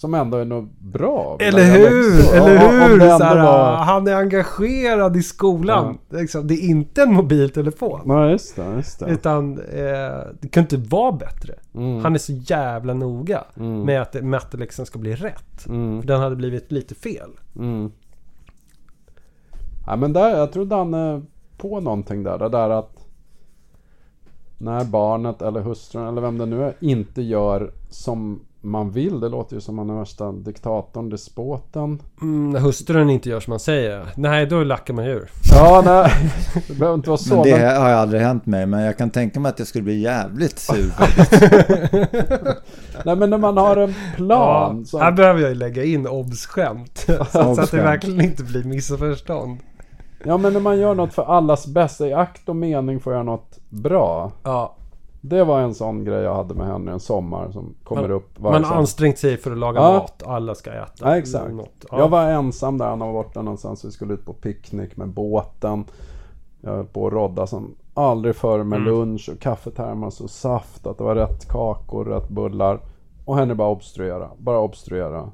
Som 0.00 0.14
ändå 0.14 0.36
är 0.36 0.44
nog 0.44 0.68
bra. 0.78 1.36
Eller 1.40 1.64
hur? 1.64 2.14
läxor. 2.16 2.36
Eller 2.36 2.54
Ja, 2.54 2.68
om 2.68 2.90
hur? 2.90 2.98
Så 3.00 3.24
här, 3.24 3.36
var- 3.44 3.76
Han 3.76 4.08
är 4.08 4.14
engagerad 4.14 5.16
i 5.16 5.22
skolan. 5.22 5.98
Liksom, 6.10 6.46
det 6.46 6.54
är 6.54 6.68
inte 6.68 7.02
en 7.02 7.12
mobiltelefon. 7.14 8.00
Nej, 8.04 8.30
just 8.30 8.56
det. 8.56 8.74
Just 8.76 8.98
det. 8.98 9.06
Utan 9.10 9.58
eh, 9.58 10.18
det 10.40 10.48
kan 10.50 10.62
inte 10.62 10.76
vara 10.76 11.12
bättre. 11.12 11.54
Mm. 11.74 12.02
Han 12.04 12.14
är 12.14 12.18
så 12.18 12.32
jävla 12.32 12.94
noga 12.94 13.44
Mm. 13.56 13.82
med 13.82 14.02
att 14.02 14.22
matteläxan 14.24 14.86
ska 14.86 14.98
bli 14.98 15.14
rätt. 15.14 15.66
Mm. 15.68 16.00
För 16.00 16.08
den 16.08 16.20
hade 16.20 16.36
blivit 16.36 16.72
lite 16.72 16.94
fel. 16.94 17.30
Mm. 17.56 17.90
Ja, 19.86 19.96
men 19.96 20.12
där, 20.12 20.36
jag 20.38 20.52
tror 20.52 20.64
Danne 20.66 21.22
på 21.58 21.80
någonting 21.80 22.22
där. 22.22 22.38
Det 22.38 22.48
där 22.48 22.70
att 22.70 23.06
när 24.58 24.84
barnet 24.84 25.42
eller 25.42 25.60
hustrun 25.60 26.06
eller 26.08 26.20
vem 26.20 26.38
det 26.38 26.46
nu 26.46 26.62
är 26.64 26.74
inte 26.80 27.22
gör 27.22 27.70
som 27.90 28.40
man 28.60 28.90
vill. 28.90 29.20
Det 29.20 29.28
låter 29.28 29.54
ju 29.54 29.60
som 29.60 29.76
man 29.76 29.90
är 29.90 29.94
värsta 29.94 30.32
diktatorn, 30.32 31.08
despoten. 31.08 32.02
Mm, 32.22 32.50
när 32.50 32.60
hustrun 32.60 33.10
inte 33.10 33.28
gör 33.28 33.40
som 33.40 33.50
man 33.50 33.60
säger. 33.60 34.06
Nej, 34.16 34.46
då 34.46 34.64
lackar 34.64 34.94
man 34.94 35.04
ur. 35.04 35.30
Ja, 35.54 35.82
nej. 35.84 36.12
Det 36.68 36.74
behöver 36.78 36.94
inte 36.94 37.08
vara 37.10 37.18
så. 37.18 37.34
Men 37.34 37.42
det 37.44 37.58
men- 37.58 37.82
har 37.82 37.88
ju 37.88 37.94
aldrig 37.94 38.22
hänt 38.22 38.46
mig. 38.46 38.66
Men 38.66 38.80
jag 38.82 38.98
kan 38.98 39.10
tänka 39.10 39.40
mig 39.40 39.50
att 39.50 39.58
jag 39.58 39.68
skulle 39.68 39.84
bli 39.84 40.00
jävligt 40.00 40.58
sur. 40.58 40.92
Nej, 43.04 43.16
men 43.16 43.30
när 43.30 43.38
man 43.38 43.56
har 43.56 43.76
en 43.76 43.94
plan. 44.16 44.78
Ja, 44.78 44.84
som- 44.86 45.00
här 45.00 45.12
behöver 45.12 45.40
jag 45.40 45.48
ju 45.48 45.54
lägga 45.54 45.84
in 45.84 46.06
obs-skämt. 46.06 46.98
så, 46.98 47.24
så 47.54 47.60
att 47.60 47.70
det 47.70 47.76
verkligen 47.82 48.20
inte 48.20 48.42
blir 48.42 48.64
missförstånd. 48.64 49.58
Ja 50.24 50.36
men 50.36 50.52
när 50.52 50.60
man 50.60 50.78
gör 50.78 50.94
något 50.94 51.14
för 51.14 51.22
allas 51.22 51.66
bästa 51.66 52.08
i 52.08 52.12
akt 52.12 52.48
och 52.48 52.56
mening 52.56 53.00
får 53.00 53.12
göra 53.12 53.22
något 53.22 53.58
bra. 53.68 54.32
Ja, 54.42 54.76
Det 55.20 55.44
var 55.44 55.60
en 55.60 55.74
sån 55.74 56.04
grej 56.04 56.22
jag 56.22 56.34
hade 56.34 56.54
med 56.54 56.66
henne 56.66 56.92
en 56.92 57.00
sommar 57.00 57.50
som 57.50 57.74
kommer 57.84 58.02
Man- 58.02 58.10
upp 58.10 58.40
varje 58.40 58.60
man 58.60 58.70
har 58.70 58.76
ansträngt 58.76 59.18
sig 59.18 59.36
för 59.36 59.52
att 59.52 59.58
laga 59.58 59.80
Ja. 59.80 59.92
mat. 59.92 60.22
Alla 60.26 60.54
ska 60.54 60.70
äta. 60.72 60.92
Ja, 61.00 61.18
exakt. 61.18 61.52
Något. 61.54 61.84
Ja. 61.90 61.98
Jag 61.98 62.08
var 62.08 62.26
ensam 62.26 62.78
där, 62.78 62.86
han 62.88 62.98
var 62.98 63.12
borta 63.12 63.42
någonstans. 63.42 63.84
Vi 63.84 63.90
skulle 63.90 64.14
ut 64.14 64.24
på 64.26 64.32
picknick 64.32 64.96
med 64.96 65.08
båten. 65.08 65.84
Jag 66.60 66.70
höll 66.70 66.84
på 66.86 67.06
att 67.06 67.12
rodda 67.12 67.46
som 67.46 67.74
aldrig 67.94 68.36
förr 68.36 68.62
med 68.62 68.76
Mm. 68.80 68.88
lunch 68.92 69.30
och 69.32 69.40
kaffetermos 69.40 70.20
och 70.20 70.30
saft. 70.30 70.86
Att 70.86 70.98
det 70.98 71.04
var 71.04 71.14
rätt 71.14 71.48
kakor, 71.48 72.04
rätt 72.04 72.28
bullar. 72.28 72.80
Och 73.24 73.36
henne 73.36 73.54
bara 73.54 73.68
obstruera, 73.68 74.30
bara 74.38 74.58
obstruera. 74.60 75.30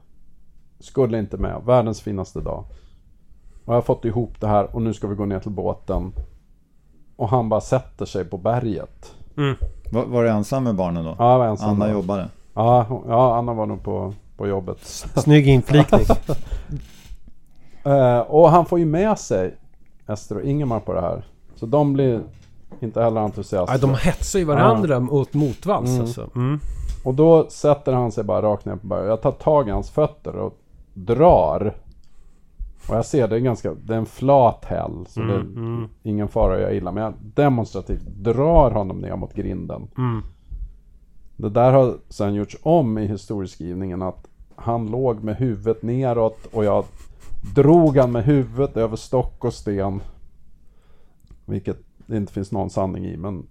Skulle 0.80 1.18
inte 1.18 1.36
med, 1.36 1.62
världens 1.66 2.00
finaste 2.00 2.40
dag. 2.40 2.64
Och 3.64 3.72
jag 3.72 3.74
har 3.76 3.82
fått 3.82 4.04
ihop 4.04 4.40
det 4.40 4.46
här 4.46 4.74
och 4.76 4.82
nu 4.82 4.94
ska 4.94 5.06
vi 5.06 5.14
gå 5.14 5.24
ner 5.24 5.40
till 5.40 5.50
båten. 5.50 6.12
Och 7.16 7.28
han 7.28 7.48
bara 7.48 7.60
sätter 7.60 8.04
sig 8.06 8.24
på 8.24 8.38
berget. 8.38 9.14
Mm. 9.36 9.56
Var, 9.90 10.04
var 10.04 10.22
du 10.22 10.28
ensam 10.30 10.64
med 10.64 10.74
barnen 10.74 11.04
då? 11.04 11.14
Ja, 11.18 11.32
jag 11.32 11.38
var 11.38 11.46
ensam 11.46 11.68
Anna 11.70 11.86
då. 11.86 11.92
jobbade. 11.92 12.28
Ja, 12.54 12.86
hon- 12.88 13.04
ja, 13.08 13.36
Anna 13.36 13.54
var 13.54 13.66
nog 13.66 13.82
på, 13.82 14.12
på 14.36 14.46
jobbet. 14.46 14.78
Snygg 15.14 15.48
inflikning. 15.48 16.00
Eh, 17.84 18.18
och 18.18 18.50
han 18.50 18.66
får 18.66 18.78
ju 18.78 18.84
med 18.86 19.18
sig 19.18 19.54
Ester 20.08 20.36
och 20.36 20.42
Ingemar 20.44 20.80
på 20.80 20.92
det 20.94 21.00
här. 21.00 21.24
Så 21.54 21.66
de 21.66 21.92
blir 21.92 22.20
inte 22.80 23.02
heller 23.02 23.20
entusiaster. 23.20 23.74
ja, 23.74 23.78
de 23.78 23.94
hetsar 23.94 24.38
ju 24.38 24.44
varandra 24.44 25.00
mot 25.00 25.34
motvalls 25.34 25.88
Mm. 25.90 26.00
alltså. 26.00 26.30
Mm. 26.34 26.60
Och 27.04 27.14
då 27.14 27.46
sätter 27.50 27.92
han 27.92 28.12
sig 28.12 28.24
bara 28.24 28.42
rakt 28.42 28.64
ner 28.64 28.76
på 28.76 28.86
berget. 28.86 29.06
Jag 29.08 29.22
tar 29.22 29.32
tag 29.32 29.68
i 29.68 29.70
hans 29.70 29.90
fötter 29.90 30.36
och 30.36 30.58
drar. 30.94 31.74
Och 32.88 32.96
jag 32.96 33.06
ser 33.06 33.28
det 33.28 33.36
är 33.36 33.40
ganska, 33.40 33.74
det 33.74 33.94
är 33.94 33.98
en 33.98 34.06
flat 34.06 34.64
häll. 34.64 35.06
Så 35.08 35.20
det 35.20 35.34
är 35.34 35.40
mm. 35.40 35.88
ingen 36.02 36.28
fara 36.28 36.54
att 36.54 36.60
göra 36.60 36.72
illa. 36.72 36.92
Men 36.92 37.02
jag 37.02 37.14
demonstrativt 37.18 38.06
drar 38.06 38.70
honom 38.70 38.98
ner 38.98 39.16
mot 39.16 39.34
grinden. 39.34 39.88
Mm. 39.98 40.22
Det 41.36 41.50
där 41.50 41.72
har 41.72 41.96
sen 42.08 42.34
gjorts 42.34 42.56
om 42.62 42.98
i 42.98 43.06
historieskrivningen 43.06 44.02
att 44.02 44.28
han 44.56 44.86
låg 44.86 45.24
med 45.24 45.36
huvudet 45.36 45.82
neråt 45.82 46.46
och 46.52 46.64
jag 46.64 46.84
drog 47.54 47.96
han 47.96 48.12
med 48.12 48.24
huvudet 48.24 48.76
över 48.76 48.96
stock 48.96 49.44
och 49.44 49.54
sten. 49.54 50.00
Vilket 51.44 51.78
det 52.06 52.16
inte 52.16 52.32
finns 52.32 52.52
någon 52.52 52.70
sanning 52.70 53.04
i 53.04 53.16
men 53.16 53.46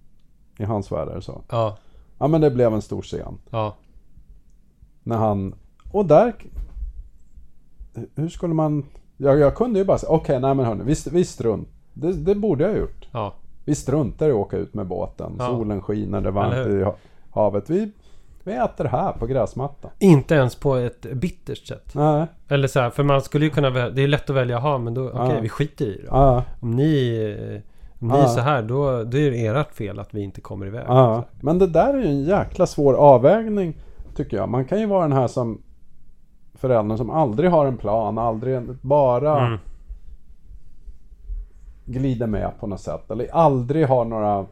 i 0.58 0.64
hans 0.64 0.92
värld 0.92 1.08
är 1.08 1.14
det 1.14 1.22
så. 1.22 1.42
Ja, 1.48 1.76
Ja 2.18 2.28
men 2.28 2.40
det 2.40 2.50
blev 2.50 2.74
en 2.74 2.82
stor 2.82 3.02
scen. 3.02 3.38
ja. 3.50 3.76
När 5.02 5.16
han... 5.16 5.54
Och 5.92 6.06
där... 6.06 6.34
Hur 8.14 8.28
skulle 8.28 8.54
man... 8.54 8.84
Jag, 9.16 9.38
jag 9.38 9.54
kunde 9.54 9.78
ju 9.78 9.84
bara 9.84 9.98
säga 9.98 10.10
okej 10.12 10.40
nej 10.40 10.54
men 10.54 10.64
hörni, 10.66 10.82
vi, 10.84 10.94
vi 11.10 11.24
strunt. 11.24 11.68
Det, 11.94 12.12
det 12.12 12.34
borde 12.34 12.64
jag 12.64 12.70
ha 12.70 12.78
gjort. 12.78 13.08
ja. 13.12 13.34
Vi 13.64 13.74
struntar 13.74 14.28
i 14.28 14.30
att 14.30 14.36
åka 14.36 14.56
ut 14.56 14.74
med 14.74 14.86
båten. 14.86 15.36
Ja. 15.38 15.46
Solen 15.46 15.80
skiner, 15.82 16.20
det 16.20 16.28
är 16.28 16.32
varmt 16.32 16.68
i 16.68 16.82
ha- 16.82 16.96
havet. 17.30 17.70
Vi, 17.70 17.90
vi 18.44 18.52
äter 18.52 18.84
här 18.84 19.12
på 19.12 19.26
gräsmattan. 19.26 19.90
Inte 19.98 20.34
ens 20.34 20.54
på 20.54 20.74
ett 20.76 21.00
bittert 21.12 21.66
sätt. 21.66 21.90
Nej. 21.94 22.26
Eller 22.48 22.68
så 22.68 22.80
här, 22.80 22.90
för 22.90 23.02
man 23.02 23.20
skulle 23.22 23.44
ju 23.44 23.50
kunna 23.50 23.70
välja, 23.70 23.90
Det 23.90 24.02
är 24.02 24.08
lätt 24.08 24.30
att 24.30 24.36
välja, 24.36 24.58
ha 24.58 24.78
men 24.78 24.94
då, 24.94 25.08
okej 25.08 25.34
Ja. 25.34 25.40
vi 25.42 25.48
skiter 25.48 25.84
i 25.86 25.92
det. 25.96 26.06
Ja, 26.10 26.42
Om 26.60 26.70
ni, 26.70 27.60
om 28.00 28.08
ni 28.08 28.18
är 28.18 28.26
så 28.26 28.40
här, 28.40 28.62
då, 28.62 29.02
då 29.04 29.18
är 29.18 29.30
det 29.30 29.46
ert 29.60 29.72
fel 29.74 29.98
att 29.98 30.14
vi 30.14 30.20
inte 30.22 30.40
kommer 30.40 30.66
iväg. 30.66 30.84
Men 31.40 31.58
det 31.58 31.66
där 31.66 31.94
är 31.94 31.98
ju 31.98 32.06
en 32.08 32.22
jäkla 32.24 32.66
svår 32.66 32.94
avvägning 32.94 33.76
tycker 34.16 34.36
jag. 34.36 34.48
Man 34.48 34.64
kan 34.64 34.80
ju 34.80 34.86
vara 34.86 35.02
den 35.02 35.12
här 35.16 35.26
som 35.28 35.62
föräldern 36.56 36.98
som 36.98 37.10
aldrig 37.10 37.50
har 37.50 37.66
en 37.66 37.76
plan, 37.76 38.18
aldrig 38.18 38.60
bara 38.80 39.46
Mm. 39.46 39.58
glider 41.84 42.26
med 42.26 42.50
på 42.60 42.66
något 42.66 42.80
sätt. 42.80 43.10
Eller 43.10 43.28
aldrig 43.34 43.86
har 43.86 44.04
några 44.04 44.46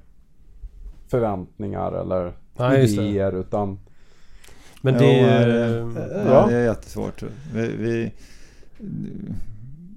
förväntningar 1.08 1.92
eller 1.92 2.32
det. 2.56 2.82
idéer 2.84 3.32
utan 3.32 3.78
Men 4.80 4.94
det 4.94 5.18
ja, 5.18 5.26
är... 5.26 5.46
det- 5.46 6.24
Ja. 6.28 6.46
Det 6.46 6.56
är 6.56 6.64
jättesvårt. 6.64 7.22
Vi, 7.54 7.68
vi, 7.76 8.12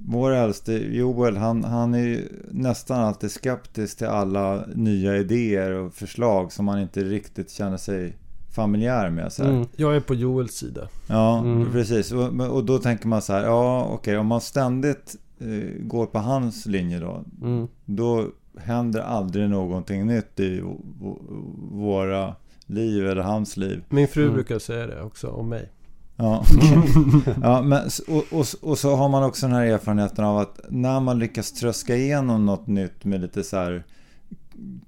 vår 0.10 0.32
äldste 0.32 0.74
Joel, 0.74 1.38
han, 1.38 1.64
han 1.64 1.94
är 1.94 2.00
ju 2.00 2.22
nästan 2.52 3.00
alltid 3.00 3.32
skeptisk 3.32 3.98
till 3.98 4.08
alla 4.08 4.64
nya 4.76 5.18
idéer 5.18 5.72
och 5.72 5.94
förslag 5.94 6.52
som 6.52 6.68
han 6.68 6.80
inte 6.80 7.04
riktigt 7.04 7.52
känner 7.52 7.78
sig 7.78 8.14
familjär 8.62 9.10
med. 9.10 9.34
Så 9.34 9.44
här. 9.44 9.50
mm. 9.52 9.66
Jag 9.76 9.96
är 9.96 10.00
på 10.00 10.14
Joels 10.16 10.52
sida. 10.54 10.88
Ja, 11.08 11.40
Mm. 11.40 11.72
precis. 11.72 12.12
Och, 12.12 12.28
och 12.56 12.64
då 12.66 12.78
tänker 12.80 13.08
man 13.08 13.22
så 13.22 13.34
här, 13.34 13.44
ja 13.44 13.88
okej, 13.92 14.18
om 14.18 14.28
man 14.28 14.42
ständigt 14.42 15.16
eh, 15.40 15.82
går 15.88 16.06
på 16.06 16.20
hans 16.20 16.66
linje 16.66 17.00
då, 17.00 17.24
Mm. 17.42 17.68
då 17.86 18.26
händer 18.60 19.02
aldrig 19.02 19.50
någonting 19.50 20.06
nytt 20.08 20.40
i 20.40 20.62
våra 21.72 22.36
liv 22.66 23.08
eller 23.08 23.22
hans 23.22 23.58
liv. 23.58 23.84
Min 23.90 24.08
fru 24.08 24.22
Mm. 24.24 24.34
brukar 24.34 24.60
säga 24.60 24.88
det 24.88 25.02
också 25.02 25.28
om 25.28 25.50
mig. 25.50 25.70
Ja, 26.16 26.44
ja 27.44 27.62
men, 27.62 27.82
och, 28.08 28.40
och, 28.40 28.46
och 28.62 28.78
så 28.78 28.96
har 28.96 29.10
man 29.10 29.24
också 29.24 29.46
den 29.48 29.56
här 29.56 29.66
erfarenheten 29.66 30.26
av 30.26 30.38
att 30.38 30.60
när 30.70 31.00
man 31.00 31.20
lyckas 31.20 31.52
tröska 31.52 31.96
igenom 31.96 32.46
något 32.46 32.68
nytt 32.68 33.06
med 33.06 33.22
lite 33.22 33.44
så 33.44 33.58
här 33.58 33.84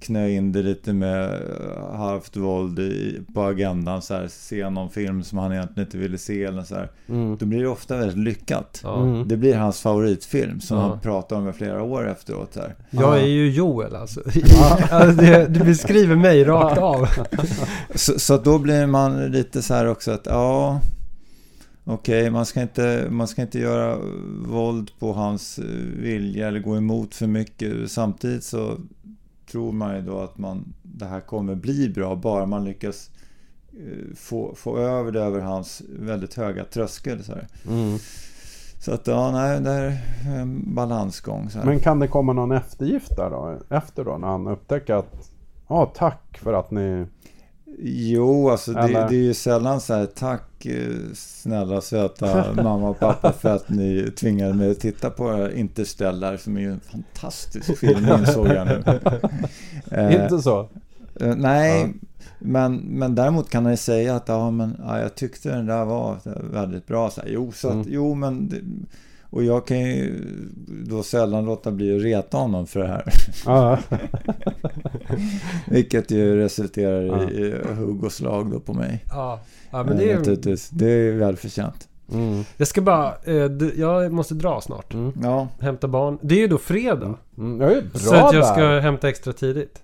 knö 0.00 0.28
in 0.28 0.52
det 0.52 0.62
lite 0.62 0.92
med 0.92 1.24
eh, 1.24 1.96
halvt 1.96 2.36
våld 2.36 2.78
i, 2.78 3.20
på 3.34 3.42
agendan 3.42 4.02
så 4.02 4.14
här, 4.14 4.28
se 4.28 4.70
någon 4.70 4.90
film 4.90 5.22
som 5.22 5.38
han 5.38 5.52
egentligen 5.52 5.86
inte 5.86 5.98
ville 5.98 6.18
se 6.18 6.44
eller 6.44 6.62
så 6.62 6.74
här. 6.74 6.90
Mm. 7.08 7.36
Då 7.36 7.46
blir 7.46 7.60
det 7.60 7.68
ofta 7.68 7.96
väldigt 7.96 8.18
lyckat. 8.18 8.82
Mm. 8.84 9.28
Det 9.28 9.36
blir 9.36 9.56
hans 9.56 9.80
favoritfilm 9.80 10.60
som 10.60 10.76
Ja. 10.76 10.82
han 10.82 11.00
pratar 11.00 11.36
om 11.36 11.48
i 11.48 11.52
flera 11.52 11.82
år 11.82 12.08
efteråt. 12.08 12.54
Så 12.54 12.60
här. 12.60 12.74
Jag 12.90 13.18
är 13.20 13.26
ju 13.26 13.50
Joel 13.50 13.96
alltså. 13.96 14.20
alltså 14.90 15.22
det, 15.22 15.46
du 15.46 15.60
beskriver 15.60 16.16
mig 16.16 16.44
rakt 16.44 16.78
av. 16.78 17.08
Så, 17.94 18.18
så 18.18 18.36
då 18.36 18.58
blir 18.58 18.86
man 18.86 19.26
lite 19.26 19.62
så 19.62 19.74
här 19.74 19.86
också 19.86 20.10
att 20.10 20.26
ja 20.26 20.80
okej, 21.84 22.30
man, 22.30 22.46
ska 22.46 22.62
inte, 22.62 23.06
man 23.10 23.28
ska 23.28 23.42
inte 23.42 23.58
göra 23.58 23.98
våld 24.46 24.90
på 24.98 25.12
hans 25.12 25.58
eh, 25.58 25.64
vilja 26.02 26.48
eller 26.48 26.60
gå 26.60 26.76
emot 26.76 27.14
för 27.14 27.26
mycket. 27.26 27.90
Samtidigt 27.90 28.44
så 28.44 28.76
tror 29.50 29.72
man 29.72 29.96
ju 29.96 30.02
då 30.02 30.18
att 30.18 30.38
man, 30.38 30.74
det 30.82 31.04
här 31.04 31.20
kommer 31.20 31.54
bli 31.54 31.88
bra 31.88 32.16
bara 32.16 32.46
man 32.46 32.64
lyckas 32.64 33.10
eh, 33.72 34.16
få, 34.16 34.54
få 34.54 34.78
över 34.78 35.12
det 35.12 35.20
över 35.20 35.40
hans 35.40 35.82
väldigt 35.98 36.34
höga 36.34 36.64
tröskel. 36.64 37.24
Så. 37.24 37.32
Mm. 37.68 37.98
så 38.80 38.92
att 38.92 39.06
ja, 39.06 39.30
nej, 39.30 39.60
det 39.60 39.70
är 39.70 39.98
en 40.40 40.74
balansgång. 40.74 41.48
Men 41.64 41.80
kan 41.80 41.98
det 42.00 42.08
komma 42.08 42.32
någon 42.32 42.52
eftergift 42.52 43.16
där 43.16 43.30
då? 43.30 43.58
Efter 43.68 44.04
då 44.04 44.18
när 44.18 44.28
han 44.28 44.46
upptäcker 44.46 44.94
att 44.94 45.30
Ja, 45.70 45.92
tack 45.94 46.38
för 46.38 46.52
att 46.52 46.70
ni... 46.70 47.06
Jo, 47.82 48.50
alltså 48.50 48.72
det, 48.72 48.88
det 48.88 48.96
är 48.96 49.12
ju 49.12 49.34
sällan 49.34 49.80
så 49.80 49.94
här 49.94 50.06
tack 50.06 50.66
eh, 50.66 50.94
snälla 51.14 51.80
söta 51.80 52.52
mamma 52.62 52.88
och 52.88 52.98
pappa 52.98 53.32
för 53.32 53.48
att 53.56 53.68
ni 53.68 54.10
tvingade 54.16 54.54
mig 54.54 54.70
att 54.70 54.80
titta 54.80 55.10
på 55.10 55.50
Interstellar 55.54 56.36
som 56.36 56.56
är 56.56 56.60
ju 56.60 56.70
en 56.72 56.80
fantastisk 56.80 57.78
film 57.78 58.08
insåg 58.18 58.46
jag 58.48 58.66
nu. 58.66 58.82
Eh, 59.90 60.22
Inte 60.24 60.38
så? 60.42 60.68
eh, 61.20 61.34
nej, 61.36 61.80
Ja. 61.80 61.88
men, 62.38 62.76
men 62.76 63.14
däremot 63.14 63.50
kan 63.50 63.64
han 63.64 63.72
ju 63.72 63.76
säga 63.76 64.16
att 64.16 64.28
ja, 64.28 64.50
men, 64.50 64.76
ja, 64.86 65.00
jag 65.00 65.14
tyckte 65.14 65.48
den 65.48 65.66
där 65.66 65.84
var 65.84 66.16
väldigt 66.52 66.86
bra. 66.86 67.10
Så 67.10 67.20
här, 67.20 67.28
jo, 67.28 67.52
så 67.52 67.68
att, 67.68 67.74
Mm. 67.74 67.86
jo, 67.90 68.14
men... 68.14 68.48
Det, 68.48 68.56
och 69.30 69.44
jag 69.44 69.66
kan 69.66 69.80
ju 69.80 70.14
då 70.68 71.02
sällan 71.02 71.44
låta 71.44 71.70
bli 71.70 71.96
att 71.96 72.02
reta 72.02 72.36
honom 72.36 72.66
för 72.66 72.80
det 72.80 72.86
här. 72.88 73.04
Ja. 73.46 73.78
Vilket 75.66 76.10
ju 76.10 76.36
resulterar 76.36 77.02
Ja. 77.02 77.30
i, 77.30 77.54
hugg 77.74 78.04
och 78.04 78.12
slag 78.12 78.50
då 78.50 78.60
på 78.60 78.72
mig. 78.74 79.04
Ja, 79.10 79.40
ja 79.70 79.82
men 79.84 79.96
det 79.96 80.12
är... 80.12 80.18
Naturligtvis. 80.18 80.68
Det 80.70 80.86
är 80.90 81.12
välförtjänt. 81.12 81.88
Mm. 82.12 82.44
Jag 82.56 82.68
ska 82.68 82.80
bara... 82.80 83.14
Eh, 83.24 83.34
jag 83.76 84.12
måste 84.12 84.34
dra 84.34 84.60
snart. 84.60 84.94
Mm. 84.94 85.12
Ja, 85.22 85.48
Hämta 85.60 85.88
barn. 85.88 86.18
Det 86.22 86.34
är 86.34 86.38
ju 86.38 86.48
då 86.48 86.58
fredag. 86.58 87.14
Mm. 87.38 87.60
Jag 87.60 87.72
är 87.72 87.82
bra 87.82 87.90
så 88.00 88.14
att 88.14 88.34
jag 88.34 88.46
ska 88.46 88.60
där. 88.60 88.80
hämta 88.80 89.08
extra 89.08 89.32
tidigt. 89.32 89.82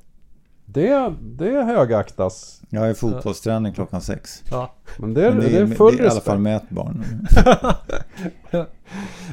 Det, 0.77 1.15
det 1.21 1.63
högaktas. 1.63 2.61
jag 2.71 2.89
är 2.91 2.95
fotbollsträning 2.95 3.73
klockan 3.73 4.01
sex. 4.01 4.43
Ja. 4.51 4.75
Men 4.99 5.15
det, 5.15 5.31
Men 5.31 5.41
det, 5.41 5.57
är 5.59 5.67
full 5.67 5.97
det 5.97 6.03
är 6.03 6.07
i 6.07 6.11
alla 6.11 6.21
fall. 6.21 6.43
Det 8.51 8.59
är 8.59 8.67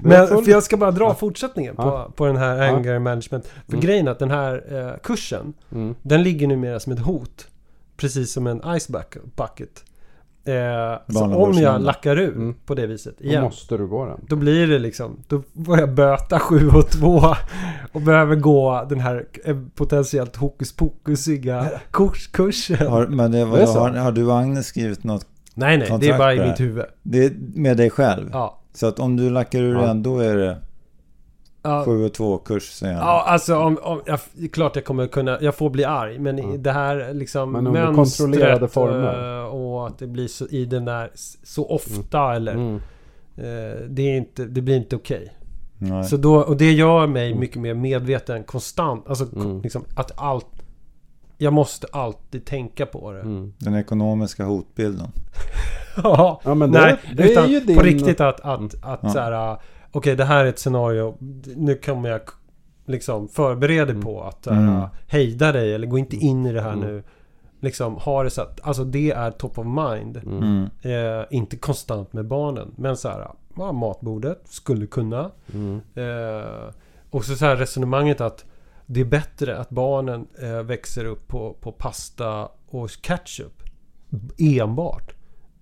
Men 0.01 0.27
full- 0.27 0.43
för 0.43 0.51
jag 0.51 0.63
ska 0.63 0.77
bara 0.77 0.91
dra 0.91 1.13
fortsättningen 1.15 1.75
på, 1.75 1.81
Ja. 1.81 2.09
på 2.15 2.25
den 2.25 2.37
här 2.37 2.57
Ja. 2.57 2.63
anger 2.75 2.99
management. 2.99 3.47
För 3.47 3.73
Mm. 3.73 3.81
grejen 3.85 4.07
är 4.07 4.11
att 4.11 4.19
den 4.19 4.31
här 4.31 4.63
eh, 4.75 4.97
kursen, 5.03 5.53
Mm. 5.71 5.95
den 6.01 6.23
ligger 6.23 6.47
numera 6.47 6.79
som 6.79 6.93
ett 6.93 6.99
hot. 6.99 7.47
Precis 7.97 8.33
som 8.33 8.47
en 8.47 8.59
ice 8.79 8.89
buck- 8.89 9.17
bucket. 9.35 9.83
Eh, 10.45 11.13
så 11.13 11.23
om 11.25 11.53
jag 11.53 11.81
lackar 11.81 12.19
ur 12.19 12.35
Mm. 12.35 12.55
på 12.65 12.75
det 12.75 12.87
viset 12.87 13.15
Då 13.19 13.25
igen. 13.25 13.43
måste 13.43 13.77
du 13.77 13.87
gå 13.87 14.05
den. 14.05 14.19
Då 14.27 14.35
blir 14.35 14.67
det 14.67 14.79
liksom, 14.79 15.19
då 15.27 15.43
får 15.65 15.79
jag 15.79 15.93
böta 15.93 16.39
7 16.39 16.69
och 16.69 16.89
2 16.89 17.21
och 17.91 18.01
behöver 18.01 18.35
gå 18.35 18.85
den 18.89 18.99
här 18.99 19.25
eh, 19.45 19.57
potentiellt 19.75 20.35
hokus 20.35 20.75
pokusiga 20.75 21.69
kurs, 21.91 22.27
kursen. 22.27 22.87
Har, 22.87 23.07
men 23.07 23.31
det, 23.31 23.37
Det 23.37 23.45
vadå, 23.45 23.65
så. 23.67 23.79
har, 23.79 23.89
har 23.89 24.11
du 24.11 24.25
och 24.25 24.37
Agnes 24.39 24.67
skrivit 24.67 25.03
något? 25.03 25.25
nej, 25.55 25.77
nej, 25.77 25.97
det 25.99 26.09
är 26.09 26.17
bara 26.17 26.33
i 26.33 26.37
det 26.37 26.47
mitt 26.47 26.59
huvud. 26.59 26.85
Det 27.03 27.25
är 27.25 27.31
med 27.55 27.77
dig 27.77 27.89
själv? 27.89 28.29
Ja. 28.31 28.59
Så 28.73 28.87
att 28.87 28.99
om 28.99 29.17
du 29.17 29.29
lackar 29.29 29.59
ur 29.61 29.73
Ja. 29.73 29.81
den, 29.85 30.03
då 30.03 30.19
är 30.19 30.35
det 30.37 30.57
Ja, 31.65 31.83
7 31.85 32.05
och 32.05 32.13
2 32.13 32.37
kurs 32.37 32.63
säger 32.71 32.93
han. 32.93 33.03
ja 33.07 33.23
alltså 33.27 33.57
om, 33.57 33.77
om, 33.81 34.01
jag, 34.05 34.19
klart 34.51 34.75
jag 34.75 34.85
kommer 34.85 35.07
kunna, 35.07 35.37
jag 35.41 35.55
får 35.55 35.69
bli 35.69 35.83
arg. 35.85 36.19
Men 36.19 36.37
Ja. 36.37 36.45
det 36.57 36.71
här 36.71 37.13
liksom 37.13 37.51
Men 37.51 37.67
under 37.67 37.91
mönstret, 37.91 38.27
kontrollerade 38.27 38.67
former. 38.67 39.39
eh, 39.39 39.45
och 39.45 39.87
att 39.87 39.97
det 39.99 40.07
blir 40.07 40.27
så 40.27 40.47
i 40.47 40.65
den 40.65 40.85
där 40.85 41.11
så 41.43 41.65
ofta 41.69 42.35
eller 42.35 42.53
Mm. 42.53 42.75
eh, 43.37 43.79
det, 43.89 44.01
är 44.01 44.17
inte, 44.17 44.45
det 44.45 44.61
blir 44.61 44.77
inte 44.77 44.95
okej. 44.95 45.33
Så 46.09 46.17
då, 46.17 46.35
och 46.35 46.57
det 46.57 46.71
gör 46.71 47.07
mig 47.07 47.33
mycket 47.35 47.61
mer 47.61 47.73
medveten 47.73 48.43
konstant. 48.43 49.07
Alltså 49.09 49.25
Mm. 49.35 49.61
liksom 49.61 49.83
att 49.95 50.11
allt... 50.15 50.47
Jag 51.37 51.53
måste 51.53 51.87
alltid 51.91 52.45
tänka 52.45 52.85
på 52.85 53.11
det. 53.11 53.19
Mm. 53.21 53.53
Den 53.57 53.75
ekonomiska 53.75 54.43
hotbilden. 54.45 55.07
Ja, 56.03 56.41
Ja, 56.43 56.53
men 56.55 56.71
det- 56.71 56.81
nej, 56.81 56.95
det 57.17 57.23
är 57.23 57.31
utan 57.31 57.51
ju 57.51 57.59
din- 57.59 57.77
på 57.77 57.83
riktigt 57.83 58.21
att, 58.21 58.39
att, 58.39 58.75
att 58.83 58.99
Ja. 59.03 59.09
så 59.09 59.19
här, 59.19 59.57
Okej, 59.93 60.15
det 60.15 60.25
här 60.25 60.45
är 60.45 60.49
ett 60.49 60.59
scenario. 60.59 61.17
Nu 61.55 61.75
kommer 61.75 62.09
jag 62.09 62.21
liksom 62.85 63.27
förbereda 63.27 63.85
dig 63.85 63.91
Mm. 63.93 64.03
på 64.03 64.23
att 64.23 64.45
här, 64.45 64.53
Mm. 64.57 64.81
hejda 65.07 65.51
dig 65.51 65.73
eller 65.73 65.87
gå 65.87 65.97
inte 65.97 66.15
in 66.15 66.45
i 66.45 66.51
det 66.53 66.61
här 66.61 66.73
Mm. 66.73 66.87
nu. 66.87 67.03
Liksom 67.59 67.95
ha 67.95 68.23
det 68.23 68.29
så 68.29 68.41
att, 68.41 68.59
alltså 68.63 68.83
det 68.83 69.11
är 69.11 69.31
top 69.31 69.57
of 69.59 69.65
mind. 69.65 70.17
Mm. 70.17 70.67
Mm. 70.83 71.19
Eh, 71.19 71.25
inte 71.31 71.57
konstant 71.57 72.13
med 72.13 72.25
barnen. 72.25 72.73
Men 72.77 72.97
så 72.97 73.09
här, 73.09 73.27
ja, 73.55 73.71
matbordet 73.71 74.41
skulle 74.45 74.87
kunna. 74.87 75.31
Mm. 75.53 75.81
Eh, 75.95 76.73
och 77.09 77.25
så, 77.25 77.35
så 77.35 77.45
här 77.45 77.55
resonemanget 77.55 78.21
att 78.21 78.45
det 78.85 79.01
är 79.01 79.05
bättre 79.05 79.57
att 79.57 79.69
barnen 79.69 80.27
eh, 80.41 80.63
växer 80.63 81.05
upp 81.05 81.27
på, 81.27 81.53
på 81.61 81.71
pasta 81.71 82.49
och 82.69 82.89
ketchup 82.89 83.63
enbart. 84.39 85.13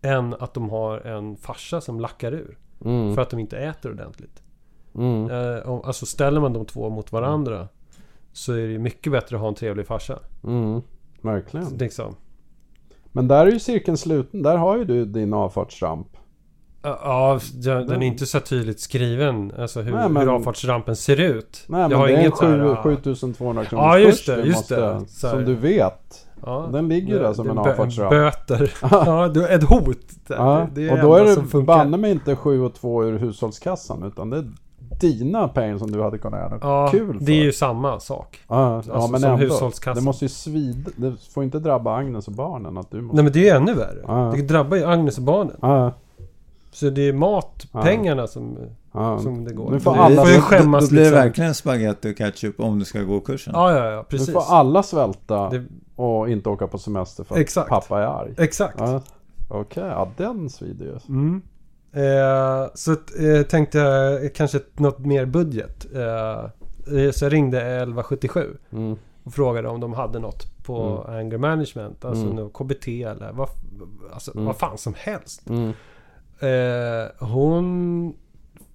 Än 0.01 0.33
att 0.39 0.53
de 0.53 0.69
har 0.69 0.99
en 0.99 1.37
farsa 1.37 1.81
som 1.81 1.99
lackar 1.99 2.31
ur. 2.31 2.57
Mm. 2.85 3.15
För 3.15 3.21
att 3.21 3.29
de 3.29 3.39
inte 3.39 3.57
äter 3.57 3.91
ordentligt. 3.91 4.41
Mm. 4.95 5.29
Eh, 5.31 5.71
alltså 5.83 6.05
ställer 6.05 6.41
man 6.41 6.53
de 6.53 6.65
två 6.65 6.89
mot 6.89 7.11
varandra 7.11 7.67
så 8.33 8.53
är 8.53 8.67
det 8.67 8.79
mycket 8.79 9.11
bättre 9.11 9.35
att 9.35 9.41
ha 9.41 9.47
en 9.49 9.55
trevlig 9.55 9.87
farsa. 9.87 10.19
Mm. 10.43 10.81
Verkligen. 11.21 11.77
Liksom. 11.77 12.15
Men 13.11 13.27
där 13.27 13.47
är 13.47 13.51
ju 13.51 13.59
cirkeln 13.59 13.97
sluten. 13.97 14.41
Där 14.43 14.57
har 14.57 14.77
ju 14.77 14.85
du 14.85 15.05
din 15.05 15.33
avfartsramp. 15.33 16.07
Ja, 16.83 17.39
den 17.63 18.01
är 18.01 18.07
inte 18.07 18.25
så 18.25 18.39
tydligt 18.39 18.79
skriven. 18.79 19.53
Alltså 19.57 19.81
hur, 19.81 19.91
Nej, 19.91 20.09
men- 20.09 20.21
hur 20.27 20.35
avfartsrampen 20.35 20.95
ser 20.95 21.19
ut. 21.19 21.63
Nej 21.67 21.81
men 21.81 21.91
Jag 21.91 21.97
har 21.97 22.07
det 22.07 22.13
är 22.13 22.17
en 22.17 22.21
inget 22.21 22.33
sju- 22.39 22.57
ja. 22.57 22.83
7200 22.83 23.65
kronors 23.65 23.83
Ja, 23.85 23.99
just 23.99 24.17
kurs 24.17 24.25
det, 24.25 24.41
du 24.41 24.47
just 24.47 24.57
måste, 24.57 24.75
det. 24.75 25.05
Som 25.07 25.45
du 25.45 25.55
vet. 25.55 26.27
Ja, 26.45 26.69
Den 26.73 26.87
ligger 26.87 27.13
ju 27.13 27.19
där 27.19 27.33
som 27.33 27.49
en 27.49 27.57
avfartsramp. 27.57 28.09
Böter. 28.09 28.73
ja, 28.91 29.27
du, 29.27 29.47
ett 29.47 29.63
hot. 29.63 29.97
Ja, 30.27 30.67
Det, 30.73 30.81
det 30.81 30.91
och 30.91 30.97
är 30.97 31.01
då 31.01 31.15
är 31.15 31.57
det 31.59 31.63
banne 31.63 31.97
mig 31.97 32.11
inte 32.11 32.35
7 32.35 32.61
och 32.61 32.73
2 32.73 33.03
ur 33.03 33.19
hushållskassan 33.19 34.03
utan 34.03 34.29
det 34.29 34.37
är 34.37 34.51
dina 35.01 35.47
pengar 35.47 35.77
som 35.77 35.91
du 35.91 36.03
hade 36.03 36.17
kunnat 36.17 36.39
göra 36.39 36.49
något 36.49 36.59
Ja, 36.63 36.87
kul 36.91 37.17
för. 37.19 37.25
det 37.25 37.31
är 37.31 37.43
ju 37.43 37.51
samma 37.51 37.99
sak. 37.99 38.39
Ja, 38.47 38.55
ja 38.71 38.75
alltså 38.75 39.11
men 39.11 39.21
som 39.21 39.31
ändå. 39.31 39.43
hushållskassan. 39.43 39.95
Det 39.95 40.05
måste 40.05 40.25
ju 40.25 40.29
svida. 40.29 40.91
Det 40.95 41.13
får 41.33 41.43
inte 41.43 41.59
drabba 41.59 41.95
Agnes 41.95 42.27
och 42.27 42.33
barnen 42.33 42.77
att 42.77 42.91
du 42.91 43.01
måste... 43.01 43.15
Nej 43.15 43.23
men 43.23 43.33
det 43.33 43.39
är 43.39 43.43
ju 43.43 43.49
ännu 43.49 43.73
värre. 43.73 44.01
Ja. 44.07 44.33
Det 44.35 44.41
drabbar 44.41 44.77
ju 44.77 44.85
Agnes 44.85 45.17
och 45.17 45.23
barnen. 45.23 45.55
Ja, 45.61 45.91
Så 46.71 46.89
det 46.89 47.01
är 47.07 47.13
matpengarna 47.13 48.27
som, 48.27 48.57
ja. 48.93 49.19
som 49.19 49.43
det 49.45 49.53
går. 49.53 49.71
Nu 49.71 49.79
får 49.79 49.93
Det- 49.93 49.99
alla- 49.99 50.21
får 50.21 50.29
ju 50.31 50.35
då, 50.35 50.41
skämmas 50.41 50.83
då 50.83 50.89
blir 50.89 50.99
det 50.99 51.09
liksom. 51.09 51.23
verkligen 51.23 51.53
spaghetti 51.53 52.11
och 52.11 52.17
ketchup 52.17 52.59
om 52.59 52.79
du 52.79 52.85
ska 52.85 53.01
gå 53.01 53.19
kursen. 53.19 53.53
Ja, 53.55 53.77
ja, 53.77 53.85
ja. 53.91 53.97
Nu 53.97 54.03
Precis. 54.09 54.33
får 54.33 54.43
alla 54.49 54.83
svälta 54.83 55.49
Det, 55.49 55.65
och 56.03 56.29
inte 56.29 56.49
åka 56.49 56.67
på 56.67 56.77
semester 56.77 57.23
för 57.23 57.35
att 57.35 57.41
Exakt. 57.41 57.69
pappa 57.69 58.01
är 58.01 58.05
arg. 58.05 58.33
exakt. 58.37 58.75
Ja. 58.79 59.01
Okej, 59.49 59.83
ja 59.83 60.11
den 60.17 60.49
svider 60.49 60.85
ju. 60.85 60.99
Mm. 61.15 61.41
Eh, 61.93 62.67
så 62.73 62.91
eh, 62.91 63.41
tänkte 63.49 63.77
jag 63.77 64.23
eh, 64.25 64.29
kanske 64.35 64.59
något 64.75 64.99
mer 64.99 65.25
budget. 65.25 65.87
Eh, 65.95 66.39
eh, 66.99 67.11
så 67.11 67.25
jag 67.25 67.33
ringde 67.33 67.57
1177 67.61 68.57
Mm. 68.71 68.97
och 69.23 69.33
frågade 69.33 69.67
om 69.69 69.79
de 69.79 69.93
hade 69.93 70.19
något 70.19 70.63
på 70.63 71.05
anger 71.09 71.37
management. 71.37 72.05
Alltså 72.05 72.25
Mm. 72.25 72.49
KBT 72.49 72.87
eller 73.03 73.31
vad, 73.33 73.49
alltså, 74.13 74.31
Mm. 74.33 74.45
vad 74.45 74.55
fan 74.57 74.77
som 74.77 74.93
helst. 74.97 75.49
Mm. 75.49 75.73
Eh, 76.39 77.27
hon 77.27 78.13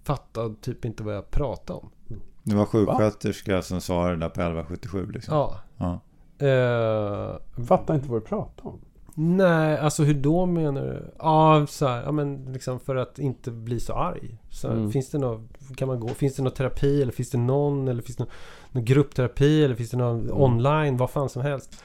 fattade 0.04 0.54
typ 0.60 0.84
inte 0.84 1.02
vad 1.02 1.14
jag 1.14 1.30
pratade 1.30 1.78
om. 1.78 1.90
Det 2.42 2.56
var 2.56 2.64
sjuksköterska 2.64 3.62
som 3.62 3.80
svarade 3.80 4.16
där 4.16 4.28
på 4.28 4.40
1177 4.40 5.10
liksom. 5.12 5.34
Ja. 5.34 5.54
Ja. 5.76 6.00
Eh, 6.38 7.64
Fattar 7.66 7.94
inte 7.94 8.08
vad 8.08 8.22
du 8.22 8.26
pratar 8.26 8.66
om. 8.66 8.78
nej, 9.14 9.78
alltså 9.78 10.02
hur 10.04 10.14
då 10.14 10.46
menar 10.46 10.82
du? 10.82 11.10
Ja, 11.18 11.66
så 11.68 11.86
här, 11.86 12.02
ja 12.02 12.12
men 12.12 12.52
liksom 12.52 12.80
för 12.80 12.96
att 12.96 13.18
inte 13.18 13.50
bli 13.50 13.80
så 13.80 13.92
arg. 13.92 14.38
Så 14.50 14.68
här, 14.68 14.74
Mm. 14.74 14.90
Finns 14.92 15.10
det 15.10 15.18
något, 15.18 15.40
kan 15.76 15.88
man 15.88 16.00
gå, 16.00 16.08
finns 16.08 16.36
det 16.36 16.42
någon 16.42 16.52
terapi 16.52 17.02
eller 17.02 17.12
finns 17.12 17.30
det 17.30 17.38
någon 17.38 17.88
eller 17.88 18.02
finns 18.02 18.16
det 18.16 18.22
någon, 18.24 18.32
någon 18.72 18.84
gruppterapi 18.84 19.64
eller 19.64 19.74
finns 19.74 19.90
det 19.90 19.96
någon 19.96 20.20
Mm. 20.20 20.40
online, 20.42 20.96
vad 20.96 21.10
fan 21.10 21.28
som 21.28 21.42
helst. 21.42 21.82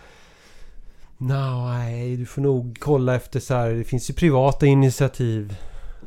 Nej, 1.17 2.17
du 2.17 2.25
får 2.25 2.41
nog 2.41 2.77
kolla 2.81 3.15
efter 3.15 3.39
så 3.39 3.53
här, 3.53 3.69
det 3.71 3.83
finns 3.83 4.09
ju 4.09 4.13
privata 4.13 4.65
initiativ. 4.65 5.57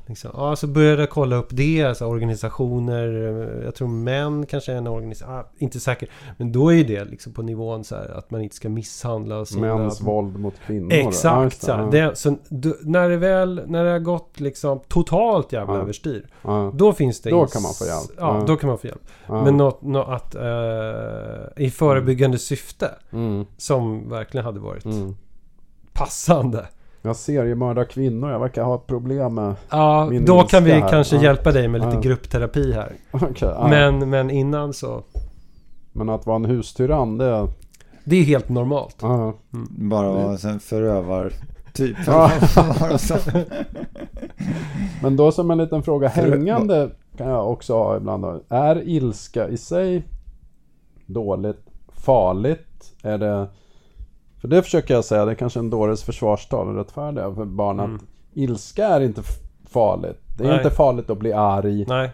Liksom. 0.06 0.30
Ja, 0.34 0.56
så 0.56 0.66
började 0.66 1.02
jag 1.02 1.10
kolla 1.10 1.36
upp 1.36 1.48
det, 1.50 1.82
alltså 1.82 2.04
organisationer. 2.04 3.06
Jag 3.64 3.74
tror 3.74 3.88
män 3.88 4.46
kanske 4.46 4.72
är 4.72 4.76
en 4.76 4.86
organisation, 4.86 5.34
ah, 5.34 5.44
inte 5.58 5.80
säker. 5.80 6.08
Men 6.36 6.52
då 6.52 6.72
är 6.72 6.84
det 6.84 7.04
liksom 7.04 7.32
på 7.32 7.42
nivån 7.42 7.84
så 7.84 7.94
här 7.96 8.08
att 8.18 8.30
man 8.30 8.40
inte 8.40 8.56
ska 8.56 8.68
misshandla 8.68 9.44
sina... 9.44 9.76
Mäns 9.76 10.00
våld 10.00 10.38
mot 10.38 10.54
kvinnor. 10.66 10.92
Ja, 10.92 11.08
Exakt! 11.08 11.44
just 11.44 11.62
så 11.62 11.72
här, 11.72 11.82
ja. 11.82 11.90
det, 11.90 12.16
så 12.16 12.36
du, 12.48 12.78
när 12.82 13.08
det 13.08 13.16
väl, 13.16 13.62
när 13.66 13.84
det 13.84 13.90
har 13.90 13.98
gått 13.98 14.40
liksom 14.40 14.80
totalt 14.88 15.52
jävla 15.52 15.74
Ja. 15.74 15.80
överstyr. 15.80 16.26
Ja. 16.42 16.72
Då 16.74 16.92
finns 16.92 17.20
det... 17.20 17.30
Då 17.30 17.46
kan 17.46 17.62
man 17.62 17.72
få 17.74 17.84
hjälp. 17.84 18.10
Ja, 18.18 18.38
Ja. 18.38 18.44
då 18.46 18.56
kan 18.56 18.68
man 18.68 18.78
få 18.78 18.86
hjälp. 18.86 19.02
Ja. 19.26 19.44
Men 19.44 19.56
något, 19.56 19.82
något 19.82 20.08
att... 20.08 20.34
eh, 20.34 21.64
I 21.64 21.70
förebyggande 21.70 22.38
syfte. 22.38 22.90
Mm. 23.12 23.44
Som 23.56 24.08
verkligen 24.10 24.44
hade 24.46 24.60
varit 24.60 24.84
Mm. 24.84 25.16
passande. 25.92 26.66
Jag 27.06 27.16
seriemördar 27.16 27.84
kvinnor. 27.84 28.30
Jag 28.30 28.38
verkar 28.38 28.64
ha 28.64 28.74
ett 28.74 28.86
problem 28.86 29.34
med... 29.34 29.54
Ja, 29.70 30.06
Min 30.10 30.24
då 30.24 30.42
kan 30.42 30.64
vi 30.64 30.72
här. 30.72 30.88
kanske 30.88 31.16
Ja. 31.16 31.22
hjälpa 31.22 31.52
dig 31.52 31.68
med 31.68 31.80
lite 31.80 31.94
Ja. 31.94 32.00
gruppterapi 32.00 32.72
här. 32.72 32.92
Okej, 33.10 33.48
ja. 33.48 33.66
Men, 33.70 34.10
men 34.10 34.30
innan 34.30 34.72
så... 34.72 35.02
Men 35.92 36.08
att 36.08 36.26
vara 36.26 36.36
en 36.36 36.44
hustyrann, 36.44 37.18
det... 37.18 37.48
Det 38.04 38.16
är 38.16 38.22
helt 38.24 38.48
normalt. 38.48 38.96
Ja. 39.00 39.34
Bara 39.68 40.12
vara 40.12 40.50
en 40.50 40.60
förövar 40.60 41.32
typ. 41.72 41.96
Men 45.02 45.16
då 45.16 45.32
som 45.32 45.50
en 45.50 45.58
liten 45.58 45.82
fråga 45.82 46.08
hängande 46.08 46.90
kan 47.16 47.28
jag 47.28 47.50
också 47.52 47.74
ha 47.74 47.96
ibland. 47.96 48.22
Då. 48.22 48.40
Är 48.48 48.88
ilska 48.88 49.48
i 49.48 49.56
sig 49.56 50.04
dåligt, 51.06 51.60
farligt? 51.92 52.94
Är 53.02 53.18
det... 53.18 53.46
För 54.44 54.48
det 54.48 54.62
försöker 54.62 54.94
jag 54.94 55.04
säga, 55.04 55.24
det 55.24 55.30
är 55.30 55.34
kanske 55.34 55.58
en 55.58 55.70
dåres 55.70 56.02
försvarstal 56.04 56.68
och 56.68 56.74
rättfärdiga 56.76 57.34
för 57.34 57.44
barn 57.44 57.80
att 57.80 58.00
ilska 58.32 58.86
är 58.86 59.00
inte 59.00 59.22
farligt. 59.68 60.20
Det 60.36 60.44
är 60.44 60.48
Nej. 60.48 60.56
inte 60.56 60.70
farligt 60.70 61.10
att 61.10 61.18
bli 61.18 61.32
arg 61.32 61.84
Nej, 61.88 62.10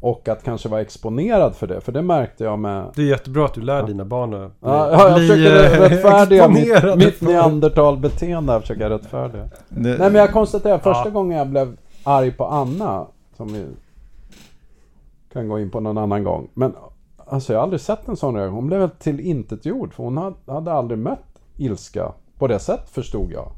och 0.00 0.28
att 0.28 0.44
kanske 0.44 0.68
vara 0.68 0.80
exponerad 0.80 1.56
för 1.56 1.66
det. 1.66 1.80
För 1.80 1.92
det 1.92 2.02
märkte 2.02 2.44
jag 2.44 2.58
med... 2.58 2.84
det 2.94 3.02
är 3.02 3.06
jättebra 3.06 3.44
att 3.44 3.54
du 3.54 3.60
lär 3.60 3.82
dina 3.86 4.04
barn 4.04 4.34
att 4.34 4.52
Ja, 4.60 4.90
ja, 4.92 5.08
jag 5.08 5.18
bli, 5.18 5.28
försöker 5.28 5.64
eh, 5.64 5.88
rättfärdiga 5.90 6.48
mitt, 6.48 6.96
mitt 6.96 7.20
neandertalbeteende. 7.20 8.60
försöker 8.60 8.82
jag 8.82 8.90
rättfärdiga. 8.92 9.48
Det, 9.68 9.98
Nej 9.98 9.98
men 9.98 10.14
jag 10.14 10.32
konstaterar 10.32 10.78
första 10.78 11.04
Ja. 11.04 11.10
gången 11.10 11.38
jag 11.38 11.46
blev 11.48 11.76
arg 12.04 12.30
på 12.32 12.44
Anna, 12.46 13.06
som 13.36 13.52
vi 13.52 13.66
kan 15.32 15.48
gå 15.48 15.58
in 15.60 15.70
på 15.70 15.80
någon 15.80 15.98
annan 15.98 16.24
gång. 16.24 16.48
Men 16.54 16.74
alltså 17.28 17.52
jag 17.52 17.58
har 17.60 17.62
aldrig 17.62 17.80
sett 17.80 18.08
en 18.08 18.16
sån 18.16 18.34
reaktion. 18.36 18.54
Hon 18.54 18.66
blev 18.66 18.80
helt 18.80 18.98
tillintetgjord 18.98 19.94
för 19.94 20.02
hon 20.04 20.16
hade, 20.46 20.72
aldrig 20.72 20.98
mött 20.98 21.40
ilska 21.56 22.12
på 22.38 22.46
det 22.46 22.58
sätt 22.58 22.90
förstod 22.90 23.32
jag. 23.32 23.48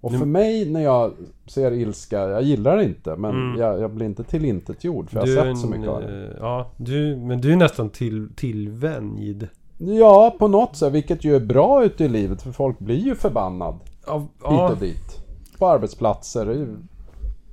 Och 0.00 0.12
för 0.12 0.26
mig 0.26 0.70
när 0.70 0.80
jag 0.80 1.12
ser 1.46 1.72
ilska, 1.72 2.18
jag 2.28 2.42
gillar 2.42 2.76
det 2.76 2.84
inte 2.84 3.16
men 3.16 3.30
Mm. 3.30 3.60
jag, 3.60 3.80
jag 3.80 3.90
blir 3.90 4.06
inte 4.06 4.24
tillintetgjord 4.24 5.10
för 5.10 5.18
jag 5.18 5.26
Du 5.26 5.38
har 5.38 5.46
är 5.46 5.54
sett 5.54 5.62
så 5.62 5.66
mycket 5.68 5.88
av 5.88 6.00
det. 6.00 6.24
eh, 6.26 6.36
Ja, 6.40 6.70
du, 6.76 7.16
men 7.16 7.40
du 7.40 7.52
är 7.52 7.56
nästan 7.56 7.90
till, 7.90 8.28
tillvänjd. 8.36 9.48
Ja, 9.78 10.34
på 10.38 10.48
något 10.48 10.76
sätt, 10.76 10.92
vilket 10.92 11.24
ju 11.24 11.36
är 11.36 11.40
bra 11.40 11.84
ute 11.84 12.04
i 12.04 12.08
livet 12.08 12.42
för 12.42 12.52
folk 12.52 12.78
blir 12.78 12.96
ju 12.98 13.14
förbannad 13.14 13.74
Ja, 14.06 14.18
hit 14.50 14.70
och 14.72 14.76
dit. 14.80 15.24
På 15.58 15.66
arbetsplatser, 15.66 16.66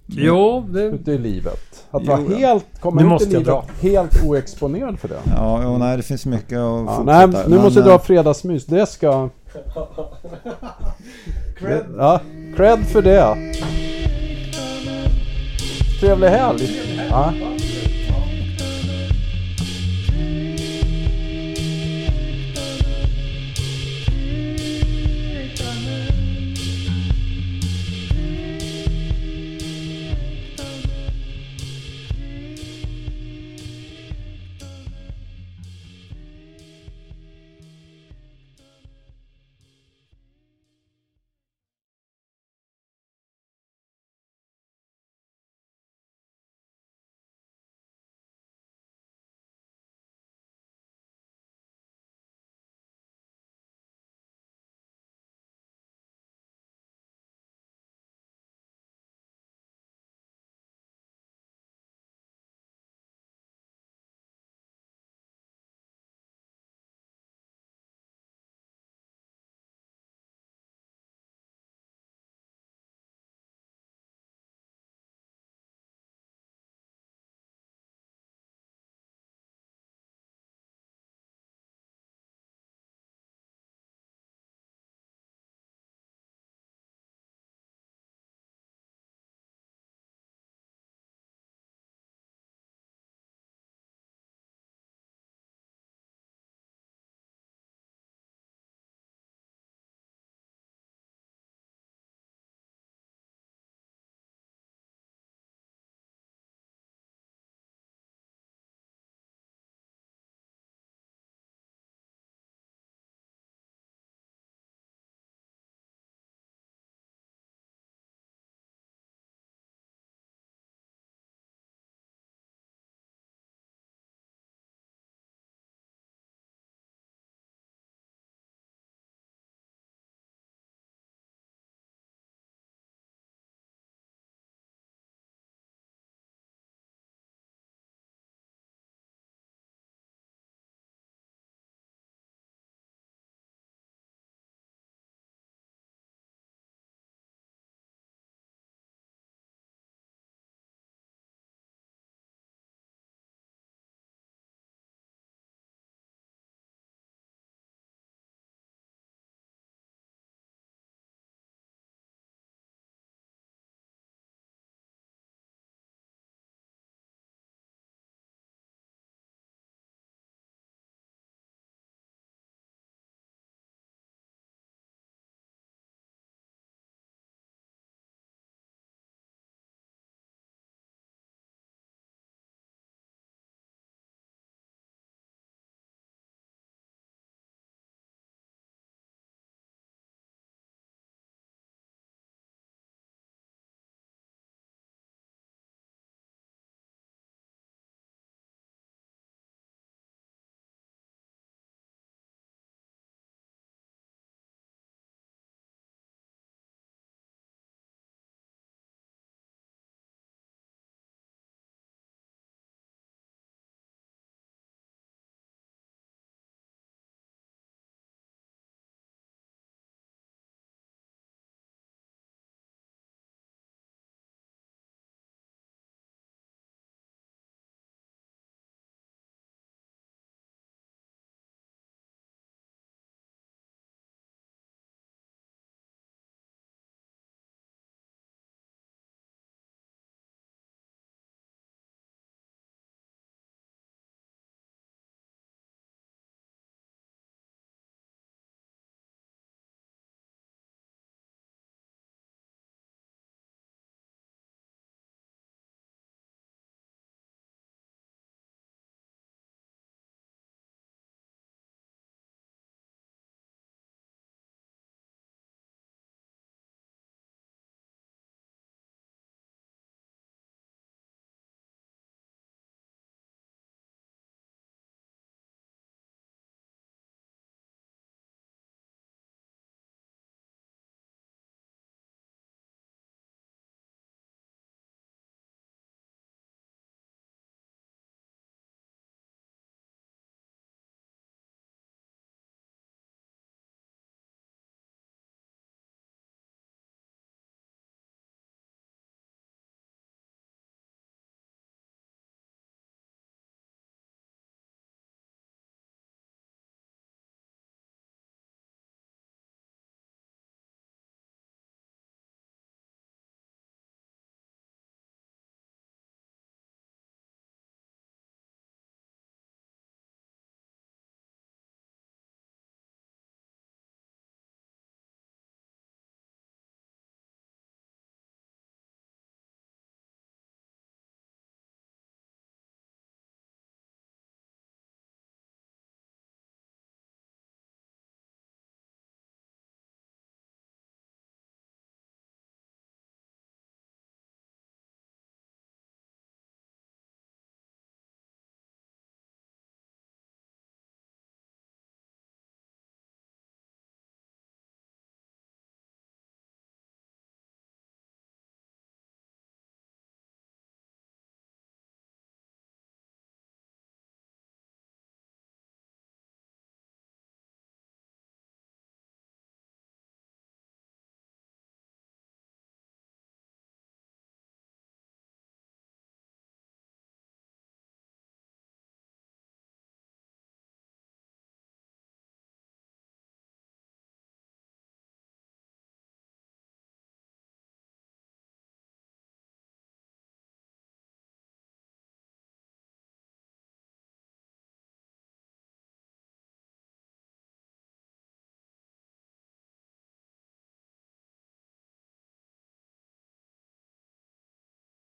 Jo, 0.08 0.66
det... 0.70 0.82
ute 0.82 1.12
i 1.12 1.18
livet. 1.18 1.86
Att 1.92 2.02
Jo, 2.06 2.12
vara 2.12 2.38
helt, 2.38 2.66
komma 2.80 3.02
Nu 3.02 3.06
ut 3.08 3.12
måste 3.12 3.30
i 3.30 3.38
livet 3.38 3.64
helt 3.82 4.24
oexponerad 4.26 5.00
för 5.00 5.08
det. 5.08 5.20
ja, 5.36 5.62
jo, 5.64 5.78
nej, 5.78 5.98
det 5.98 6.04
finns 6.04 6.26
mycket 6.26 6.58
att 6.58 6.86
Ja, 6.86 6.96
fortsätta. 6.96 7.28
nej, 7.28 7.44
nu 7.48 7.56
Men, 7.56 7.62
måste 7.64 7.80
jag 7.80 7.88
eh, 7.88 7.94
dra 7.94 8.00
fredagsmys. 8.00 8.66
Det 8.66 8.86
ska... 8.86 9.30
Cred. 11.60 11.86
Ja, 11.98 12.20
cred 12.56 12.80
för 12.80 13.02
det. 13.02 13.36
Trevlig 16.00 16.28
helg. 16.28 16.70
Ja. 17.10 17.34